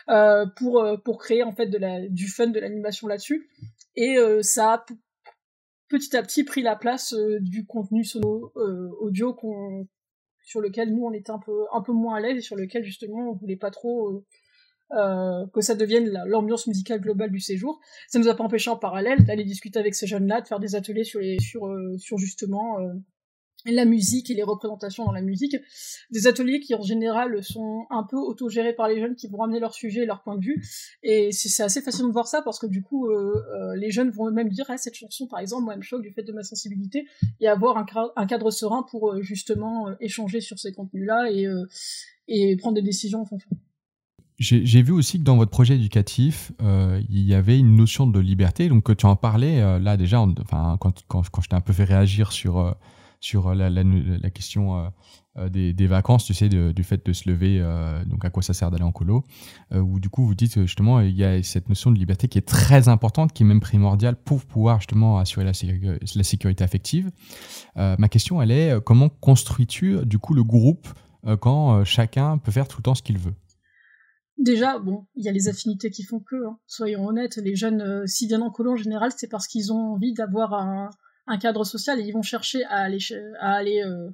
euh, 0.10 0.46
pour 0.58 0.80
euh, 0.80 0.98
pour 0.98 1.18
créer 1.18 1.44
en 1.44 1.54
fait 1.54 1.68
de 1.68 1.78
la 1.78 2.08
du 2.08 2.28
fun, 2.28 2.48
de 2.48 2.60
l'animation 2.60 3.08
là-dessus. 3.08 3.50
Et 3.96 4.18
euh, 4.18 4.42
ça 4.44 4.74
a 4.74 4.86
petit 5.90 6.16
à 6.16 6.22
petit 6.22 6.44
pris 6.44 6.62
la 6.62 6.76
place 6.76 7.16
du 7.40 7.66
contenu 7.66 8.04
solo 8.04 8.52
audio 9.00 9.34
qu'on 9.34 9.88
sur 10.54 10.62
lequel 10.62 10.94
nous 10.94 11.04
on 11.04 11.12
était 11.14 11.32
un 11.32 11.40
peu 11.82 11.92
moins 11.92 12.18
à 12.18 12.20
l'aise 12.20 12.38
et 12.38 12.42
sur 12.42 12.56
lequel 12.56 12.84
justement 12.84 13.32
on 13.32 13.34
voulait 13.34 13.56
pas 13.56 13.72
trop 13.72 14.10
euh, 14.10 14.24
euh, 14.96 15.48
que 15.52 15.62
ça 15.62 15.74
devienne 15.74 16.16
l'ambiance 16.28 16.68
musicale 16.68 17.02
globale 17.02 17.32
du 17.32 17.40
séjour. 17.40 17.80
Ça 18.08 18.20
nous 18.20 18.28
a 18.28 18.36
pas 18.36 18.44
empêché 18.44 18.70
en 18.70 18.78
parallèle 18.78 19.24
d'aller 19.26 19.46
discuter 19.46 19.80
avec 19.80 19.96
ces 19.96 20.06
jeunes-là, 20.06 20.42
de 20.42 20.48
faire 20.48 20.60
des 20.60 20.76
ateliers 20.76 21.06
sur 21.06 21.22
les 21.22 21.40
sur 21.40 21.66
euh, 21.66 21.98
sur 21.98 22.20
justement 22.20 22.78
la 23.72 23.86
musique 23.86 24.30
et 24.30 24.34
les 24.34 24.44
représentations 24.44 25.06
dans 25.06 25.12
la 25.12 25.22
musique. 25.22 25.56
Des 26.12 26.28
ateliers 26.28 26.60
qui 26.60 26.76
en 26.76 26.82
général 26.82 27.42
sont 27.44 27.86
un 27.90 28.04
peu 28.04 28.18
autogérés 28.18 28.74
par 28.74 28.88
les 28.88 29.00
jeunes 29.00 29.16
qui 29.16 29.28
vont 29.28 29.38
ramener 29.38 29.60
leur 29.60 29.74
sujet 29.74 30.02
et 30.02 30.06
leur 30.06 30.22
point 30.22 30.38
de 30.38 30.44
vue. 30.44 30.64
Et 31.02 31.32
c'est 31.32 31.64
assez 31.64 31.82
facile 31.82 32.06
de 32.06 32.12
voir 32.12 32.28
ça 32.28 32.42
parce 32.42 32.60
que 32.60 32.68
du 32.68 32.82
coup, 32.84 33.08
euh, 33.08 33.34
euh, 33.56 33.76
les 33.76 33.92
jeunes 33.92 34.10
vont 34.10 34.30
même 34.32 34.50
dire 34.50 34.66
ah, 34.70 34.78
cette 34.78 34.96
chanson 34.96 35.28
par 35.28 35.40
exemple, 35.40 35.64
moi 35.64 35.74
elle 35.74 35.80
me 35.80 35.84
choque 35.84 36.02
du 36.02 36.12
fait 36.12 36.24
de 36.24 36.34
ma 36.34 36.44
sensibilité 36.44 37.08
et 37.40 37.48
avoir 37.48 37.78
un, 37.78 38.26
cadre 38.26 38.52
serein 38.52 38.86
pour 38.90 39.12
euh, 39.12 39.22
justement 39.22 39.88
échanger 40.00 40.42
sur 40.42 40.60
ces 40.60 40.74
contenus-là 40.74 41.32
et, 41.32 41.48
et 42.28 42.56
prendre 42.58 42.76
des 42.76 42.82
décisions 42.82 43.22
en 43.22 43.26
fonction. 43.26 43.50
J'ai 44.40 44.82
vu 44.82 44.92
aussi 44.92 45.20
que 45.20 45.24
dans 45.24 45.38
votre 45.38 45.52
projet 45.52 45.76
éducatif, 45.76 46.52
il 46.60 47.24
y 47.24 47.34
avait 47.34 47.58
une 47.58 47.76
notion 47.78 48.08
de 48.08 48.20
liberté. 48.20 48.68
Donc, 48.68 48.96
tu 48.98 49.06
en 49.06 49.16
parlais 49.16 49.80
là 49.80 49.96
déjà, 49.96 50.26
quand 50.80 51.42
je 51.42 51.48
t'ai 51.48 51.56
un 51.56 51.62
peu 51.62 51.72
fait 51.72 51.86
réagir 51.86 52.34
sur 52.34 52.76
sur 53.24 53.48
euh, 53.48 53.56
la, 53.56 54.30
question 54.30 54.78
euh, 54.78 54.90
euh, 55.38 55.50
des, 55.50 55.88
vacances, 55.88 56.26
tu 56.26 56.34
sais, 56.34 56.50
du 56.50 56.84
fait 56.84 57.06
de 57.06 57.14
se 57.14 57.30
lever, 57.30 57.60
donc 58.06 58.26
à 58.26 58.30
quoi 58.30 58.44
ça 58.44 58.54
sert 58.54 58.70
d'aller 58.70 58.84
en 58.84 58.92
colo, 58.92 59.24
où 59.74 60.00
du 60.00 60.10
coup 60.10 60.26
vous 60.26 60.36
dites 60.36 60.62
justement 60.62 61.00
il 61.00 61.16
y 61.16 61.24
a 61.24 61.42
cette 61.42 61.70
notion 61.70 61.92
de 61.92 61.98
liberté 61.98 62.28
qui 62.28 62.38
est 62.38 62.48
très 62.48 62.90
importante, 62.90 63.34
qui 63.34 63.44
est 63.44 63.46
même 63.46 63.62
primordiale 63.62 64.16
pour 64.16 64.44
pouvoir 64.46 64.80
justement 64.80 65.18
assurer 65.18 65.46
la, 65.46 65.54
sécurité 66.24 66.64
affective. 66.64 67.12
ma 67.76 68.08
question 68.10 68.42
elle 68.42 68.52
est 68.52 68.82
comment 68.84 69.10
construis-tu 69.10 70.06
du 70.06 70.20
coup 70.20 70.34
le 70.34 70.44
groupe 70.44 70.88
quand 71.40 71.84
chacun 71.84 72.38
peut 72.38 72.52
faire 72.52 72.68
tout 72.68 72.78
le 72.78 72.84
temps 72.84 72.96
ce 72.96 73.04
qu'il 73.04 73.18
veut? 73.18 73.34
Déjà, 74.40 74.80
bon, 74.80 75.06
il 75.16 75.24
y 75.24 75.30
a 75.30 75.32
les 75.32 75.48
affinités 75.48 75.92
qui 75.92 76.04
font 76.04 76.20
que, 76.20 76.36
hein. 76.48 76.58
soyons 76.66 77.06
honnêtes, 77.06 77.38
les 77.38 77.56
jeunes, 77.56 78.06
s'ils 78.08 78.28
viennent 78.28 78.42
en 78.42 78.50
colo 78.50 78.74
en 78.74 78.76
général, 78.76 79.12
c'est 79.16 79.30
parce 79.30 79.48
qu'ils 79.48 79.72
ont 79.72 79.94
envie 79.94 80.14
d'avoir 80.14 80.54
un, 80.54 80.90
un 81.28 81.38
cadre 81.38 81.64
social 81.64 82.00
et 82.00 82.04
ils 82.04 82.12
vont 82.12 82.22
chercher 82.22 82.64
à 82.66 82.78
aller, 82.78 83.00
à 83.40 83.54
aller 83.54 83.84
euh, 83.84 84.10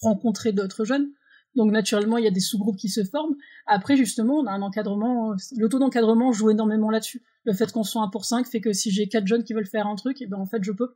rencontrer 0.00 0.52
d'autres 0.52 0.84
jeunes. 0.84 1.10
Donc 1.56 1.72
naturellement, 1.72 2.18
il 2.18 2.24
y 2.24 2.28
a 2.28 2.30
des 2.30 2.40
sous-groupes 2.40 2.76
qui 2.76 2.90
se 2.90 3.02
forment. 3.02 3.34
Après, 3.66 3.96
justement, 3.96 4.34
on 4.36 4.46
a 4.46 4.52
un 4.52 4.62
encadrement. 4.62 5.34
Le 5.56 5.68
taux 5.68 5.78
d'encadrement 5.78 6.30
joue 6.32 6.50
énormément 6.50 6.90
là-dessus. 6.90 7.22
Le 7.44 7.54
fait 7.54 7.72
qu'on 7.72 7.82
soit 7.82 8.02
un 8.02 8.08
pour 8.08 8.26
5 8.26 8.46
fait 8.46 8.60
que 8.60 8.72
si 8.72 8.90
j'ai 8.90 9.08
quatre 9.08 9.26
jeunes 9.26 9.42
qui 9.42 9.54
veulent 9.54 9.66
faire 9.66 9.86
un 9.86 9.96
truc, 9.96 10.20
et 10.20 10.24
eh 10.24 10.26
ben 10.26 10.36
en 10.36 10.46
fait 10.46 10.62
je 10.62 10.72
peux. 10.72 10.94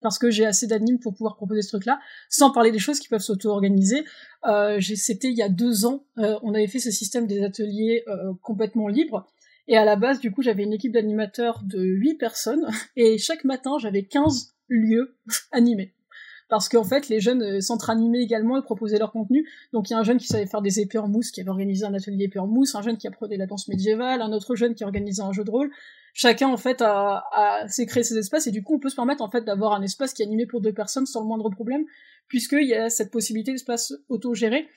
Parce 0.00 0.18
que 0.18 0.30
j'ai 0.30 0.46
assez 0.46 0.66
d'animes 0.66 1.00
pour 1.00 1.14
pouvoir 1.14 1.36
proposer 1.36 1.62
ce 1.62 1.68
truc-là, 1.68 1.98
sans 2.28 2.52
parler 2.52 2.70
des 2.70 2.78
choses 2.78 3.00
qui 3.00 3.08
peuvent 3.08 3.22
s'auto-organiser. 3.22 4.04
Euh, 4.46 4.80
C'était 4.80 5.28
il 5.28 5.36
y 5.36 5.42
a 5.42 5.48
deux 5.48 5.86
ans, 5.86 6.04
euh, 6.18 6.38
on 6.42 6.54
avait 6.54 6.68
fait 6.68 6.78
ce 6.78 6.90
système 6.90 7.26
des 7.26 7.42
ateliers 7.42 8.04
euh, 8.06 8.32
complètement 8.42 8.86
libres. 8.88 9.26
Et 9.66 9.76
à 9.76 9.84
la 9.84 9.96
base, 9.96 10.20
du 10.20 10.30
coup, 10.30 10.42
j'avais 10.42 10.62
une 10.62 10.72
équipe 10.72 10.92
d'animateurs 10.92 11.62
de 11.64 11.82
8 11.82 12.14
personnes, 12.14 12.68
et 12.96 13.18
chaque 13.18 13.44
matin, 13.44 13.78
j'avais 13.78 14.04
15 14.04 14.54
lieux 14.68 15.16
animés. 15.52 15.94
Parce 16.48 16.70
qu'en 16.70 16.84
fait, 16.84 17.08
les 17.08 17.20
jeunes 17.20 17.42
euh, 17.42 17.60
s'entre-animaient 17.60 18.22
également 18.22 18.58
et 18.58 18.62
proposaient 18.62 18.98
leur 18.98 19.12
contenu. 19.12 19.46
Donc 19.72 19.90
il 19.90 19.92
y 19.92 19.96
a 19.96 19.98
un 19.98 20.02
jeune 20.02 20.16
qui 20.16 20.26
savait 20.26 20.46
faire 20.46 20.62
des 20.62 20.80
épées 20.80 20.98
en 20.98 21.06
mousse, 21.06 21.30
qui 21.30 21.40
avait 21.40 21.50
organisé 21.50 21.84
un 21.84 21.92
atelier 21.92 22.24
épées 22.24 22.38
en 22.38 22.46
mousse, 22.46 22.74
un 22.74 22.82
jeune 22.82 22.96
qui 22.96 23.06
apprenait 23.06 23.36
la 23.36 23.46
danse 23.46 23.68
médiévale, 23.68 24.22
un 24.22 24.32
autre 24.32 24.54
jeune 24.54 24.74
qui 24.74 24.84
organisait 24.84 25.22
un 25.22 25.32
jeu 25.32 25.44
de 25.44 25.50
rôle. 25.50 25.70
Chacun 26.14 26.48
en 26.48 26.56
fait 26.56 26.80
a, 26.80 27.24
a 27.32 27.68
s'est 27.68 27.84
créé 27.84 28.02
ses 28.02 28.16
espaces 28.16 28.46
et 28.46 28.50
du 28.50 28.62
coup 28.62 28.76
on 28.76 28.78
peut 28.78 28.88
se 28.88 28.96
permettre 28.96 29.22
en 29.22 29.30
fait 29.30 29.44
d'avoir 29.44 29.74
un 29.74 29.82
espace 29.82 30.14
qui 30.14 30.22
est 30.22 30.24
animé 30.24 30.46
pour 30.46 30.62
deux 30.62 30.72
personnes 30.72 31.04
sans 31.04 31.20
le 31.20 31.26
moindre 31.26 31.50
problème, 31.50 31.84
puisqu'il 32.28 32.66
y 32.66 32.74
a 32.74 32.88
cette 32.88 33.10
possibilité 33.10 33.52
d'espace 33.52 33.92
autogéré. 34.08 34.68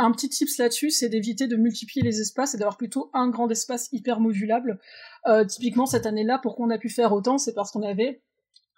Un 0.00 0.12
petit 0.12 0.28
tips 0.28 0.58
là-dessus, 0.58 0.90
c'est 0.90 1.08
d'éviter 1.08 1.46
de 1.46 1.56
multiplier 1.56 2.04
les 2.04 2.20
espaces 2.20 2.54
et 2.54 2.58
d'avoir 2.58 2.76
plutôt 2.76 3.10
un 3.12 3.28
grand 3.28 3.50
espace 3.50 3.88
hyper 3.92 4.20
modulable. 4.20 4.78
Euh, 5.26 5.44
typiquement 5.44 5.86
cette 5.86 6.06
année-là, 6.06 6.38
pourquoi 6.40 6.66
on 6.66 6.70
a 6.70 6.78
pu 6.78 6.88
faire 6.88 7.12
autant, 7.12 7.36
c'est 7.36 7.52
parce 7.52 7.72
qu'on 7.72 7.82
avait 7.82 8.22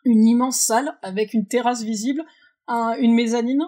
une 0.05 0.25
immense 0.25 0.61
salle 0.61 0.99
avec 1.03 1.35
une 1.35 1.47
terrasse 1.47 1.83
visible, 1.83 2.25
une 2.69 3.15
mezzanine, 3.15 3.65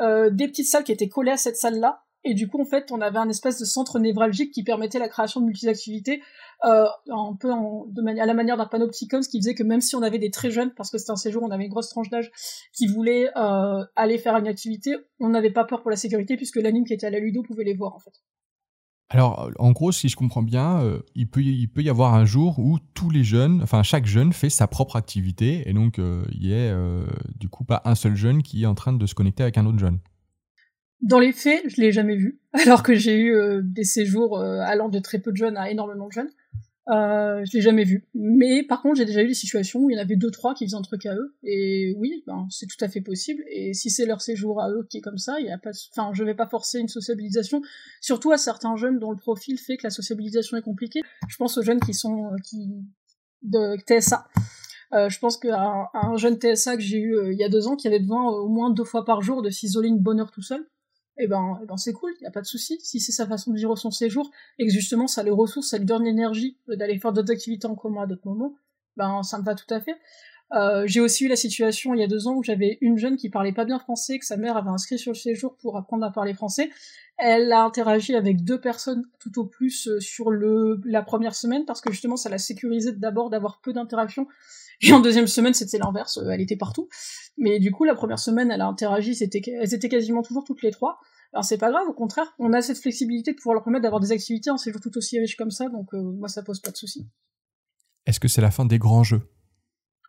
euh, 0.00 0.30
des 0.30 0.48
petites 0.48 0.66
salles 0.66 0.84
qui 0.84 0.92
étaient 0.92 1.08
collées 1.08 1.32
à 1.32 1.36
cette 1.36 1.56
salle-là. 1.56 2.00
Et 2.26 2.32
du 2.32 2.48
coup, 2.48 2.60
en 2.60 2.64
fait, 2.64 2.90
on 2.90 3.02
avait 3.02 3.18
un 3.18 3.28
espèce 3.28 3.60
de 3.60 3.66
centre 3.66 3.98
névralgique 3.98 4.50
qui 4.52 4.64
permettait 4.64 4.98
la 4.98 5.10
création 5.10 5.40
de 5.40 5.46
multi-activités, 5.46 6.22
euh, 6.64 6.86
un 7.10 7.36
peu 7.38 7.50
à 7.50 8.26
la 8.26 8.34
manière 8.34 8.56
d'un 8.56 8.64
panneau 8.64 8.90
ce 8.90 9.28
qui 9.28 9.38
faisait 9.38 9.54
que 9.54 9.62
même 9.62 9.82
si 9.82 9.94
on 9.94 10.00
avait 10.00 10.18
des 10.18 10.30
très 10.30 10.50
jeunes, 10.50 10.72
parce 10.74 10.90
que 10.90 10.96
c'était 10.96 11.10
un 11.10 11.16
séjour, 11.16 11.42
on 11.42 11.50
avait 11.50 11.64
une 11.64 11.70
grosse 11.70 11.90
tranche 11.90 12.08
d'âge, 12.08 12.32
qui 12.72 12.86
voulaient 12.86 13.30
euh, 13.36 13.84
aller 13.94 14.16
faire 14.16 14.36
une 14.36 14.48
activité, 14.48 14.96
on 15.20 15.28
n'avait 15.28 15.52
pas 15.52 15.64
peur 15.64 15.82
pour 15.82 15.90
la 15.90 15.96
sécurité, 15.96 16.36
puisque 16.36 16.56
l'anime 16.56 16.84
qui 16.84 16.94
était 16.94 17.06
à 17.06 17.10
la 17.10 17.18
Ludo 17.18 17.42
pouvait 17.42 17.64
les 17.64 17.74
voir, 17.74 17.94
en 17.94 17.98
fait. 17.98 18.14
Alors, 19.10 19.50
en 19.58 19.72
gros, 19.72 19.92
si 19.92 20.08
je 20.08 20.16
comprends 20.16 20.42
bien, 20.42 20.80
euh, 20.80 21.00
il, 21.14 21.28
peut, 21.28 21.42
y 21.42 21.88
avoir 21.88 22.14
un 22.14 22.24
jour 22.24 22.58
où 22.58 22.78
tous 22.94 23.10
les 23.10 23.22
jeunes, 23.22 23.60
enfin 23.62 23.82
chaque 23.82 24.06
jeune 24.06 24.32
fait 24.32 24.48
sa 24.48 24.66
propre 24.66 24.96
activité, 24.96 25.62
et 25.66 25.72
donc 25.72 25.98
euh, 25.98 26.24
il 26.32 26.48
n'y 26.48 26.54
a 26.54 26.56
euh, 26.56 27.06
du 27.38 27.48
coup 27.48 27.64
pas 27.64 27.82
un 27.84 27.94
seul 27.94 28.16
jeune 28.16 28.42
qui 28.42 28.62
est 28.62 28.66
en 28.66 28.74
train 28.74 28.92
de 28.92 29.06
se 29.06 29.14
connecter 29.14 29.42
avec 29.42 29.58
un 29.58 29.66
autre 29.66 29.78
jeune. 29.78 29.98
Dans 31.02 31.18
les 31.18 31.32
faits, 31.32 31.62
je 31.68 31.80
l'ai 31.82 31.92
jamais 31.92 32.16
vu, 32.16 32.40
alors 32.66 32.82
que 32.82 32.94
j'ai 32.94 33.18
eu 33.18 33.36
des 33.62 33.84
séjours 33.84 34.40
allant 34.40 34.88
de 34.88 34.98
très 34.98 35.18
peu 35.18 35.32
de 35.32 35.36
jeunes 35.36 35.58
à 35.58 35.70
énormément 35.70 36.08
de 36.08 36.12
jeunes. 36.12 36.30
Euh, 36.90 37.42
je 37.44 37.56
l'ai 37.56 37.62
jamais 37.62 37.84
vu. 37.84 38.06
Mais 38.14 38.62
par 38.62 38.82
contre, 38.82 38.96
j'ai 38.96 39.04
déjà 39.04 39.22
eu 39.22 39.28
des 39.28 39.34
situations 39.34 39.80
où 39.80 39.90
il 39.90 39.94
y 39.94 39.98
en 39.98 40.02
avait 40.02 40.16
deux, 40.16 40.30
trois 40.30 40.54
qui 40.54 40.66
faisaient 40.66 40.76
un 40.76 40.82
truc 40.82 41.06
à 41.06 41.14
eux. 41.14 41.34
Et 41.42 41.94
oui, 41.98 42.22
ben, 42.26 42.46
c'est 42.50 42.66
tout 42.66 42.82
à 42.84 42.88
fait 42.88 43.00
possible. 43.00 43.42
Et 43.50 43.72
si 43.72 43.90
c'est 43.90 44.06
leur 44.06 44.20
séjour 44.20 44.60
à 44.60 44.70
eux 44.70 44.86
qui 44.90 44.98
est 44.98 45.00
comme 45.00 45.18
ça, 45.18 45.40
il 45.40 45.46
y 45.46 45.50
a 45.50 45.58
pas, 45.58 45.70
enfin, 45.92 46.10
je 46.12 46.24
vais 46.24 46.34
pas 46.34 46.46
forcer 46.46 46.78
une 46.78 46.88
sociabilisation. 46.88 47.62
Surtout 48.00 48.32
à 48.32 48.36
certains 48.36 48.76
jeunes 48.76 48.98
dont 48.98 49.10
le 49.10 49.16
profil 49.16 49.58
fait 49.58 49.76
que 49.76 49.84
la 49.84 49.90
sociabilisation 49.90 50.56
est 50.56 50.62
compliquée. 50.62 51.00
Je 51.28 51.36
pense 51.36 51.56
aux 51.56 51.62
jeunes 51.62 51.80
qui 51.80 51.94
sont, 51.94 52.26
euh, 52.26 52.36
qui, 52.44 52.68
de 53.42 53.76
TSA. 53.76 54.26
Euh, 54.92 55.08
je 55.08 55.18
pense 55.18 55.38
qu'un 55.38 55.88
un 55.92 56.16
jeune 56.16 56.36
TSA 56.38 56.76
que 56.76 56.82
j'ai 56.82 56.98
eu 56.98 57.16
euh, 57.16 57.32
il 57.32 57.38
y 57.38 57.44
a 57.44 57.48
deux 57.48 57.66
ans 57.66 57.74
qui 57.74 57.88
avait 57.88 57.98
besoin 57.98 58.30
au 58.30 58.48
moins 58.48 58.70
deux 58.70 58.84
fois 58.84 59.04
par 59.04 59.22
jour 59.22 59.42
de 59.42 59.50
s'isoler 59.50 59.88
une 59.88 59.98
bonne 59.98 60.20
heure 60.20 60.30
tout 60.30 60.42
seul, 60.42 60.64
eh 61.18 61.26
ben, 61.26 61.58
eh 61.62 61.66
ben 61.66 61.76
c'est 61.76 61.92
cool, 61.92 62.12
il 62.20 62.24
y 62.24 62.26
a 62.26 62.30
pas 62.30 62.40
de 62.40 62.46
souci. 62.46 62.78
Si 62.82 63.00
c'est 63.00 63.12
sa 63.12 63.26
façon 63.26 63.52
de 63.52 63.56
vivre 63.56 63.76
son 63.76 63.90
séjour 63.90 64.30
et 64.58 64.66
que 64.66 64.72
justement 64.72 65.06
ça 65.06 65.22
le 65.22 65.32
ressource, 65.32 65.68
ça 65.68 65.78
lui 65.78 65.84
donne 65.84 66.04
l'énergie 66.04 66.58
d'aller 66.68 66.98
faire 66.98 67.12
d'autres 67.12 67.32
activités 67.32 67.66
en 67.66 67.74
commun 67.74 68.02
à 68.02 68.06
d'autres 68.06 68.26
moments, 68.26 68.54
ben 68.96 69.22
ça 69.22 69.38
me 69.38 69.44
va 69.44 69.54
tout 69.54 69.72
à 69.72 69.80
fait. 69.80 69.96
Euh, 70.52 70.84
j'ai 70.86 71.00
aussi 71.00 71.24
eu 71.24 71.28
la 71.28 71.36
situation 71.36 71.94
il 71.94 72.00
y 72.00 72.02
a 72.02 72.06
deux 72.06 72.28
ans 72.28 72.34
où 72.34 72.42
j'avais 72.42 72.78
une 72.80 72.98
jeune 72.98 73.16
qui 73.16 73.30
parlait 73.30 73.52
pas 73.52 73.64
bien 73.64 73.78
français, 73.78 74.18
que 74.18 74.26
sa 74.26 74.36
mère 74.36 74.56
avait 74.56 74.70
inscrit 74.70 74.98
sur 74.98 75.12
le 75.12 75.16
séjour 75.16 75.56
pour 75.56 75.76
apprendre 75.76 76.04
à 76.04 76.10
parler 76.10 76.34
français. 76.34 76.70
Elle 77.16 77.52
a 77.52 77.62
interagi 77.62 78.16
avec 78.16 78.42
deux 78.42 78.60
personnes 78.60 79.04
tout 79.20 79.38
au 79.38 79.46
plus 79.46 79.86
euh, 79.86 80.00
sur 80.00 80.30
le 80.30 80.80
la 80.84 81.02
première 81.02 81.36
semaine 81.36 81.64
parce 81.64 81.80
que 81.80 81.92
justement 81.92 82.16
ça 82.16 82.28
l'a 82.28 82.38
sécurisé 82.38 82.92
d'abord 82.92 83.30
d'avoir 83.30 83.60
peu 83.60 83.72
d'interactions 83.72 84.26
et 84.80 84.92
en 84.92 85.00
deuxième 85.00 85.26
semaine 85.26 85.54
c'était 85.54 85.78
l'inverse, 85.78 86.18
elle 86.30 86.40
était 86.40 86.56
partout. 86.56 86.88
Mais 87.36 87.58
du 87.58 87.70
coup, 87.70 87.84
la 87.84 87.94
première 87.94 88.18
semaine, 88.18 88.50
elle 88.50 88.60
a 88.60 88.66
interagi, 88.66 89.14
c'était, 89.14 89.42
elles 89.60 89.74
étaient 89.74 89.88
quasiment 89.88 90.22
toujours 90.22 90.44
toutes 90.44 90.62
les 90.62 90.70
trois. 90.70 90.98
Alors 91.32 91.44
c'est 91.44 91.58
pas 91.58 91.70
grave, 91.70 91.88
au 91.88 91.92
contraire, 91.92 92.32
on 92.38 92.52
a 92.52 92.62
cette 92.62 92.78
flexibilité 92.78 93.32
de 93.32 93.36
pouvoir 93.36 93.54
leur 93.54 93.64
permettre 93.64 93.82
d'avoir 93.82 94.00
des 94.00 94.12
activités 94.12 94.50
en 94.50 94.56
séjour 94.56 94.80
tout 94.80 94.96
aussi 94.96 95.18
riche 95.18 95.36
comme 95.36 95.50
ça, 95.50 95.68
donc 95.68 95.92
euh, 95.94 96.00
moi 96.00 96.28
ça 96.28 96.42
pose 96.42 96.60
pas 96.60 96.70
de 96.70 96.76
souci. 96.76 97.08
Est-ce 98.06 98.20
que 98.20 98.28
c'est 98.28 98.40
la 98.40 98.50
fin 98.50 98.64
des 98.64 98.78
grands 98.78 99.02
jeux? 99.02 99.22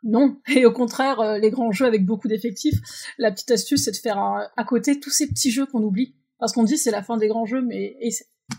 Non, 0.03 0.39
et 0.47 0.65
au 0.65 0.71
contraire, 0.71 1.19
euh, 1.19 1.37
les 1.39 1.49
grands 1.49 1.71
jeux 1.71 1.85
avec 1.85 2.05
beaucoup 2.05 2.27
d'effectifs, 2.27 2.79
la 3.17 3.31
petite 3.31 3.51
astuce 3.51 3.85
c'est 3.85 3.91
de 3.91 3.97
faire 3.97 4.19
à 4.19 4.63
côté 4.65 4.99
tous 4.99 5.09
ces 5.09 5.27
petits 5.27 5.51
jeux 5.51 5.65
qu'on 5.65 5.81
oublie. 5.81 6.15
Parce 6.39 6.53
qu'on 6.53 6.63
dit 6.63 6.77
c'est 6.77 6.91
la 6.91 7.01
fin 7.01 7.17
des 7.17 7.27
grands 7.27 7.45
jeux, 7.45 7.61
mais 7.61 7.97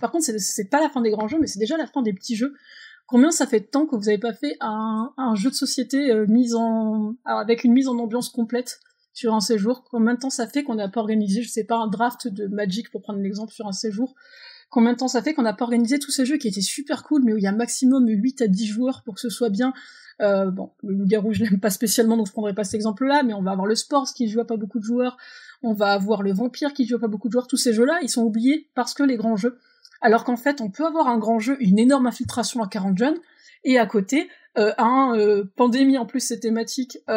par 0.01 0.11
contre 0.11 0.25
c'est 0.25 0.71
pas 0.71 0.81
la 0.81 0.89
fin 0.89 1.01
des 1.01 1.11
grands 1.11 1.29
jeux, 1.29 1.39
mais 1.39 1.47
c'est 1.47 1.59
déjà 1.59 1.77
la 1.77 1.87
fin 1.87 2.03
des 2.03 2.13
petits 2.13 2.37
jeux. 2.37 2.55
Combien 3.07 3.31
ça 3.31 3.47
fait 3.47 3.61
de 3.61 3.67
temps 3.67 3.87
que 3.87 3.95
vous 3.95 4.07
n'avez 4.07 4.19
pas 4.19 4.33
fait 4.33 4.57
un, 4.61 5.13
jeu 5.35 5.51
de 5.51 5.55
société 5.55 6.11
euh, 6.11 6.27
en 6.57 7.15
avec 7.25 7.63
une 7.63 7.73
mise 7.73 7.87
en 7.87 7.99
ambiance 7.99 8.31
complète 8.31 8.81
sur 9.13 9.33
un 9.33 9.41
séjour? 9.41 9.85
Combien 9.91 10.15
de 10.15 10.19
temps 10.19 10.31
ça 10.31 10.49
fait 10.49 10.65
qu'on 10.65 10.75
n'a 10.75 10.89
pas 10.89 11.01
organisé, 11.01 11.43
je 11.43 11.49
sais 11.49 11.65
pas, 11.65 11.77
un 11.77 11.87
draft 11.87 12.27
de 12.27 12.49
Magic 12.49 12.91
pour 12.91 13.03
prendre 13.03 13.21
l'exemple 13.21 13.53
sur 13.53 13.69
un 13.69 13.73
séjour? 13.73 14.15
Combien 14.69 14.93
de 14.93 14.99
temps 14.99 15.09
ça 15.09 15.23
fait 15.23 15.33
qu'on 15.33 15.43
n'a 15.43 15.53
pas 15.53 15.65
organisé 15.65 15.99
tous 15.99 16.11
ces 16.11 16.27
jeux 16.27 16.39
qui 16.39 16.49
étaient 16.49 16.61
super 16.61 17.05
cool, 17.05 17.23
mais 17.25 17.33
où 17.33 17.37
il 17.37 17.45
y 17.45 17.47
a 17.47 17.53
maximum 17.53 18.09
8 18.09 18.43
à 18.43 18.49
10 18.49 18.67
joueurs 18.67 19.03
pour 19.05 19.15
que 19.15 19.21
ce 19.21 19.31
soit 19.31 19.49
bien. 19.49 19.73
Euh, 20.21 20.51
bon, 20.51 20.73
le 20.83 20.95
loup-garou, 20.95 21.33
je 21.33 21.45
l'aime 21.45 21.61
pas 21.61 21.71
spécialement, 21.71 22.17
donc 22.17 22.27
je 22.27 22.33
prendrai 22.33 22.55
pas 22.55 22.65
cet 22.65 22.75
exemple-là, 22.75 23.23
mais 23.23 23.35
on 23.35 23.43
va 23.43 23.53
avoir 23.53 23.67
le 23.67 23.75
sport, 23.75 24.09
ce 24.09 24.15
qui 24.15 24.29
joue 24.29 24.41
à 24.41 24.47
pas 24.47 24.57
beaucoup 24.57 24.79
de 24.79 24.85
joueurs, 24.85 25.17
on 25.63 25.73
va 25.73 25.93
avoir 25.93 26.23
le 26.23 26.33
vampire 26.33 26.73
qui 26.73 26.87
joue 26.87 26.97
à 26.97 26.99
pas 26.99 27.09
beaucoup 27.09 27.29
de 27.29 27.33
joueurs, 27.33 27.47
tous 27.47 27.59
ces 27.59 27.73
jeux-là, 27.73 27.99
ils 28.03 28.09
sont 28.09 28.23
oubliés 28.23 28.69
parce 28.75 28.95
que 28.95 29.03
les 29.03 29.17
grands 29.17 29.37
jeux. 29.37 29.59
Alors 30.01 30.25
qu'en 30.25 30.37
fait, 30.37 30.61
on 30.61 30.71
peut 30.71 30.87
avoir 30.87 31.09
un 31.09 31.19
grand 31.19 31.39
jeu, 31.39 31.57
une 31.61 31.79
énorme 31.79 32.07
infiltration 32.07 32.63
à 32.63 32.69
40 32.69 32.97
jeunes, 32.99 33.19
et 33.65 33.79
à 33.79 33.87
côté, 33.87 34.29
euh, 34.59 34.73
un 34.79 35.15
euh, 35.17 35.45
pandémie 35.57 35.99
en 35.99 36.07
plus 36.07 36.21
c'est 36.21 36.41
thématique, 36.41 36.99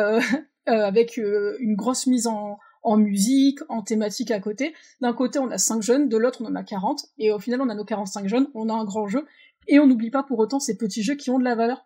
avec 0.65 1.17
une 1.17 1.75
grosse 1.75 2.05
mise 2.05 2.27
en, 2.27 2.59
en 2.81 2.97
musique, 2.97 3.59
en 3.69 3.81
thématique 3.81 4.31
à 4.31 4.39
côté. 4.39 4.73
D'un 5.01 5.13
côté, 5.13 5.39
on 5.39 5.49
a 5.51 5.57
5 5.57 5.81
jeunes, 5.81 6.09
de 6.09 6.17
l'autre, 6.17 6.41
on 6.41 6.45
en 6.45 6.55
a 6.55 6.63
40, 6.63 7.05
et 7.17 7.31
au 7.31 7.39
final, 7.39 7.61
on 7.61 7.69
a 7.69 7.75
nos 7.75 7.85
45 7.85 8.27
jeunes, 8.27 8.47
on 8.53 8.69
a 8.69 8.73
un 8.73 8.85
grand 8.85 9.07
jeu, 9.07 9.25
et 9.67 9.79
on 9.79 9.87
n'oublie 9.87 10.11
pas 10.11 10.23
pour 10.23 10.39
autant 10.39 10.59
ces 10.59 10.77
petits 10.77 11.03
jeux 11.03 11.15
qui 11.15 11.29
ont 11.29 11.39
de 11.39 11.43
la 11.43 11.55
valeur. 11.55 11.85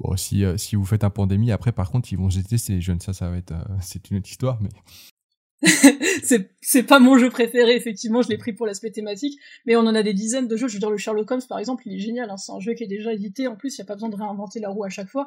Bon, 0.00 0.16
si, 0.16 0.44
si 0.56 0.76
vous 0.76 0.84
faites 0.84 1.04
un 1.04 1.10
pandémie, 1.10 1.52
après, 1.52 1.72
par 1.72 1.90
contre, 1.90 2.12
ils 2.12 2.18
vont 2.18 2.30
jeter 2.30 2.58
ces 2.58 2.80
jeunes, 2.80 3.00
ça, 3.00 3.12
ça 3.12 3.30
va 3.30 3.36
être, 3.36 3.54
c'est 3.80 4.10
une 4.10 4.18
autre 4.18 4.28
histoire, 4.28 4.60
mais 4.60 4.70
c'est 6.60 6.82
pas 6.82 6.98
mon 6.98 7.18
jeu 7.18 7.30
préféré, 7.30 7.74
effectivement, 7.74 8.22
je 8.22 8.28
l'ai 8.28 8.38
pris 8.38 8.52
pour 8.52 8.66
l'aspect 8.66 8.90
thématique, 8.90 9.38
mais 9.66 9.76
on 9.76 9.80
en 9.80 9.94
a 9.94 10.02
des 10.02 10.14
dizaines 10.14 10.48
de 10.48 10.56
jeux. 10.56 10.68
Je 10.68 10.74
veux 10.74 10.78
dire, 10.78 10.90
le 10.90 10.96
Sherlock 10.96 11.30
Holmes, 11.30 11.42
par 11.48 11.58
exemple, 11.58 11.84
il 11.86 11.94
est 11.94 11.98
génial. 11.98 12.30
Hein. 12.30 12.36
C'est 12.36 12.52
un 12.52 12.60
jeu 12.60 12.74
qui 12.74 12.84
est 12.84 12.88
déjà 12.88 13.12
édité. 13.12 13.48
En 13.48 13.56
plus, 13.56 13.76
il 13.76 13.80
n'y 13.80 13.82
a 13.82 13.86
pas 13.86 13.94
besoin 13.94 14.08
de 14.08 14.16
réinventer 14.16 14.60
la 14.60 14.68
roue 14.68 14.84
à 14.84 14.88
chaque 14.88 15.08
fois. 15.08 15.26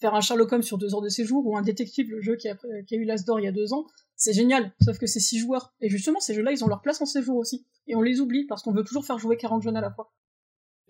Faire 0.00 0.14
un 0.14 0.20
Sherlock 0.20 0.52
Holmes 0.52 0.62
sur 0.62 0.78
deux 0.78 0.94
heures 0.94 1.00
de 1.00 1.08
séjour 1.08 1.46
ou 1.46 1.56
un 1.56 1.62
détective, 1.62 2.10
le 2.10 2.20
jeu 2.20 2.36
qui 2.36 2.48
a, 2.48 2.56
qui 2.86 2.94
a 2.94 2.98
eu 2.98 3.04
l'As 3.04 3.24
d'or 3.24 3.40
il 3.40 3.44
y 3.44 3.48
a 3.48 3.52
deux 3.52 3.72
ans, 3.72 3.86
c'est 4.16 4.32
génial. 4.32 4.72
Sauf 4.80 4.98
que 4.98 5.06
c'est 5.06 5.20
six 5.20 5.38
joueurs. 5.38 5.72
Et 5.80 5.88
justement, 5.88 6.20
ces 6.20 6.34
jeux-là, 6.34 6.52
ils 6.52 6.62
ont 6.64 6.68
leur 6.68 6.82
place 6.82 7.00
en 7.00 7.06
séjour 7.06 7.36
aussi. 7.36 7.64
Et 7.86 7.96
on 7.96 8.02
les 8.02 8.20
oublie 8.20 8.44
parce 8.44 8.62
qu'on 8.62 8.72
veut 8.72 8.84
toujours 8.84 9.04
faire 9.04 9.18
jouer 9.18 9.36
40 9.36 9.62
jeunes 9.62 9.76
à 9.76 9.80
la 9.80 9.90
fois. 9.90 10.12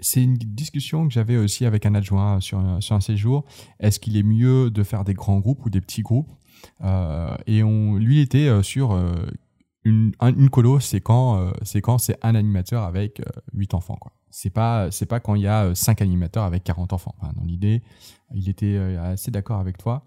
C'est 0.01 0.23
une 0.23 0.37
discussion 0.37 1.09
que 1.09 1.13
j'avais 1.13 1.37
aussi 1.37 1.65
avec 1.65 1.85
un 1.85 1.95
adjoint 1.95 2.41
sur, 2.41 2.59
un 2.59 3.01
séjour. 3.01 3.45
Est-ce 3.81 3.99
qu'il 3.99 4.17
est 4.17 4.23
mieux 4.23 4.71
de 4.71 4.83
faire 4.85 5.05
des 5.05 5.15
grands 5.15 5.41
groupes 5.41 5.65
ou 5.65 5.71
des 5.71 5.81
petits 5.81 6.03
groupes? 6.03 6.31
euh, 6.31 6.48
Et 7.47 7.63
on, 7.63 7.97
lui 7.97 8.21
était 8.21 8.49
euh, 8.49 8.63
sur 8.63 8.93
euh, 8.93 9.15
une, 9.89 10.51
colo, 10.51 10.81
c'est 10.81 11.01
quand 11.01 11.39
euh, 11.39 11.51
c'est 11.63 11.83
c'est 11.99 12.19
un 12.23 12.35
animateur 12.35 12.83
avec 12.83 13.23
8 13.55 13.75
euh, 13.75 13.77
enfants. 13.77 13.97
Quoi. 14.01 14.13
C'est 14.31 14.51
pas 14.51 14.89
pas 15.09 15.21
quand 15.21 15.35
il 15.35 15.43
y 15.43 15.47
a 15.47 15.75
5 15.75 16.01
euh, 16.01 16.05
animateurs 16.05 16.45
avec 16.45 16.65
40 16.65 16.93
enfants. 16.93 17.15
dans 17.37 17.45
l'idée, 17.45 17.83
il 18.35 18.49
était 18.49 18.77
assez 18.77 19.31
d'accord 19.31 19.59
avec 19.59 19.79
toi. 19.79 20.05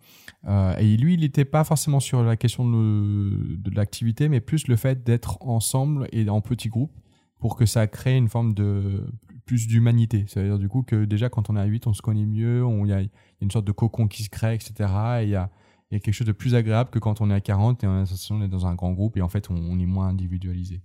et 0.47 0.97
lui, 0.97 1.15
il 1.15 1.21
n'était 1.21 1.45
pas 1.45 1.63
forcément 1.63 1.99
sur 1.99 2.23
la 2.23 2.37
question 2.37 2.69
de, 2.69 3.75
l'activité, 3.75 4.29
mais 4.29 4.39
plus 4.39 4.67
le 4.67 4.75
fait 4.75 5.03
d'être 5.03 5.37
ensemble 5.41 6.07
et 6.11 6.29
en 6.29 6.41
petits 6.41 6.69
groupes 6.69 6.95
pour 7.39 7.55
que 7.55 7.65
ça 7.65 7.87
crée 7.87 8.17
une 8.17 8.29
forme 8.29 8.53
de 8.53 9.07
plus 9.45 9.67
d'humanité. 9.67 10.25
C'est-à-dire 10.27 10.59
du 10.59 10.69
coup 10.69 10.83
que 10.83 11.05
déjà 11.05 11.29
quand 11.29 11.49
on 11.49 11.57
est 11.57 11.59
à 11.59 11.65
8, 11.65 11.87
on 11.87 11.93
se 11.93 12.03
connaît 12.03 12.27
mieux, 12.27 12.63
il 12.83 12.89
y, 12.89 12.93
a 12.93 13.01
une 13.41 13.49
sorte 13.49 13.65
de 13.65 13.71
cocon 13.71 14.07
qui 14.07 14.23
se 14.23 14.29
crée, 14.29 14.53
etc. 14.53 14.73
Et 15.21 15.23
il 15.23 15.29
y 15.29 15.35
a 15.35 15.49
il 15.91 15.95
y 15.95 15.97
a 15.97 15.99
quelque 15.99 16.13
chose 16.13 16.27
de 16.27 16.31
plus 16.31 16.55
agréable 16.55 16.89
que 16.89 16.99
quand 16.99 17.19
on 17.19 17.29
est 17.29 17.33
à 17.33 17.41
40 17.41 17.83
et 17.83 17.87
on 17.87 18.41
est 18.41 18.47
dans 18.47 18.65
un 18.65 18.75
grand 18.75 18.93
groupe 18.93 19.17
et 19.17 19.21
en 19.21 19.27
fait 19.27 19.49
on, 19.49 19.79
est 19.79 19.85
moins 19.85 20.07
individualisé. 20.07 20.81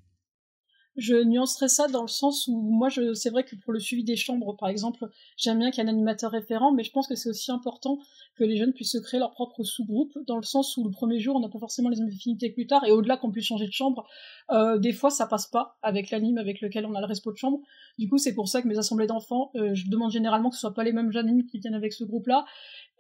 Je 0.97 1.14
nuancerais 1.14 1.69
ça 1.69 1.88
dans 1.88 2.03
le 2.03 2.09
sens 2.09 2.49
où 2.49 2.59
moi, 2.59 2.88
c'est 3.14 3.29
vrai 3.29 3.45
que 3.45 3.55
pour 3.55 3.73
le 3.73 3.79
suivi 3.79 4.03
des 4.03 4.16
chambres, 4.16 4.57
par 4.57 4.71
exemple, 4.71 5.11
j'aime 5.37 5.59
bien 5.59 5.71
qu'il 5.71 5.85
y 5.85 5.87
ait 5.87 5.90
un 5.90 5.92
animateur 5.92 6.31
référent, 6.33 6.73
mais 6.73 6.85
je 6.85 6.90
pense 6.90 7.07
que 7.07 7.14
c'est 7.14 7.29
aussi 7.29 7.53
important 7.53 7.99
que 8.35 8.45
les 8.45 8.57
jeunes 8.57 8.73
puissent 8.73 8.92
se 8.92 8.99
créer 8.99 9.21
leur 9.21 9.33
propre 9.33 9.62
sous-groupe, 9.62 10.16
dans 10.27 10.37
le 10.37 10.42
sens 10.42 10.75
où 10.79 10.85
le 10.85 10.90
premier 10.90 11.21
jour, 11.21 11.37
on 11.37 11.40
n'a 11.40 11.51
pas 11.51 11.59
forcément 11.59 11.90
les 11.90 11.99
mêmes 11.99 12.09
affinités 12.09 12.49
que 12.49 12.55
plus 12.55 12.66
tard, 12.66 12.83
et 12.87 12.92
au-delà 12.92 13.19
qu'on 13.19 13.31
puisse 13.31 13.45
changer 13.45 13.66
de 13.66 13.73
chambre, 13.73 14.09
euh, 14.50 14.78
des 14.78 14.92
fois, 14.92 15.11
ça 15.11 15.26
passe 15.26 15.46
pas 15.46 15.76
avec 15.82 16.11
l'anime 16.11 16.38
avec 16.38 16.61
lequel 16.61 16.87
on 16.87 16.94
a 16.94 17.00
le 17.00 17.06
respo 17.06 17.32
de 17.32 17.37
chambre. 17.37 17.61
Du 17.98 18.09
coup, 18.09 18.18
c'est 18.18 18.35
pour 18.35 18.48
ça 18.48 18.62
que 18.62 18.68
mes 18.68 18.78
assemblées 18.78 19.06
d'enfants, 19.06 19.50
euh, 19.56 19.74
je 19.74 19.88
demande 19.88 20.11
généralement 20.11 20.50
que 20.50 20.54
ce 20.54 20.61
soit 20.61 20.74
pas 20.74 20.85
les 20.85 20.92
mêmes 20.92 21.11
jeunes 21.11 21.44
qui 21.46 21.59
viennent 21.59 21.74
avec 21.74 21.92
ce 21.92 22.04
groupe-là, 22.04 22.44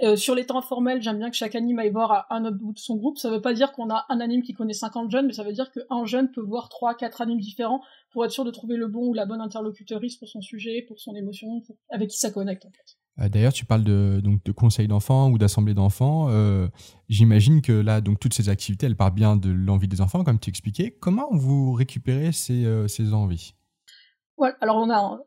euh, 0.02 0.16
sur 0.16 0.34
les 0.34 0.44
temps 0.44 0.60
formels, 0.60 1.00
j'aime 1.00 1.18
bien 1.18 1.30
que 1.30 1.36
chaque 1.36 1.54
anime 1.54 1.78
aille 1.78 1.90
voir 1.90 2.26
un 2.30 2.44
autre 2.44 2.58
bout 2.58 2.72
de 2.72 2.78
son 2.78 2.96
groupe. 2.96 3.18
Ça 3.18 3.30
veut 3.30 3.40
pas 3.40 3.54
dire 3.54 3.72
qu'on 3.72 3.90
a 3.90 4.04
un 4.08 4.20
anime 4.20 4.42
qui 4.42 4.52
connaît 4.52 4.74
50 4.74 5.10
jeunes, 5.10 5.26
mais 5.26 5.32
ça 5.32 5.44
veut 5.44 5.52
dire 5.52 5.70
qu'un 5.70 6.04
jeune 6.04 6.30
peut 6.30 6.42
voir 6.42 6.68
3 6.68 6.94
quatre 6.94 7.20
animes 7.20 7.40
différents 7.40 7.80
pour 8.10 8.24
être 8.24 8.32
sûr 8.32 8.44
de 8.44 8.50
trouver 8.50 8.76
le 8.76 8.88
bon 8.88 9.06
ou 9.08 9.14
la 9.14 9.26
bonne 9.26 9.40
interlocutrice 9.40 10.16
pour 10.16 10.28
son 10.28 10.40
sujet, 10.40 10.84
pour 10.86 10.98
son 11.00 11.14
émotion, 11.14 11.62
avec 11.90 12.10
qui 12.10 12.18
ça 12.18 12.30
connecte 12.30 12.66
en 12.66 12.70
fait. 12.70 12.96
Euh, 13.20 13.28
d'ailleurs, 13.28 13.52
tu 13.52 13.64
parles 13.64 13.84
de, 13.84 14.20
donc, 14.22 14.42
de 14.44 14.52
conseils 14.52 14.88
d'enfants 14.88 15.30
ou 15.30 15.38
d'assemblées 15.38 15.74
d'enfants. 15.74 16.28
Euh, 16.30 16.68
j'imagine 17.08 17.62
que 17.62 17.72
là, 17.72 18.00
donc, 18.00 18.20
toutes 18.20 18.34
ces 18.34 18.48
activités, 18.48 18.86
elles 18.86 18.96
partent 18.96 19.14
bien 19.14 19.36
de 19.36 19.50
l'envie 19.50 19.88
des 19.88 20.00
enfants, 20.00 20.24
comme 20.24 20.38
tu 20.38 20.50
expliquais. 20.50 20.96
Comment 21.00 21.28
vous 21.32 21.72
récupérez 21.72 22.32
ces, 22.32 22.66
ces 22.88 23.12
envies? 23.12 23.54
Voilà, 24.36 24.56
alors 24.60 24.76
on 24.76 24.90
a 24.90 24.98
un 24.98 25.18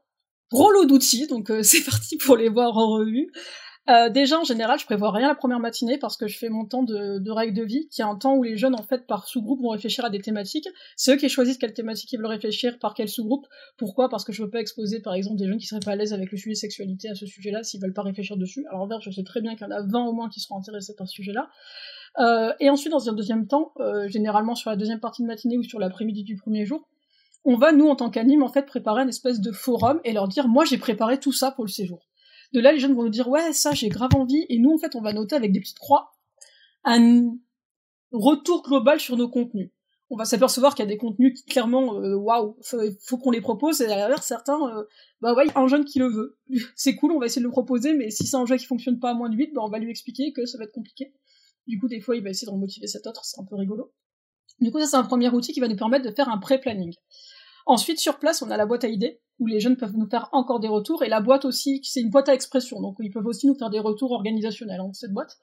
gros 0.52 0.71
lot 0.71 0.86
d'outils, 0.86 1.28
donc 1.28 1.52
c'est 1.63 1.84
parti 1.84 2.17
pour 2.17 2.38
les 2.38 2.49
voir 2.49 2.78
en 2.78 2.89
revue. 2.89 3.32
Euh, 3.89 4.10
déjà, 4.10 4.39
en 4.39 4.43
général, 4.43 4.78
je 4.78 4.86
prévois 4.86 5.12
rien 5.12 5.30
la 5.30 5.36
première 5.36 5.60
matinée 5.60 5.97
parce 5.97 6.15
que 6.15 6.28
je 6.28 6.38
fais 6.38 6.49
mon 6.49 6.65
temps 6.65 6.84
de, 6.84 7.17
de 7.17 7.32
règle 7.32 7.56
de 7.56 7.63
vie, 7.63 7.88
qui 7.89 8.02
est 8.02 8.06
un 8.06 8.15
temps 8.15 8.36
où 8.36 8.43
les 8.43 8.56
jeunes, 8.56 8.75
en 8.75 8.84
fait, 8.84 9.08
par 9.08 9.28
sous-groupe, 9.28 9.62
vont 9.62 9.69
réfléchir 9.69 10.06
à 10.06 10.12
des 10.12 10.19
thématiques. 10.19 10.67
C'est 10.95 11.13
eux 11.13 11.17
qui 11.17 11.28
choisissent 11.28 11.58
quelle 11.58 11.73
thématique 11.73 12.12
ils 12.13 12.17
veulent 12.17 12.27
réfléchir, 12.27 12.77
par 12.77 12.94
quel 12.94 13.10
sous-groupe. 13.10 13.48
Pourquoi? 13.77 14.08
Parce 14.10 14.23
que 14.23 14.31
je 14.31 14.44
veux 14.44 14.50
pas 14.50 14.60
exposer, 14.60 15.00
par 15.02 15.15
exemple, 15.15 15.37
des 15.37 15.48
jeunes 15.48 15.58
qui 15.58 15.65
seraient 15.65 15.79
pas 15.79 15.92
à 15.92 15.96
l'aise 15.96 16.13
avec 16.13 16.31
le 16.31 16.37
sujet 16.37 16.54
sexualité 16.54 17.10
à 17.10 17.15
ce 17.15 17.25
sujet-là, 17.25 17.63
s'ils 17.63 17.81
veulent 17.81 17.94
pas 17.94 18.04
réfléchir 18.04 18.37
dessus. 18.37 18.63
Alors, 18.69 18.81
en 18.81 19.00
je 19.00 19.10
sais 19.10 19.23
très 19.23 19.42
bien 19.42 19.56
qu'il 19.56 19.65
y 19.65 19.73
en 19.73 19.75
a 19.75 19.81
20 19.81 20.06
au 20.06 20.13
moins 20.13 20.29
qui 20.29 20.40
seront 20.40 20.58
intéressés 20.58 20.94
par 20.96 21.08
ce 21.08 21.13
sujet-là. 21.13 21.50
Euh, 22.19 22.54
et 22.60 22.69
ensuite, 22.69 22.92
dans 22.92 23.10
un 23.10 23.13
deuxième 23.13 23.48
temps, 23.48 23.71
euh, 23.79 24.08
généralement 24.08 24.54
sur 24.54 24.69
la 24.69 24.75
deuxième 24.75 25.00
partie 25.00 25.23
de 25.23 25.27
matinée 25.27 25.58
ou 25.58 25.63
sur 25.63 25.79
l'après-midi 25.79 26.23
du 26.23 26.35
premier 26.35 26.65
jour, 26.65 26.87
on 27.46 27.56
va, 27.56 27.71
nous, 27.71 27.87
en 27.87 27.96
tant 27.96 28.12
qu'anime, 28.12 28.44
en 28.44 28.50
fait, 28.50 28.67
préparer 28.67 29.02
une 29.02 29.10
espèce 29.10 29.40
de 29.40 29.52
forum 29.52 30.00
et 30.04 30.13
leur 30.13 30.27
dire, 30.27 30.48
moi, 30.48 30.65
j'ai 30.65 30.77
préparé 30.77 31.19
tout 31.19 31.31
ça 31.31 31.52
pour 31.52 31.63
le 31.63 31.69
séjour. 31.69 32.08
De 32.54 32.60
là, 32.60 32.71
les 32.71 32.79
jeunes 32.79 32.93
vont 32.93 33.04
nous 33.04 33.10
dire 33.10 33.27
ouais, 33.27 33.54
ça 33.54 33.73
j'ai 33.73 33.89
grave 33.89 34.15
envie, 34.15 34.45
et 34.50 34.60
nous 34.60 34.71
en 34.73 34.77
fait 34.77 34.95
on 34.95 35.02
va 35.02 35.13
noter 35.13 35.35
avec 35.35 35.52
des 35.52 35.60
petites 35.60 35.79
croix 35.79 36.12
un 36.83 37.37
retour 38.12 38.63
global 38.63 39.00
sur 39.00 39.17
nos 39.17 39.29
contenus. 39.29 39.71
On 40.12 40.17
va 40.17 40.25
s'apercevoir 40.25 40.73
qu'il 40.73 40.83
y 40.83 40.87
a 40.87 40.91
des 40.91 40.97
contenus 40.97 41.39
qui 41.39 41.45
clairement 41.45 42.02
euh, 42.02 42.15
waouh, 42.15 42.58
faut, 43.04 43.17
qu'on 43.19 43.29
les 43.29 43.41
propose, 43.41 43.81
et 43.81 43.87
l'inverse 43.87 44.25
certains, 44.25 44.60
euh, 44.75 44.83
bah 45.21 45.35
ouais, 45.35 45.45
un 45.56 45.67
jeune 45.67 45.85
qui 45.85 46.00
le 46.00 46.08
veut, 46.08 46.37
c'est 46.75 46.95
cool, 46.95 47.12
on 47.12 47.19
va 47.19 47.27
essayer 47.27 47.41
de 47.41 47.45
le 47.45 47.52
proposer, 47.52 47.93
mais 47.93 48.10
si 48.10 48.25
c'est 48.25 48.37
un 48.37 48.45
jeu 48.45 48.58
qui 48.58 48.65
fonctionne 48.65 49.00
pas 49.00 49.12
à 49.12 49.13
moins 49.13 49.29
de 49.29 49.35
8, 49.35 49.54
bah 49.54 49.62
on 49.63 49.69
va 49.69 49.77
lui 49.77 49.91
expliquer 49.91 50.33
que 50.33 50.45
ça 50.45 50.58
va 50.58 50.63
être 50.63 50.71
compliqué. 50.71 51.13
Du 51.67 51.79
coup, 51.79 51.87
des 51.87 52.02
fois, 52.02 52.15
il 52.15 52.23
va 52.23 52.31
essayer 52.31 52.47
de 52.47 52.52
remotiver 52.52 52.87
cet 52.87 53.06
autre, 53.06 53.23
c'est 53.23 53.39
un 53.39 53.45
peu 53.45 53.56
rigolo. 53.56 53.93
Du 54.60 54.71
coup, 54.71 54.79
ça 54.79 54.87
c'est 54.87 54.95
un 54.95 55.04
premier 55.04 55.29
outil 55.29 55.54
qui 55.54 55.60
va 55.60 55.67
nous 55.67 55.75
permettre 55.75 56.06
de 56.06 56.13
faire 56.13 56.29
un 56.29 56.39
pré-planning. 56.39 56.93
Ensuite, 57.70 58.00
sur 58.00 58.17
place, 58.17 58.42
on 58.42 58.50
a 58.50 58.58
la 58.58 58.65
boîte 58.65 58.84
à 58.84 58.88
idées, 58.88 59.22
où 59.38 59.46
les 59.46 59.60
jeunes 59.60 59.78
peuvent 59.78 59.96
nous 59.96 60.10
faire 60.10 60.28
encore 60.32 60.60
des 60.60 60.67
retours, 60.67 61.04
et 61.04 61.08
la 61.08 61.22
boîte 61.22 61.46
aussi, 61.46 61.82
c'est 61.84 62.02
une 62.02 62.10
boîte 62.10 62.28
à 62.28 62.34
expression, 62.34 62.82
donc 62.82 62.96
ils 63.00 63.12
peuvent 63.12 63.28
aussi 63.28 63.46
nous 63.46 63.54
faire 63.54 63.70
des 63.70 63.78
retours 63.78 64.12
organisationnels 64.12 64.80
dans 64.80 64.92
cette 64.92 65.13
boîte, 65.13 65.38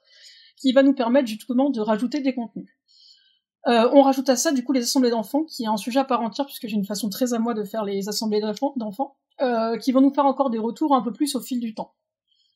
qui 0.57 0.73
va 0.73 0.83
nous 0.83 0.93
permettre 0.93 1.29
justement 1.29 1.69
de 1.69 1.79
rajouter 1.79 2.19
des 2.19 2.35
contenus. 2.35 2.67
Euh, 3.67 3.89
on 3.93 4.01
rajoute 4.01 4.27
à 4.27 4.35
ça 4.35 4.51
du 4.51 4.65
coup 4.65 4.73
les 4.73 4.83
assemblées 4.83 5.09
d'enfants, 5.09 5.45
qui 5.45 5.63
est 5.63 5.67
un 5.67 5.77
sujet 5.77 6.01
à 6.01 6.03
part 6.03 6.21
entière, 6.21 6.45
puisque 6.45 6.67
j'ai 6.67 6.75
une 6.75 6.83
façon 6.83 7.07
très 7.07 7.33
à 7.33 7.39
moi 7.39 7.53
de 7.53 7.63
faire 7.63 7.85
les 7.85 8.09
assemblées 8.09 8.41
d'enfants, 8.75 9.15
euh, 9.39 9.77
qui 9.77 9.93
vont 9.93 10.01
nous 10.01 10.13
faire 10.13 10.25
encore 10.25 10.49
des 10.49 10.59
retours 10.59 10.93
un 10.93 11.01
peu 11.01 11.13
plus 11.13 11.33
au 11.35 11.39
fil 11.39 11.61
du 11.61 11.73
temps. 11.73 11.93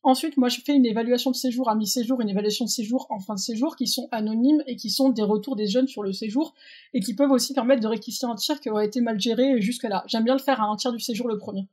Ensuite, 0.04 0.36
moi, 0.38 0.50
je 0.50 0.60
fais 0.62 0.74
une 0.74 0.86
évaluation 0.86 1.30
de 1.30 1.36
séjour 1.36 1.70
à 1.70 1.76
mi-séjour, 1.76 2.22
une 2.22 2.30
évaluation 2.30 2.66
de 2.66 2.70
séjour 2.70 3.06
en 3.12 3.20
fin 3.20 3.36
de 3.36 3.40
séjour, 3.40 3.76
qui 3.76 3.86
sont 3.86 4.08
anonymes 4.12 4.64
et 4.66 4.76
qui 4.76 4.90
sont 4.90 5.10
des 5.10 5.22
retours 5.22 5.56
des 5.56 5.68
jeunes 5.68 5.88
sur 5.88 6.02
le 6.02 6.12
séjour, 6.12 6.56
et 6.96 7.02
qui 7.02 7.14
peuvent 7.14 7.30
aussi 7.30 7.54
permettre 7.54 7.82
de 7.82 7.88
rectifier 7.88 8.28
un 8.28 8.36
tir 8.36 8.60
qui 8.60 8.72
aurait 8.72 8.88
été 8.88 9.00
mal 9.00 9.20
géré 9.20 9.62
jusque-là. 9.62 10.04
J'aime 10.08 10.24
bien 10.24 10.34
le 10.34 10.42
faire 10.42 10.60
à 10.60 10.66
un 10.66 10.76
tiers 10.76 10.92
du 10.92 11.00
séjour 11.00 11.28
le 11.28 11.38
premier. 11.38 11.68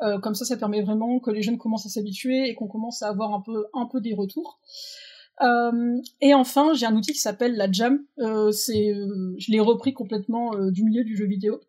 Euh, 0.00 0.18
comme 0.18 0.34
ça, 0.34 0.46
ça 0.46 0.56
permet 0.56 0.80
vraiment 0.80 1.20
que 1.20 1.30
les 1.30 1.42
jeunes 1.42 1.58
commencent 1.58 1.86
à 1.86 1.90
s'habituer 1.90 2.48
et 2.48 2.54
qu'on 2.54 2.68
commence 2.68 3.02
à 3.02 3.08
avoir 3.08 3.34
un 3.34 3.40
peu, 3.40 3.66
un 3.74 3.84
peu 3.84 4.00
des 4.00 4.14
retours. 4.14 4.60
Euh, 5.42 6.00
et 6.22 6.32
enfin, 6.32 6.72
j'ai 6.72 6.86
un 6.86 6.96
outil 6.96 7.12
qui 7.12 7.18
s'appelle 7.18 7.54
la 7.54 7.70
Jam. 7.70 8.02
Euh, 8.18 8.50
c'est, 8.50 8.94
je 9.38 9.52
l'ai 9.52 9.60
repris 9.60 9.92
complètement 9.92 10.52
du 10.70 10.84
milieu 10.84 11.04
du 11.04 11.16
jeu 11.16 11.26
vidéo. 11.26 11.60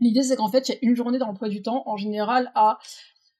L'idée, 0.00 0.22
c'est 0.22 0.36
qu'en 0.36 0.48
fait, 0.48 0.68
il 0.68 0.72
y 0.72 0.74
a 0.74 0.78
une 0.82 0.94
journée 0.94 1.18
d'emploi 1.18 1.48
du 1.48 1.62
temps, 1.62 1.82
en 1.86 1.96
général, 1.96 2.52
à 2.54 2.78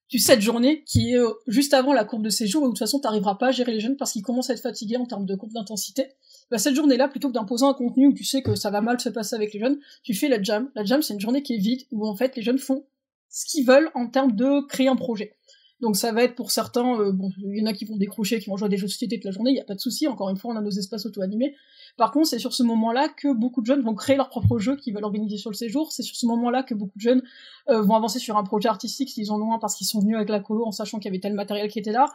tu 0.09 0.19
cette 0.19 0.41
journée 0.41 0.85
qui 0.85 1.13
est 1.13 1.19
euh, 1.19 1.33
juste 1.47 1.75
avant 1.75 1.93
la 1.93 2.05
courbe 2.05 2.23
de 2.23 2.31
séjour 2.31 2.63
où 2.63 2.67
de 2.67 2.71
toute 2.71 2.79
façon 2.79 3.01
t'arriveras 3.01 3.35
pas 3.35 3.49
à 3.49 3.53
gérer 3.53 3.73
les 3.73 3.81
jeunes 3.81 3.97
parce 3.97 4.13
qu'ils 4.13 4.23
commencent 4.23 4.51
à 4.51 4.53
être 4.53 4.63
fatigués 4.63 4.97
en 4.97 5.07
termes 5.07 5.27
de 5.27 5.35
courbe 5.35 5.53
d'intensité. 5.53 6.07
Bah, 6.51 6.59
cette 6.59 6.77
journée-là, 6.77 7.09
plutôt 7.09 7.29
que 7.29 7.33
d'imposer 7.33 7.65
un 7.65 7.75
contenu 7.75 8.07
où 8.07 8.13
tu 8.13 8.25
sais 8.25 8.43
que 8.43 8.55
ça 8.55 8.71
va 8.71 8.81
mal 8.81 9.01
se 9.01 9.09
passer 9.09 9.35
avec 9.35 9.53
les 9.53 9.59
jeunes, 9.59 9.79
tu 10.05 10.15
fais 10.15 10.29
la 10.29 10.41
jam. 10.41 10.71
La 10.75 10.85
jam, 10.85 11.03
c'est 11.03 11.15
une 11.15 11.21
journée 11.21 11.43
qui 11.43 11.55
est 11.55 11.59
vide 11.59 11.83
où 11.91 12.07
en 12.07 12.15
fait 12.15 12.37
les 12.37 12.43
jeunes 12.43 12.59
font 12.59 12.85
ce 13.29 13.45
qu'ils 13.47 13.67
veulent 13.67 13.91
en 13.95 14.07
termes 14.07 14.33
de 14.33 14.65
créer 14.67 14.89
un 14.89 14.97
projet. 14.97 15.35
Donc 15.81 15.97
ça 15.97 16.11
va 16.13 16.23
être 16.25 16.35
pour 16.35 16.51
certains, 16.51 16.99
euh, 16.99 17.13
bon, 17.13 17.31
il 17.39 17.59
y 17.59 17.63
en 17.63 17.67
a 17.67 17.75
qui 17.75 17.85
vont 17.85 17.97
décrocher, 17.97 18.41
qui 18.41 18.49
vont 18.49 18.57
jouer 18.57 18.67
à 18.67 18.69
des 18.71 18.79
jeux 18.79 18.87
de 18.87 18.93
société 18.93 19.17
toute 19.17 19.27
la 19.27 19.31
journée, 19.31 19.51
il 19.51 19.55
n'y 19.55 19.61
a 19.61 19.65
pas 19.65 19.75
de 19.75 19.81
souci, 19.81 20.07
encore 20.09 20.31
une 20.31 20.37
fois, 20.37 20.55
on 20.55 20.57
a 20.57 20.63
nos 20.63 20.71
espaces 20.71 21.05
auto-animés. 21.05 21.55
Par 21.99 22.13
contre, 22.13 22.29
c'est 22.29 22.39
sur 22.39 22.55
ce 22.55 22.63
moment-là 22.63 23.09
que 23.11 23.33
beaucoup 23.33 23.61
de 23.61 23.67
jeunes 23.67 23.83
vont 23.83 23.95
créer 23.95 24.17
leur 24.17 24.31
propre 24.31 24.59
jeu 24.59 24.77
qu'ils 24.77 24.95
veulent 24.95 25.05
organiser 25.05 25.37
sur 25.37 25.51
le 25.51 25.57
séjour, 25.57 25.93
c'est 25.93 26.03
sur 26.03 26.17
ce 26.17 26.27
moment-là 26.27 26.63
que 26.63 26.75
beaucoup 26.75 26.97
de 26.97 27.03
jeunes 27.03 27.23
euh, 27.69 27.83
vont 27.83 27.95
avancer 27.95 28.19
sur 28.19 28.39
un 28.39 28.45
projet 28.45 28.69
artistique 28.69 29.11
s'ils 29.11 29.31
en 29.31 29.41
ont 29.41 29.53
un 29.53 29.59
parce 29.59 29.75
qu'ils 29.75 29.87
sont 29.87 30.01
venus 30.01 30.17
avec 30.17 30.31
la 30.31 30.41
colo 30.41 30.65
en 30.65 30.73
sachant 30.73 30.99
qu'il 30.99 31.11
y 31.11 31.13
avait 31.15 31.21
tel 31.21 31.35
matériel 31.35 31.69
qui 31.71 31.79
était 31.79 31.93
là. 31.93 32.07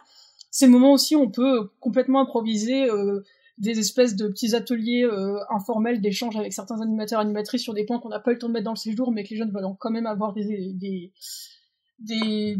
C'est 0.49 0.65
le 0.65 0.71
moment 0.71 0.93
aussi 0.93 1.15
où 1.15 1.21
on 1.21 1.29
peut 1.29 1.69
complètement 1.79 2.21
improviser 2.21 2.89
euh, 2.89 3.23
des 3.59 3.77
espèces 3.77 4.15
de 4.15 4.27
petits 4.27 4.55
ateliers 4.55 5.07
informels 5.51 6.01
d'échange 6.01 6.35
avec 6.35 6.51
certains 6.51 6.81
animateurs 6.81 7.19
animatrices 7.19 7.61
sur 7.61 7.75
des 7.75 7.85
points 7.85 7.99
qu'on 7.99 8.09
n'a 8.09 8.19
pas 8.19 8.31
eu 8.31 8.33
le 8.33 8.39
temps 8.39 8.47
de 8.47 8.53
mettre 8.53 8.65
dans 8.65 8.71
le 8.71 8.77
séjour, 8.77 9.11
mais 9.11 9.23
que 9.23 9.29
les 9.29 9.35
jeunes 9.35 9.51
veulent 9.51 9.67
quand 9.77 9.91
même 9.91 10.07
avoir 10.07 10.33
des, 10.33 10.73
des, 10.73 11.11
des 11.99 12.57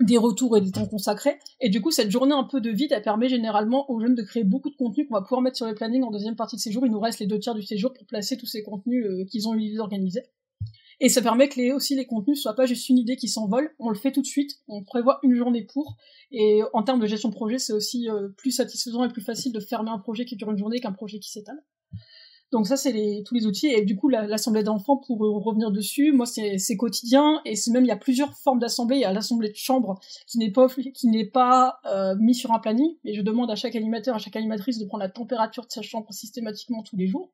des 0.00 0.18
retours 0.18 0.56
et 0.56 0.60
des 0.60 0.70
temps 0.70 0.86
consacrés. 0.86 1.38
Et 1.60 1.68
du 1.68 1.80
coup, 1.80 1.90
cette 1.90 2.10
journée 2.10 2.34
un 2.34 2.44
peu 2.44 2.60
de 2.60 2.70
vide, 2.70 2.92
elle 2.92 3.02
permet 3.02 3.28
généralement 3.28 3.90
aux 3.90 4.00
jeunes 4.00 4.14
de 4.14 4.22
créer 4.22 4.44
beaucoup 4.44 4.70
de 4.70 4.76
contenu 4.76 5.06
qu'on 5.06 5.14
va 5.14 5.22
pouvoir 5.22 5.40
mettre 5.40 5.56
sur 5.56 5.66
les 5.66 5.74
plannings 5.74 6.02
en 6.02 6.10
deuxième 6.10 6.36
partie 6.36 6.56
de 6.56 6.60
séjour. 6.60 6.84
Il 6.86 6.92
nous 6.92 7.00
reste 7.00 7.20
les 7.20 7.26
deux 7.26 7.38
tiers 7.38 7.54
du 7.54 7.62
séjour 7.62 7.92
pour 7.92 8.06
placer 8.06 8.36
tous 8.36 8.46
ces 8.46 8.62
contenus 8.62 9.06
euh, 9.06 9.24
qu'ils 9.24 9.48
ont 9.48 9.54
eu 9.54 9.58
l'idée 9.58 9.76
d'organiser. 9.76 10.22
Et 11.00 11.08
ça 11.08 11.22
permet 11.22 11.48
que 11.48 11.60
les, 11.60 11.72
aussi 11.72 11.96
les 11.96 12.06
contenus 12.06 12.40
soient 12.40 12.54
pas 12.54 12.66
juste 12.66 12.88
une 12.88 12.98
idée 12.98 13.16
qui 13.16 13.28
s'envole, 13.28 13.74
on 13.78 13.88
le 13.88 13.96
fait 13.96 14.12
tout 14.12 14.22
de 14.22 14.26
suite, 14.26 14.60
on 14.68 14.84
prévoit 14.84 15.18
une 15.22 15.34
journée 15.34 15.64
pour. 15.64 15.96
Et 16.30 16.62
en 16.72 16.82
termes 16.82 17.00
de 17.00 17.06
gestion 17.06 17.30
de 17.30 17.34
projet, 17.34 17.58
c'est 17.58 17.72
aussi 17.72 18.08
euh, 18.08 18.28
plus 18.36 18.52
satisfaisant 18.52 19.04
et 19.04 19.08
plus 19.08 19.22
facile 19.22 19.52
de 19.52 19.60
fermer 19.60 19.90
un 19.90 19.98
projet 19.98 20.24
qui 20.24 20.36
dure 20.36 20.50
une 20.50 20.58
journée 20.58 20.80
qu'un 20.80 20.92
projet 20.92 21.18
qui 21.18 21.30
s'étale. 21.30 21.60
Donc 22.54 22.68
ça, 22.68 22.76
c'est 22.76 23.24
tous 23.26 23.34
les 23.34 23.46
outils. 23.46 23.66
Et 23.66 23.84
du 23.84 23.96
coup, 23.96 24.08
l'assemblée 24.08 24.62
d'enfants, 24.62 24.96
pour 24.96 25.18
revenir 25.18 25.72
dessus, 25.72 26.12
moi, 26.12 26.24
c'est 26.24 26.76
quotidien. 26.76 27.40
Et 27.44 27.56
c'est 27.56 27.72
même, 27.72 27.84
il 27.84 27.88
y 27.88 27.90
a 27.90 27.96
plusieurs 27.96 28.32
formes 28.38 28.60
d'assemblée. 28.60 28.94
Il 28.94 29.00
y 29.00 29.04
a 29.04 29.12
l'assemblée 29.12 29.48
de 29.48 29.56
chambre 29.56 29.98
qui 30.28 30.38
n'est 30.38 30.52
pas, 30.52 30.68
qui 30.68 31.24
pas 31.24 31.80
euh, 31.84 32.14
mis 32.14 32.32
sur 32.32 32.52
un 32.52 32.60
planning. 32.60 32.94
Mais 33.02 33.12
je 33.12 33.22
demande 33.22 33.50
à 33.50 33.56
chaque 33.56 33.74
animateur, 33.74 34.14
à 34.14 34.18
chaque 34.18 34.36
animatrice 34.36 34.78
de 34.78 34.84
prendre 34.84 35.02
la 35.02 35.08
température 35.08 35.66
de 35.66 35.72
sa 35.72 35.82
chambre 35.82 36.12
systématiquement 36.12 36.84
tous 36.84 36.96
les 36.96 37.08
jours. 37.08 37.32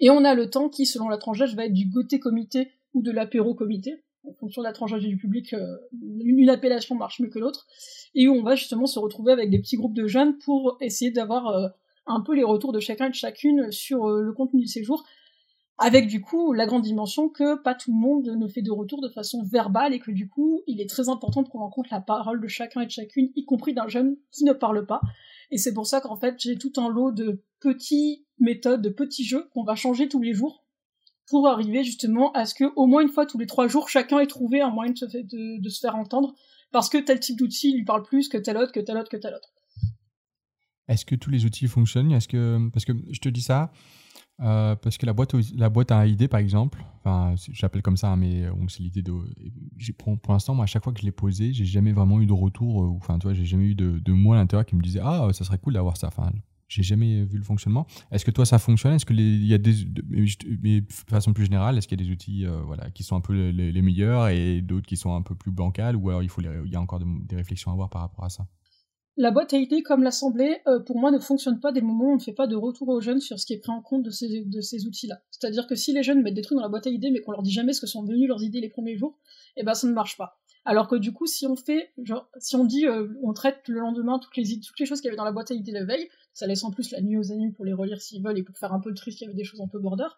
Et 0.00 0.10
on 0.10 0.24
a 0.24 0.34
le 0.34 0.50
temps 0.50 0.68
qui, 0.68 0.84
selon 0.84 1.08
la 1.08 1.16
tranche 1.16 1.38
d'âge, 1.38 1.54
va 1.54 1.66
être 1.66 1.72
du 1.72 1.86
goûter 1.86 2.18
comité 2.18 2.72
ou 2.94 3.02
de 3.02 3.12
l'apéro 3.12 3.54
comité. 3.54 4.02
En 4.28 4.32
fonction 4.32 4.62
de 4.62 4.66
la 4.66 4.72
tranche 4.72 4.90
d'âge 4.90 5.06
du 5.06 5.16
public, 5.16 5.54
euh, 5.54 5.76
une 6.24 6.50
appellation 6.50 6.96
marche 6.96 7.20
mieux 7.20 7.28
que 7.28 7.38
l'autre. 7.38 7.68
Et 8.16 8.26
où 8.26 8.34
on 8.34 8.42
va 8.42 8.56
justement 8.56 8.86
se 8.86 8.98
retrouver 8.98 9.32
avec 9.32 9.48
des 9.48 9.60
petits 9.60 9.76
groupes 9.76 9.94
de 9.94 10.08
jeunes 10.08 10.38
pour 10.38 10.76
essayer 10.80 11.12
d'avoir... 11.12 11.46
Euh, 11.46 11.68
un 12.06 12.20
peu 12.20 12.34
les 12.34 12.44
retours 12.44 12.72
de 12.72 12.80
chacun 12.80 13.06
et 13.06 13.10
de 13.10 13.14
chacune 13.14 13.70
sur 13.70 14.08
euh, 14.08 14.22
le 14.22 14.32
contenu 14.32 14.60
du 14.60 14.66
séjour, 14.66 15.04
avec 15.78 16.06
du 16.06 16.20
coup 16.20 16.52
la 16.52 16.66
grande 16.66 16.82
dimension 16.82 17.28
que 17.28 17.60
pas 17.60 17.74
tout 17.74 17.92
le 17.92 17.98
monde 17.98 18.26
ne 18.36 18.46
fait 18.46 18.62
de 18.62 18.70
retour 18.70 19.00
de 19.00 19.08
façon 19.08 19.42
verbale 19.42 19.94
et 19.94 19.98
que 19.98 20.10
du 20.10 20.28
coup 20.28 20.62
il 20.66 20.80
est 20.80 20.88
très 20.88 21.08
important 21.08 21.42
de 21.42 21.48
prendre 21.48 21.64
en 21.64 21.70
compte 21.70 21.90
la 21.90 22.00
parole 22.00 22.40
de 22.40 22.48
chacun 22.48 22.82
et 22.82 22.86
de 22.86 22.90
chacune, 22.90 23.30
y 23.34 23.44
compris 23.44 23.74
d'un 23.74 23.88
jeune 23.88 24.16
qui 24.30 24.44
ne 24.44 24.52
parle 24.52 24.86
pas. 24.86 25.00
Et 25.50 25.58
c'est 25.58 25.74
pour 25.74 25.86
ça 25.86 26.00
qu'en 26.00 26.16
fait 26.16 26.36
j'ai 26.38 26.56
tout 26.56 26.72
un 26.76 26.88
lot 26.88 27.10
de 27.10 27.42
petits 27.60 28.24
méthodes, 28.38 28.82
de 28.82 28.90
petits 28.90 29.24
jeux 29.24 29.48
qu'on 29.52 29.64
va 29.64 29.74
changer 29.74 30.08
tous 30.08 30.20
les 30.20 30.34
jours 30.34 30.64
pour 31.26 31.48
arriver 31.48 31.84
justement 31.84 32.32
à 32.32 32.46
ce 32.46 32.54
que 32.54 32.64
au 32.76 32.86
moins 32.86 33.02
une 33.02 33.08
fois 33.08 33.26
tous 33.26 33.38
les 33.38 33.46
trois 33.46 33.68
jours 33.68 33.88
chacun 33.88 34.18
ait 34.18 34.26
trouvé 34.26 34.60
un 34.60 34.70
moyen 34.70 34.92
de 34.92 34.98
se, 34.98 35.06
de 35.06 35.68
se 35.68 35.80
faire 35.80 35.96
entendre 35.96 36.34
parce 36.72 36.88
que 36.88 36.98
tel 36.98 37.20
type 37.20 37.38
d'outil 37.38 37.72
lui 37.72 37.84
parle 37.84 38.02
plus 38.02 38.28
que 38.28 38.38
tel 38.38 38.56
autre, 38.56 38.72
que 38.72 38.80
tel 38.80 38.96
autre, 38.96 39.10
que 39.10 39.16
tel 39.16 39.34
autre. 39.34 39.52
Est-ce 40.88 41.04
que 41.04 41.14
tous 41.14 41.30
les 41.30 41.44
outils 41.44 41.68
fonctionnent? 41.68 42.12
Est-ce 42.12 42.28
que 42.28 42.68
parce 42.72 42.84
que 42.84 42.92
je 43.10 43.20
te 43.20 43.28
dis 43.28 43.42
ça 43.42 43.72
euh, 44.40 44.74
parce 44.74 44.98
que 44.98 45.06
la 45.06 45.12
boîte 45.12 45.34
la 45.54 45.68
boîte 45.68 45.92
à 45.92 46.06
idées 46.06 46.26
par 46.26 46.40
exemple, 46.40 46.82
enfin 47.04 47.34
j'appelle 47.50 47.82
comme 47.82 47.96
ça, 47.96 48.10
hein, 48.10 48.16
mais 48.16 48.44
c'est 48.68 48.80
l'idée 48.80 49.02
de 49.02 49.12
pour, 49.98 50.18
pour 50.18 50.32
l'instant 50.32 50.54
moi 50.54 50.64
à 50.64 50.66
chaque 50.66 50.82
fois 50.82 50.92
que 50.92 51.00
je 51.00 51.04
l'ai 51.04 51.12
posé, 51.12 51.52
j'ai 51.52 51.66
jamais 51.66 51.92
vraiment 51.92 52.20
eu 52.20 52.26
de 52.26 52.32
retour, 52.32 52.82
euh, 52.82 52.88
enfin 52.96 53.18
tu 53.18 53.26
vois 53.26 53.34
j'ai 53.34 53.44
jamais 53.44 53.66
eu 53.66 53.74
de, 53.74 53.98
de 53.98 54.12
moi 54.12 54.36
à 54.36 54.38
l'intérieur 54.40 54.66
qui 54.66 54.74
me 54.74 54.82
disait 54.82 55.00
ah 55.02 55.28
ça 55.32 55.44
serait 55.44 55.58
cool 55.58 55.74
d'avoir 55.74 55.96
ça. 55.96 56.08
Enfin 56.08 56.32
j'ai 56.72 56.82
jamais 56.82 57.24
vu 57.24 57.36
le 57.36 57.44
fonctionnement. 57.44 57.86
Est-ce 58.10 58.24
que 58.24 58.30
toi 58.30 58.46
ça 58.46 58.58
fonctionne? 58.58 58.94
Est-ce 58.94 59.12
y 59.12 59.54
a 59.54 59.58
des 59.58 59.74
mais 60.62 60.80
de 60.80 60.92
façon 61.08 61.32
plus 61.34 61.44
générale, 61.44 61.76
est-ce 61.76 61.86
qu'il 61.86 62.00
y 62.00 62.02
a 62.02 62.06
des 62.06 62.10
outils 62.10 62.46
euh, 62.46 62.62
voilà 62.64 62.90
qui 62.90 63.02
sont 63.02 63.14
un 63.14 63.20
peu 63.20 63.50
les, 63.50 63.82
meilleurs 63.82 64.28
et 64.28 64.62
d'autres 64.62 64.86
qui 64.86 64.96
sont 64.96 65.14
un 65.14 65.22
peu 65.22 65.34
plus 65.34 65.50
bancals 65.50 65.96
ou 65.96 66.08
alors 66.08 66.22
il 66.22 66.30
faut 66.30 66.40
il 66.40 66.72
y 66.72 66.76
a 66.76 66.80
encore 66.80 67.00
des 67.00 67.36
réflexions 67.36 67.70
à 67.70 67.74
avoir 67.74 67.90
par 67.90 68.02
rapport 68.02 68.24
à 68.24 68.30
ça? 68.30 68.46
La 69.16 69.30
boîte 69.30 69.52
à 69.52 69.58
idées 69.58 69.82
comme 69.82 70.02
l'assemblée, 70.02 70.60
euh, 70.66 70.80
pour 70.80 70.98
moi, 70.98 71.10
ne 71.10 71.18
fonctionne 71.18 71.60
pas 71.60 71.70
des 71.70 71.82
moments 71.82 72.06
où 72.06 72.12
on 72.12 72.16
ne 72.16 72.20
fait 72.20 72.32
pas 72.32 72.46
de 72.46 72.56
retour 72.56 72.88
aux 72.88 73.00
jeunes 73.00 73.20
sur 73.20 73.38
ce 73.38 73.44
qui 73.44 73.52
est 73.52 73.58
pris 73.58 73.70
en 73.70 73.82
compte 73.82 74.02
de 74.02 74.10
ces, 74.10 74.86
outils-là. 74.86 75.20
C'est-à-dire 75.30 75.66
que 75.66 75.74
si 75.74 75.92
les 75.92 76.02
jeunes 76.02 76.22
mettent 76.22 76.34
des 76.34 76.42
trucs 76.42 76.56
dans 76.56 76.62
la 76.62 76.70
boîte 76.70 76.86
à 76.86 76.90
idées, 76.90 77.10
mais 77.10 77.20
qu'on 77.20 77.32
leur 77.32 77.42
dit 77.42 77.52
jamais 77.52 77.72
ce 77.72 77.80
que 77.80 77.86
sont 77.86 78.02
devenus 78.02 78.28
leurs 78.28 78.42
idées 78.42 78.60
les 78.60 78.70
premiers 78.70 78.96
jours, 78.96 79.18
eh 79.56 79.64
ben 79.64 79.74
ça 79.74 79.86
ne 79.86 79.92
marche 79.92 80.16
pas. 80.16 80.38
Alors 80.64 80.88
que 80.88 80.96
du 80.96 81.12
coup, 81.12 81.26
si 81.26 81.46
on 81.46 81.56
fait, 81.56 81.92
genre, 82.02 82.28
si 82.38 82.56
on 82.56 82.64
dit, 82.64 82.86
euh, 82.86 83.08
on 83.22 83.32
traite 83.32 83.68
le 83.68 83.80
lendemain 83.80 84.18
toutes 84.18 84.36
les, 84.36 84.60
toutes 84.60 84.78
les 84.78 84.86
choses 84.86 85.00
qu'il 85.00 85.06
y 85.06 85.10
avait 85.10 85.16
dans 85.16 85.24
la 85.24 85.32
boîte 85.32 85.50
à 85.50 85.54
idées 85.54 85.72
la 85.72 85.84
veille, 85.84 86.08
ça 86.32 86.46
laisse 86.46 86.64
en 86.64 86.70
plus 86.70 86.90
la 86.92 87.00
nuit 87.00 87.18
aux 87.18 87.32
animes 87.32 87.52
pour 87.52 87.64
les 87.64 87.72
relire 87.72 88.00
s'ils 88.00 88.22
veulent 88.22 88.38
et 88.38 88.42
pour 88.42 88.56
faire 88.56 88.72
un 88.72 88.80
peu 88.80 88.90
de 88.90 88.96
tri 88.96 89.12
s'il 89.12 89.22
y 89.22 89.24
avait 89.26 89.36
des 89.36 89.44
choses 89.44 89.60
un 89.60 89.68
peu 89.68 89.78
border, 89.78 90.08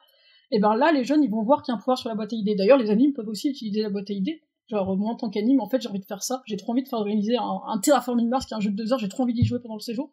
et 0.50 0.58
eh 0.58 0.60
ben 0.60 0.76
là, 0.76 0.92
les 0.92 1.04
jeunes, 1.04 1.24
ils 1.24 1.30
vont 1.30 1.42
voir 1.42 1.62
qu'il 1.62 1.72
y 1.72 1.74
a 1.74 1.76
un 1.76 1.78
pouvoir 1.78 1.98
sur 1.98 2.10
la 2.10 2.14
boîte 2.14 2.32
à 2.32 2.36
idées. 2.36 2.54
D'ailleurs, 2.54 2.76
les 2.76 2.90
animes 2.90 3.14
peuvent 3.14 3.26
aussi 3.28 3.48
utiliser 3.48 3.80
la 3.80 3.88
boîte 3.88 4.10
à 4.10 4.12
idées 4.12 4.42
Genre, 4.68 4.96
moi, 4.96 5.12
en 5.12 5.16
tant 5.16 5.30
qu'anime, 5.30 5.60
en 5.60 5.68
fait, 5.68 5.80
j'ai 5.82 5.88
envie 5.88 6.00
de 6.00 6.04
faire 6.04 6.22
ça. 6.22 6.42
J'ai 6.46 6.56
trop 6.56 6.72
envie 6.72 6.82
de 6.82 6.88
faire 6.88 6.98
organiser 6.98 7.36
un, 7.36 7.60
un 7.66 7.78
Terraforming 7.78 8.28
Mars 8.28 8.46
qui 8.46 8.54
est 8.54 8.56
un 8.56 8.60
jeu 8.60 8.70
de 8.70 8.76
deux 8.76 8.92
heures. 8.92 8.98
J'ai 8.98 9.08
trop 9.08 9.24
envie 9.24 9.34
d'y 9.34 9.44
jouer 9.44 9.60
pendant 9.60 9.74
le 9.74 9.80
séjour. 9.80 10.10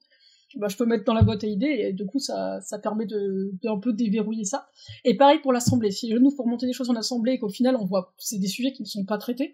Bah, 0.58 0.68
je 0.68 0.76
peux 0.76 0.86
mettre 0.86 1.06
dans 1.06 1.14
la 1.14 1.24
boîte 1.24 1.44
à 1.44 1.48
idées 1.48 1.78
et 1.80 1.94
du 1.94 2.06
coup, 2.06 2.20
ça, 2.20 2.60
ça 2.62 2.78
permet 2.78 3.06
de, 3.06 3.54
un 3.66 3.80
peu 3.80 3.94
déverrouiller 3.94 4.44
ça. 4.44 4.68
Et 5.06 5.16
pareil 5.16 5.40
pour 5.40 5.54
l'assemblée. 5.54 5.92
Si 5.92 6.14
nous 6.14 6.32
faut 6.32 6.44
remonter 6.44 6.66
des 6.66 6.74
choses 6.74 6.90
en 6.90 6.96
assemblée 6.96 7.34
et 7.34 7.40
qu'au 7.40 7.50
final, 7.50 7.78
on 7.78 7.86
voit, 7.86 8.14
c'est 8.18 8.40
des 8.40 8.48
sujets 8.48 8.74
qui 8.74 8.82
ne 8.82 8.88
sont 8.88 9.06
pas 9.06 9.18
traités, 9.18 9.54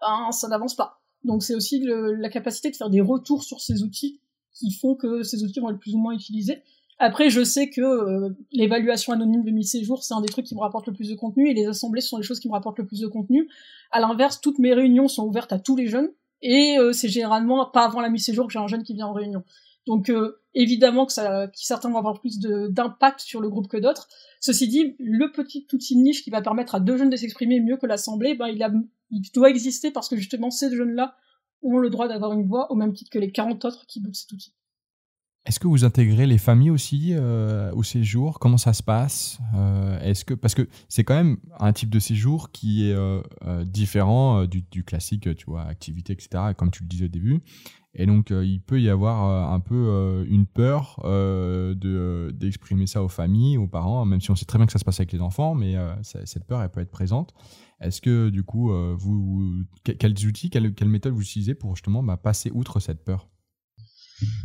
ben, 0.00 0.32
ça 0.32 0.48
n'avance 0.48 0.74
pas. 0.74 1.00
Donc, 1.24 1.42
c'est 1.44 1.54
aussi 1.54 1.80
la 1.84 2.28
capacité 2.28 2.70
de 2.70 2.76
faire 2.76 2.90
des 2.90 3.00
retours 3.00 3.44
sur 3.44 3.60
ces 3.60 3.82
outils 3.84 4.20
qui 4.52 4.72
font 4.72 4.96
que 4.96 5.22
ces 5.22 5.44
outils 5.44 5.60
vont 5.60 5.70
être 5.70 5.78
plus 5.78 5.94
ou 5.94 5.98
moins 5.98 6.12
utilisés. 6.12 6.62
Après, 6.98 7.30
je 7.30 7.42
sais 7.42 7.68
que 7.68 7.80
euh, 7.80 8.30
l'évaluation 8.52 9.12
anonyme 9.12 9.42
de 9.42 9.50
mi-séjour, 9.50 10.02
c'est 10.04 10.14
un 10.14 10.20
des 10.20 10.28
trucs 10.28 10.46
qui 10.46 10.54
me 10.54 10.60
rapporte 10.60 10.86
le 10.86 10.92
plus 10.92 11.08
de 11.08 11.14
contenu, 11.14 11.50
et 11.50 11.54
les 11.54 11.66
assemblées 11.66 12.00
sont 12.00 12.16
les 12.16 12.22
choses 12.22 12.38
qui 12.38 12.48
me 12.48 12.52
rapportent 12.52 12.78
le 12.78 12.86
plus 12.86 13.00
de 13.00 13.08
contenu. 13.08 13.48
À 13.90 14.00
l'inverse, 14.00 14.40
toutes 14.40 14.58
mes 14.58 14.72
réunions 14.72 15.08
sont 15.08 15.24
ouvertes 15.24 15.52
à 15.52 15.58
tous 15.58 15.76
les 15.76 15.86
jeunes, 15.86 16.10
et 16.42 16.76
euh, 16.78 16.92
c'est 16.92 17.08
généralement 17.08 17.64
pas 17.66 17.84
avant 17.84 18.00
la 18.00 18.08
mi-séjour 18.08 18.46
que 18.46 18.52
j'ai 18.52 18.58
un 18.58 18.68
jeune 18.68 18.84
qui 18.84 18.94
vient 18.94 19.06
en 19.06 19.12
réunion. 19.12 19.42
Donc 19.86 20.10
euh, 20.10 20.40
évidemment 20.54 21.06
que, 21.06 21.12
ça, 21.12 21.50
certains 21.54 21.90
vont 21.90 21.98
avoir 21.98 22.20
plus 22.20 22.38
d'impact 22.38 23.20
sur 23.20 23.40
le 23.40 23.48
groupe 23.48 23.68
que 23.68 23.76
d'autres. 23.76 24.08
Ceci 24.40 24.68
dit, 24.68 24.94
le 24.98 25.32
petit 25.32 25.66
outil 25.72 25.96
niche 25.96 26.22
qui 26.22 26.30
va 26.30 26.40
permettre 26.40 26.74
à 26.74 26.80
deux 26.80 26.96
jeunes 26.96 27.10
de 27.10 27.16
s'exprimer 27.16 27.60
mieux 27.60 27.76
que 27.76 27.86
l'assemblée, 27.86 28.34
ben, 28.34 28.46
il, 28.48 28.62
a, 28.62 28.70
il 29.10 29.22
doit 29.34 29.50
exister 29.50 29.90
parce 29.90 30.08
que 30.08 30.16
justement 30.16 30.50
ces 30.50 30.74
jeunes-là 30.74 31.16
ont 31.62 31.78
le 31.78 31.90
droit 31.90 32.08
d'avoir 32.08 32.32
une 32.32 32.46
voix 32.46 32.70
au 32.70 32.74
même 32.74 32.92
titre 32.92 33.10
que 33.10 33.18
les 33.18 33.32
40 33.32 33.64
autres 33.64 33.86
qui 33.86 34.00
boutent 34.00 34.14
cet 34.14 34.32
outil. 34.32 34.52
Est-ce 35.44 35.58
que 35.58 35.66
vous 35.66 35.84
intégrez 35.84 36.26
les 36.26 36.38
familles 36.38 36.70
aussi 36.70 37.08
euh, 37.12 37.72
au 37.72 37.82
séjour? 37.82 38.38
Comment 38.38 38.58
ça 38.58 38.72
se 38.72 38.82
passe? 38.82 39.40
Euh, 39.56 39.98
Est-ce 40.00 40.24
que 40.24 40.34
parce 40.34 40.54
que 40.54 40.68
c'est 40.88 41.02
quand 41.02 41.16
même 41.16 41.38
un 41.58 41.72
type 41.72 41.90
de 41.90 41.98
séjour 41.98 42.52
qui 42.52 42.88
est 42.88 42.94
euh, 42.94 43.22
différent 43.64 44.44
du, 44.44 44.84
classique, 44.84 45.34
tu 45.34 45.46
vois, 45.46 45.62
activité, 45.62 46.12
etc. 46.12 46.52
Comme 46.56 46.70
tu 46.70 46.84
le 46.84 46.88
disais 46.88 47.06
au 47.06 47.08
début. 47.08 47.40
Et 47.94 48.06
donc, 48.06 48.30
il 48.30 48.60
peut 48.60 48.80
y 48.80 48.88
avoir 48.88 49.52
un 49.52 49.60
peu 49.60 50.24
une 50.26 50.46
peur 50.46 50.98
de 51.04 52.32
d'exprimer 52.32 52.86
ça 52.86 53.02
aux 53.02 53.08
familles, 53.08 53.58
aux 53.58 53.66
parents, 53.66 54.06
même 54.06 54.22
si 54.22 54.30
on 54.30 54.34
sait 54.34 54.46
très 54.46 54.56
bien 54.58 54.64
que 54.64 54.72
ça 54.72 54.78
se 54.78 54.84
passe 54.84 55.00
avec 55.00 55.12
les 55.12 55.20
enfants, 55.20 55.54
mais 55.54 55.76
cette 56.02 56.46
peur, 56.46 56.62
elle 56.62 56.70
peut 56.70 56.80
être 56.80 56.90
présente. 56.90 57.34
Est-ce 57.80 58.00
que 58.00 58.30
du 58.30 58.44
coup, 58.44 58.72
vous, 58.96 59.64
quels 59.84 60.26
outils, 60.26 60.48
quelles, 60.48 60.88
méthodes 60.88 61.12
vous 61.12 61.20
utilisez 61.20 61.54
pour 61.54 61.76
justement 61.76 62.02
bah, 62.02 62.16
passer 62.16 62.50
outre 62.54 62.80
cette 62.80 63.04
peur? 63.04 63.28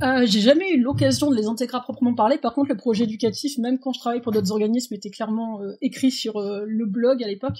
Euh, 0.03 0.25
j'ai 0.25 0.41
jamais 0.41 0.71
eu 0.73 0.81
l'occasion 0.81 1.29
de 1.29 1.35
les 1.35 1.47
intégrer 1.47 1.77
à 1.77 1.81
proprement 1.81 2.13
parler. 2.13 2.37
Par 2.37 2.53
contre, 2.53 2.69
le 2.69 2.77
projet 2.77 3.05
éducatif, 3.05 3.57
même 3.57 3.79
quand 3.79 3.93
je 3.93 3.99
travaillais 3.99 4.21
pour 4.21 4.31
d'autres 4.31 4.51
organismes, 4.51 4.93
était 4.93 5.09
clairement 5.09 5.61
euh, 5.61 5.75
écrit 5.81 6.11
sur 6.11 6.37
euh, 6.37 6.63
le 6.65 6.85
blog 6.85 7.23
à 7.23 7.27
l'époque 7.27 7.57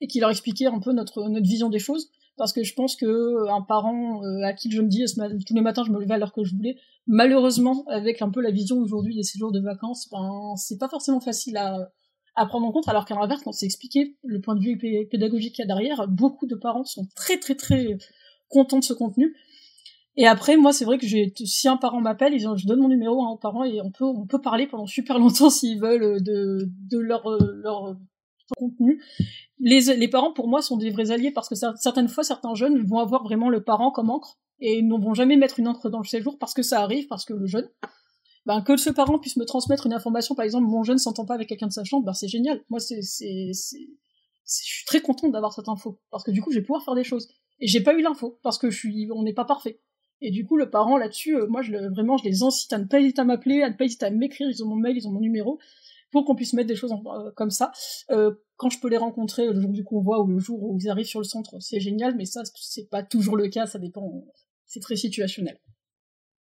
et 0.00 0.06
qui 0.06 0.20
leur 0.20 0.30
expliquait 0.30 0.66
un 0.66 0.80
peu 0.80 0.92
notre 0.92 1.28
notre 1.28 1.46
vision 1.46 1.68
des 1.68 1.78
choses. 1.78 2.10
Parce 2.36 2.52
que 2.52 2.62
je 2.62 2.74
pense 2.74 2.96
que 2.96 3.48
un 3.48 3.62
parent 3.62 4.20
à 4.44 4.52
qui 4.52 4.70
je 4.70 4.82
me 4.82 4.88
dis 4.88 5.02
tous 5.46 5.54
les 5.54 5.62
matins 5.62 5.84
je 5.86 5.90
me 5.90 5.98
levais 5.98 6.14
à 6.14 6.18
l'heure 6.18 6.34
que 6.34 6.44
je 6.44 6.54
voulais, 6.54 6.76
malheureusement 7.06 7.86
avec 7.88 8.20
un 8.20 8.28
peu 8.28 8.42
la 8.42 8.50
vision 8.50 8.76
aujourd'hui 8.76 9.16
des 9.16 9.22
séjours 9.22 9.52
de 9.52 9.60
vacances, 9.60 10.06
ben 10.12 10.52
c'est 10.56 10.76
pas 10.76 10.90
forcément 10.90 11.20
facile 11.20 11.56
à 11.56 11.90
à 12.36 12.44
prendre 12.44 12.66
en 12.66 12.72
compte, 12.72 12.86
alors 12.88 13.06
qu'à 13.06 13.14
l'inverse, 13.14 13.40
quand 13.42 13.52
c'est 13.52 13.64
expliqué 13.64 14.16
le 14.22 14.42
point 14.42 14.54
de 14.54 14.60
vue 14.60 14.76
pédagogique 15.10 15.54
qu'il 15.54 15.62
y 15.62 15.64
a 15.64 15.66
derrière, 15.66 16.06
beaucoup 16.06 16.46
de 16.46 16.54
parents 16.54 16.84
sont 16.84 17.08
très 17.16 17.38
très 17.38 17.54
très 17.54 17.96
contents 18.48 18.78
de 18.78 18.84
ce 18.84 18.92
contenu 18.92 19.34
et 20.16 20.26
après, 20.26 20.56
moi, 20.56 20.72
c'est 20.72 20.86
vrai 20.86 20.98
que 20.98 21.06
si 21.06 21.68
un 21.68 21.76
parent 21.76 22.00
m'appelle, 22.00 22.32
ils 22.32 22.40
je 22.40 22.66
donne 22.66 22.80
mon 22.80 22.88
numéro 22.88 23.22
à 23.22 23.28
un 23.28 23.36
parent 23.36 23.64
et 23.64 23.80
on 23.82 23.90
peut, 23.90 24.04
on 24.04 24.26
peut 24.26 24.40
parler 24.40 24.66
pendant 24.66 24.86
super 24.86 25.18
longtemps 25.18 25.50
s'ils 25.50 25.80
veulent 25.80 26.02
euh, 26.02 26.20
de, 26.20 26.70
de 26.90 26.98
leur, 26.98 27.30
euh, 27.30 27.52
leur 27.62 27.88
euh, 27.88 27.94
contenu. 28.56 29.02
Les, 29.58 29.94
les 29.96 30.08
parents, 30.08 30.32
pour 30.32 30.48
moi, 30.48 30.62
sont 30.62 30.78
des 30.78 30.90
vrais 30.90 31.10
alliés 31.10 31.32
parce 31.32 31.48
que 31.48 31.54
certaines 31.54 32.08
fois, 32.08 32.24
certains 32.24 32.54
jeunes 32.54 32.82
vont 32.86 32.98
avoir 32.98 33.24
vraiment 33.24 33.50
le 33.50 33.62
parent 33.62 33.90
comme 33.90 34.10
encre 34.10 34.38
et 34.58 34.80
ne 34.80 34.94
vont 34.94 35.12
jamais 35.12 35.36
mettre 35.36 35.60
une 35.60 35.68
encre 35.68 35.90
dans 35.90 36.00
le 36.00 36.06
séjour 36.06 36.38
parce 36.38 36.54
que 36.54 36.62
ça 36.62 36.80
arrive, 36.80 37.06
parce 37.08 37.26
que 37.26 37.34
le 37.34 37.46
jeune, 37.46 37.68
ben, 38.46 38.62
que 38.62 38.76
ce 38.78 38.88
parent 38.88 39.18
puisse 39.18 39.36
me 39.36 39.44
transmettre 39.44 39.86
une 39.86 39.92
information, 39.92 40.34
par 40.34 40.46
exemple, 40.46 40.66
mon 40.66 40.82
jeune 40.82 40.98
s'entend 40.98 41.26
pas 41.26 41.34
avec 41.34 41.48
quelqu'un 41.48 41.66
de 41.66 41.72
sa 41.72 41.84
chambre, 41.84 42.06
ben, 42.06 42.14
c'est 42.14 42.28
génial. 42.28 42.62
Moi, 42.70 42.80
c'est, 42.80 43.02
c'est, 43.02 43.50
je 43.52 43.64
suis 44.46 44.84
très 44.86 45.00
contente 45.00 45.32
d'avoir 45.32 45.52
cette 45.52 45.68
info 45.68 46.00
parce 46.10 46.24
que 46.24 46.30
du 46.30 46.40
coup, 46.40 46.52
je 46.52 46.58
vais 46.60 46.64
pouvoir 46.64 46.82
faire 46.82 46.94
des 46.94 47.04
choses. 47.04 47.28
Et 47.58 47.66
j'ai 47.66 47.82
pas 47.82 47.94
eu 47.94 48.02
l'info 48.02 48.38
parce 48.42 48.56
que 48.58 48.70
je 48.70 48.78
suis, 48.78 49.08
on 49.12 49.22
n'est 49.22 49.34
pas 49.34 49.44
parfait. 49.44 49.80
Et 50.20 50.30
du 50.30 50.46
coup, 50.46 50.56
le 50.56 50.70
parent 50.70 50.96
là-dessus, 50.96 51.36
euh, 51.36 51.46
moi, 51.46 51.62
je 51.62 51.72
le, 51.72 51.90
vraiment, 51.90 52.16
je 52.16 52.24
les 52.24 52.42
incite 52.42 52.72
à 52.72 52.78
ne 52.78 52.84
pas 52.84 53.00
hésiter 53.00 53.20
à 53.20 53.24
m'appeler, 53.24 53.62
à 53.62 53.70
ne 53.70 53.74
pas 53.74 53.84
hésiter 53.84 54.06
à 54.06 54.10
m'écrire. 54.10 54.48
Ils 54.48 54.62
ont 54.62 54.68
mon 54.68 54.76
mail, 54.76 54.96
ils 54.96 55.06
ont 55.06 55.12
mon 55.12 55.20
numéro, 55.20 55.58
pour 56.10 56.24
qu'on 56.24 56.34
puisse 56.34 56.54
mettre 56.54 56.68
des 56.68 56.76
choses 56.76 56.92
euh, 56.92 57.30
comme 57.36 57.50
ça. 57.50 57.72
Euh, 58.10 58.34
quand 58.56 58.70
je 58.70 58.80
peux 58.80 58.88
les 58.88 58.96
rencontrer 58.96 59.46
le 59.46 59.60
jour 59.60 59.70
du 59.70 59.84
convoi 59.84 60.22
ou 60.22 60.26
le 60.26 60.38
jour 60.38 60.62
où 60.62 60.78
ils 60.80 60.88
arrivent 60.88 61.06
sur 61.06 61.20
le 61.20 61.24
centre, 61.24 61.60
c'est 61.60 61.80
génial, 61.80 62.16
mais 62.16 62.24
ça, 62.24 62.42
c'est 62.54 62.88
pas 62.88 63.02
toujours 63.02 63.36
le 63.36 63.48
cas. 63.48 63.66
Ça 63.66 63.78
dépend. 63.78 64.24
C'est 64.64 64.80
très 64.80 64.96
situationnel. 64.96 65.58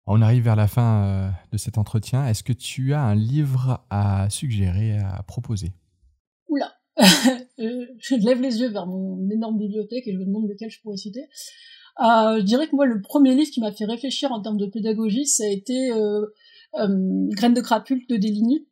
On 0.07 0.21
arrive 0.21 0.43
vers 0.43 0.57
la 0.57 0.67
fin 0.67 1.33
de 1.53 1.57
cet 1.57 1.79
entretien. 1.79 2.27
Est-ce 2.27 2.43
que 2.43 2.53
tu 2.53 2.95
as 2.95 3.03
un 3.03 3.15
livre 3.15 3.87
à 3.91 4.29
suggérer, 4.29 4.99
à 4.99 5.23
proposer? 5.23 5.73
Oula 6.49 6.73
Je 7.59 8.27
lève 8.27 8.41
les 8.41 8.61
yeux 8.61 8.71
vers 8.71 8.87
mon 8.87 9.31
énorme 9.31 9.59
bibliothèque 9.59 10.09
et 10.09 10.13
je 10.13 10.19
me 10.19 10.25
demande 10.25 10.49
lequel 10.49 10.69
je 10.69 10.81
pourrais 10.81 10.97
citer. 10.97 11.29
Euh, 11.99 12.39
je 12.39 12.45
dirais 12.45 12.69
que 12.69 12.77
moi, 12.77 12.87
le 12.87 13.01
premier 13.01 13.35
livre 13.35 13.51
qui 13.51 13.61
m'a 13.61 13.73
fait 13.73 13.85
réfléchir 13.85 14.33
en 14.33 14.41
termes 14.41 14.57
de 14.57 14.67
pédagogie, 14.67 15.27
ça 15.27 15.45
a 15.45 15.49
été 15.49 15.91
euh, 15.93 16.27
euh, 16.79 17.27
Graines 17.31 17.55
de 17.55 17.61
crapule 17.61 18.07
de 18.09 18.17
Deligny, 18.17 18.67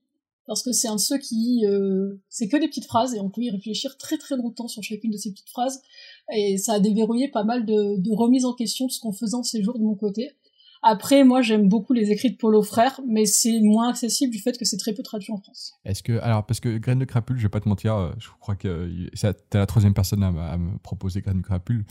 parce 0.47 0.63
que 0.63 0.73
c'est 0.73 0.89
un 0.89 0.97
de 0.97 1.01
ceux 1.01 1.19
qui... 1.19 1.67
Euh, 1.67 2.15
c'est 2.29 2.49
que 2.49 2.57
des 2.57 2.69
petites 2.69 2.87
phrases, 2.87 3.15
et 3.15 3.21
on 3.21 3.29
peut 3.29 3.43
y 3.43 3.51
réfléchir 3.51 3.97
très 3.99 4.17
très 4.17 4.37
longtemps 4.37 4.69
sur 4.69 4.83
chacune 4.83 5.11
de 5.11 5.17
ces 5.17 5.31
petites 5.33 5.51
phrases, 5.51 5.83
et 6.33 6.57
ça 6.57 6.75
a 6.75 6.81
déverrouillé 6.81 7.29
pas 7.29 7.45
mal 7.45 7.67
de, 7.67 7.97
de 7.99 8.13
remises 8.13 8.45
en 8.45 8.55
question 8.55 8.87
de 8.87 8.93
ce 8.93 9.01
qu'on 9.01 9.13
faisait 9.13 9.35
en 9.35 9.43
ces 9.43 9.63
jours 9.63 9.79
de 9.79 9.85
mon 9.85 9.95
côté. 9.95 10.31
Après, 10.83 11.25
moi, 11.25 11.43
j'aime 11.43 11.69
beaucoup 11.69 11.93
les 11.93 12.11
écrits 12.11 12.31
de 12.31 12.37
Paulo 12.37 12.63
Frère, 12.63 13.01
mais 13.07 13.25
c'est 13.25 13.61
moins 13.61 13.91
accessible 13.91 14.33
du 14.33 14.39
fait 14.39 14.57
que 14.57 14.65
c'est 14.65 14.77
très 14.77 14.93
peu 14.93 15.03
traduit 15.03 15.33
en 15.33 15.39
France. 15.39 15.75
Est-ce 15.85 16.03
que, 16.03 16.19
alors, 16.21 16.47
parce 16.47 16.61
que 16.61 16.79
Graines 16.79 16.99
de 16.99 17.05
crapule, 17.05 17.37
je 17.37 17.43
vais 17.43 17.49
pas 17.49 17.61
te 17.61 17.69
mentir, 17.69 17.95
euh, 17.95 18.13
je 18.19 18.29
crois 18.41 18.55
que 18.55 19.09
t'es 19.51 19.59
la 19.59 19.67
troisième 19.67 19.95
personne 19.95 20.23
à, 20.23 20.31
me 20.31 20.79
proposer 20.79 21.21
Graines 21.21 21.39
de 21.39 21.47
crapule. 21.47 21.85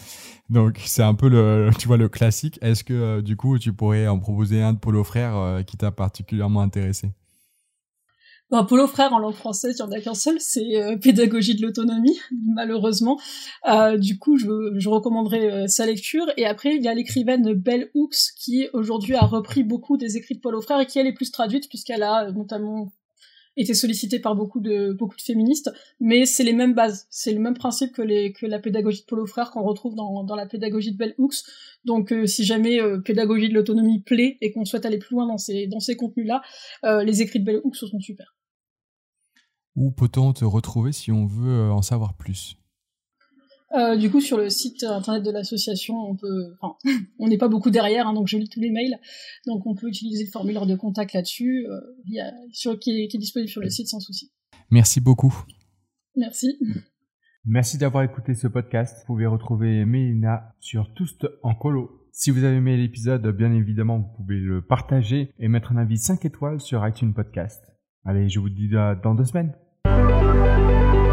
Donc, 0.49 0.81
c'est 0.85 1.03
un 1.03 1.15
peu 1.15 1.29
le, 1.29 1.69
tu 1.79 1.87
vois, 1.87 1.97
le 1.97 2.09
classique. 2.09 2.59
Est-ce 2.61 2.83
que, 2.83 2.93
euh, 2.93 3.21
du 3.21 3.35
coup, 3.35 3.57
tu 3.59 3.73
pourrais 3.73 4.07
en 4.07 4.19
proposer 4.19 4.61
un 4.61 4.73
de 4.73 4.79
Paulo 4.79 5.03
Frère 5.03 5.35
euh, 5.35 5.63
qui 5.63 5.77
t'a 5.77 5.91
particulièrement 5.91 6.61
intéressé? 6.61 7.11
Bon, 8.49 8.65
Polo 8.65 8.87
Frère 8.87 9.11
en 9.11 9.19
langue 9.19 9.33
française, 9.33 9.75
il 9.77 9.83
n'y 9.83 9.89
en 9.89 9.91
a 9.91 9.99
qu'un 9.99 10.13
seul, 10.13 10.39
c'est 10.39 10.77
euh, 10.77 10.95
Pédagogie 10.95 11.53
de 11.55 11.61
l'autonomie, 11.61 12.17
malheureusement. 12.45 13.19
Euh, 13.67 13.97
du 13.97 14.17
coup, 14.17 14.37
je, 14.37 14.47
je 14.77 14.87
recommanderais 14.87 15.51
euh, 15.51 15.67
sa 15.67 15.85
lecture. 15.85 16.25
Et 16.37 16.45
après, 16.45 16.73
il 16.77 16.81
y 16.81 16.87
a 16.87 16.93
l'écrivaine 16.93 17.53
Belle 17.53 17.89
Hooks, 17.93 18.15
qui 18.37 18.69
aujourd'hui 18.71 19.15
a 19.15 19.25
repris 19.25 19.63
beaucoup 19.63 19.97
des 19.97 20.15
écrits 20.15 20.35
de 20.35 20.39
Polo 20.39 20.61
Frère 20.61 20.79
et 20.79 20.85
qui 20.85 20.97
elle 20.97 21.07
est 21.07 21.13
plus 21.13 21.29
traduite, 21.29 21.67
puisqu'elle 21.67 22.03
a 22.03 22.31
notamment 22.31 22.93
été 23.57 23.73
sollicitée 23.73 24.19
par 24.19 24.35
beaucoup 24.35 24.61
de 24.61 24.93
beaucoup 24.93 25.17
de 25.17 25.21
féministes. 25.21 25.69
Mais 25.99 26.25
c'est 26.25 26.43
les 26.43 26.53
mêmes 26.53 26.73
bases, 26.73 27.05
c'est 27.09 27.33
le 27.33 27.39
même 27.39 27.55
principe 27.55 27.91
que 27.93 28.45
la 28.45 28.59
pédagogie 28.59 29.01
de 29.01 29.07
Polo 29.07 29.25
Frère 29.25 29.51
qu'on 29.51 29.63
retrouve 29.63 29.95
dans, 29.95 30.35
la 30.35 30.45
pédagogie 30.45 30.93
de 30.93 30.97
Belle 30.97 31.15
Hooks. 31.17 31.43
Donc, 31.83 32.13
si 32.25 32.45
jamais 32.45 32.79
pédagogie 33.03 33.49
de 33.49 33.55
l'autonomie 33.55 33.99
plaît 33.99 34.37
et 34.39 34.53
qu'on 34.53 34.63
souhaite 34.63 34.85
aller 34.85 34.99
plus 34.99 35.15
loin 35.15 35.27
dans 35.27 35.39
ces 35.39 35.67
dans 35.67 35.81
ces 35.81 35.97
contenus-là, 35.97 36.41
les 37.03 37.21
écrits 37.21 37.39
de 37.39 37.45
Belle 37.45 37.61
Hooks 37.63 37.75
sont 37.75 37.99
super. 37.99 38.36
Où 39.77 39.91
peut-on 39.91 40.33
te 40.33 40.43
retrouver 40.43 40.91
si 40.91 41.11
on 41.11 41.27
veut 41.27 41.67
euh, 41.67 41.71
en 41.71 41.83
savoir 41.83 42.15
plus? 42.15 42.57
Euh, 43.73 43.95
du 43.95 44.09
coup, 44.09 44.21
sur 44.21 44.37
le 44.37 44.49
site 44.49 44.83
internet 44.83 45.23
de 45.23 45.29
l'association, 45.29 45.95
on 46.09 46.15
peut, 46.15 46.55
enfin, 46.59 46.75
on 47.19 47.27
n'est 47.27 47.37
pas 47.37 47.47
beaucoup 47.47 47.69
derrière, 47.69 48.07
hein, 48.07 48.13
donc 48.13 48.27
je 48.27 48.37
lis 48.37 48.49
tous 48.49 48.59
les 48.59 48.71
mails, 48.71 48.97
donc 49.45 49.67
on 49.67 49.75
peut 49.75 49.87
utiliser 49.87 50.25
le 50.25 50.31
formulaire 50.31 50.65
de 50.65 50.75
contact 50.75 51.13
là-dessus, 51.13 51.67
euh, 51.67 51.79
sur, 52.51 52.79
qui, 52.79 53.03
est, 53.03 53.17
disponible 53.17 53.49
sur 53.49 53.61
le 53.61 53.69
site 53.69 53.87
sans 53.87 53.99
souci. 53.99 54.31
Merci 54.71 54.99
beaucoup. 54.99 55.35
Merci. 56.15 56.57
Merci 57.45 57.77
d'avoir 57.77 58.03
écouté 58.03 58.33
ce 58.33 58.47
podcast. 58.47 58.97
Vous 59.01 59.13
pouvez 59.13 59.27
retrouver 59.27 59.85
Mélina 59.85 60.55
sur 60.59 60.91
Toust 60.95 61.27
en 61.43 61.53
colo. 61.53 62.09
Si 62.11 62.31
vous 62.31 62.45
avez 62.45 62.57
aimé 62.57 62.77
l'épisode, 62.77 63.27
bien 63.27 63.53
évidemment, 63.53 63.99
vous 63.99 64.23
pouvez 64.23 64.39
le 64.39 64.65
partager 64.65 65.29
et 65.37 65.47
mettre 65.47 65.71
un 65.71 65.77
avis 65.77 65.97
5 65.99 66.25
étoiles 66.25 66.59
sur 66.59 66.85
iTunes 66.87 67.13
Podcast. 67.13 67.63
Allez, 68.05 68.27
je 68.27 68.39
vous 68.39 68.49
dis 68.49 68.69
dans 68.69 69.13
deux 69.13 69.25
semaines. 69.25 69.53
Thank 69.87 70.95
you. 70.95 71.06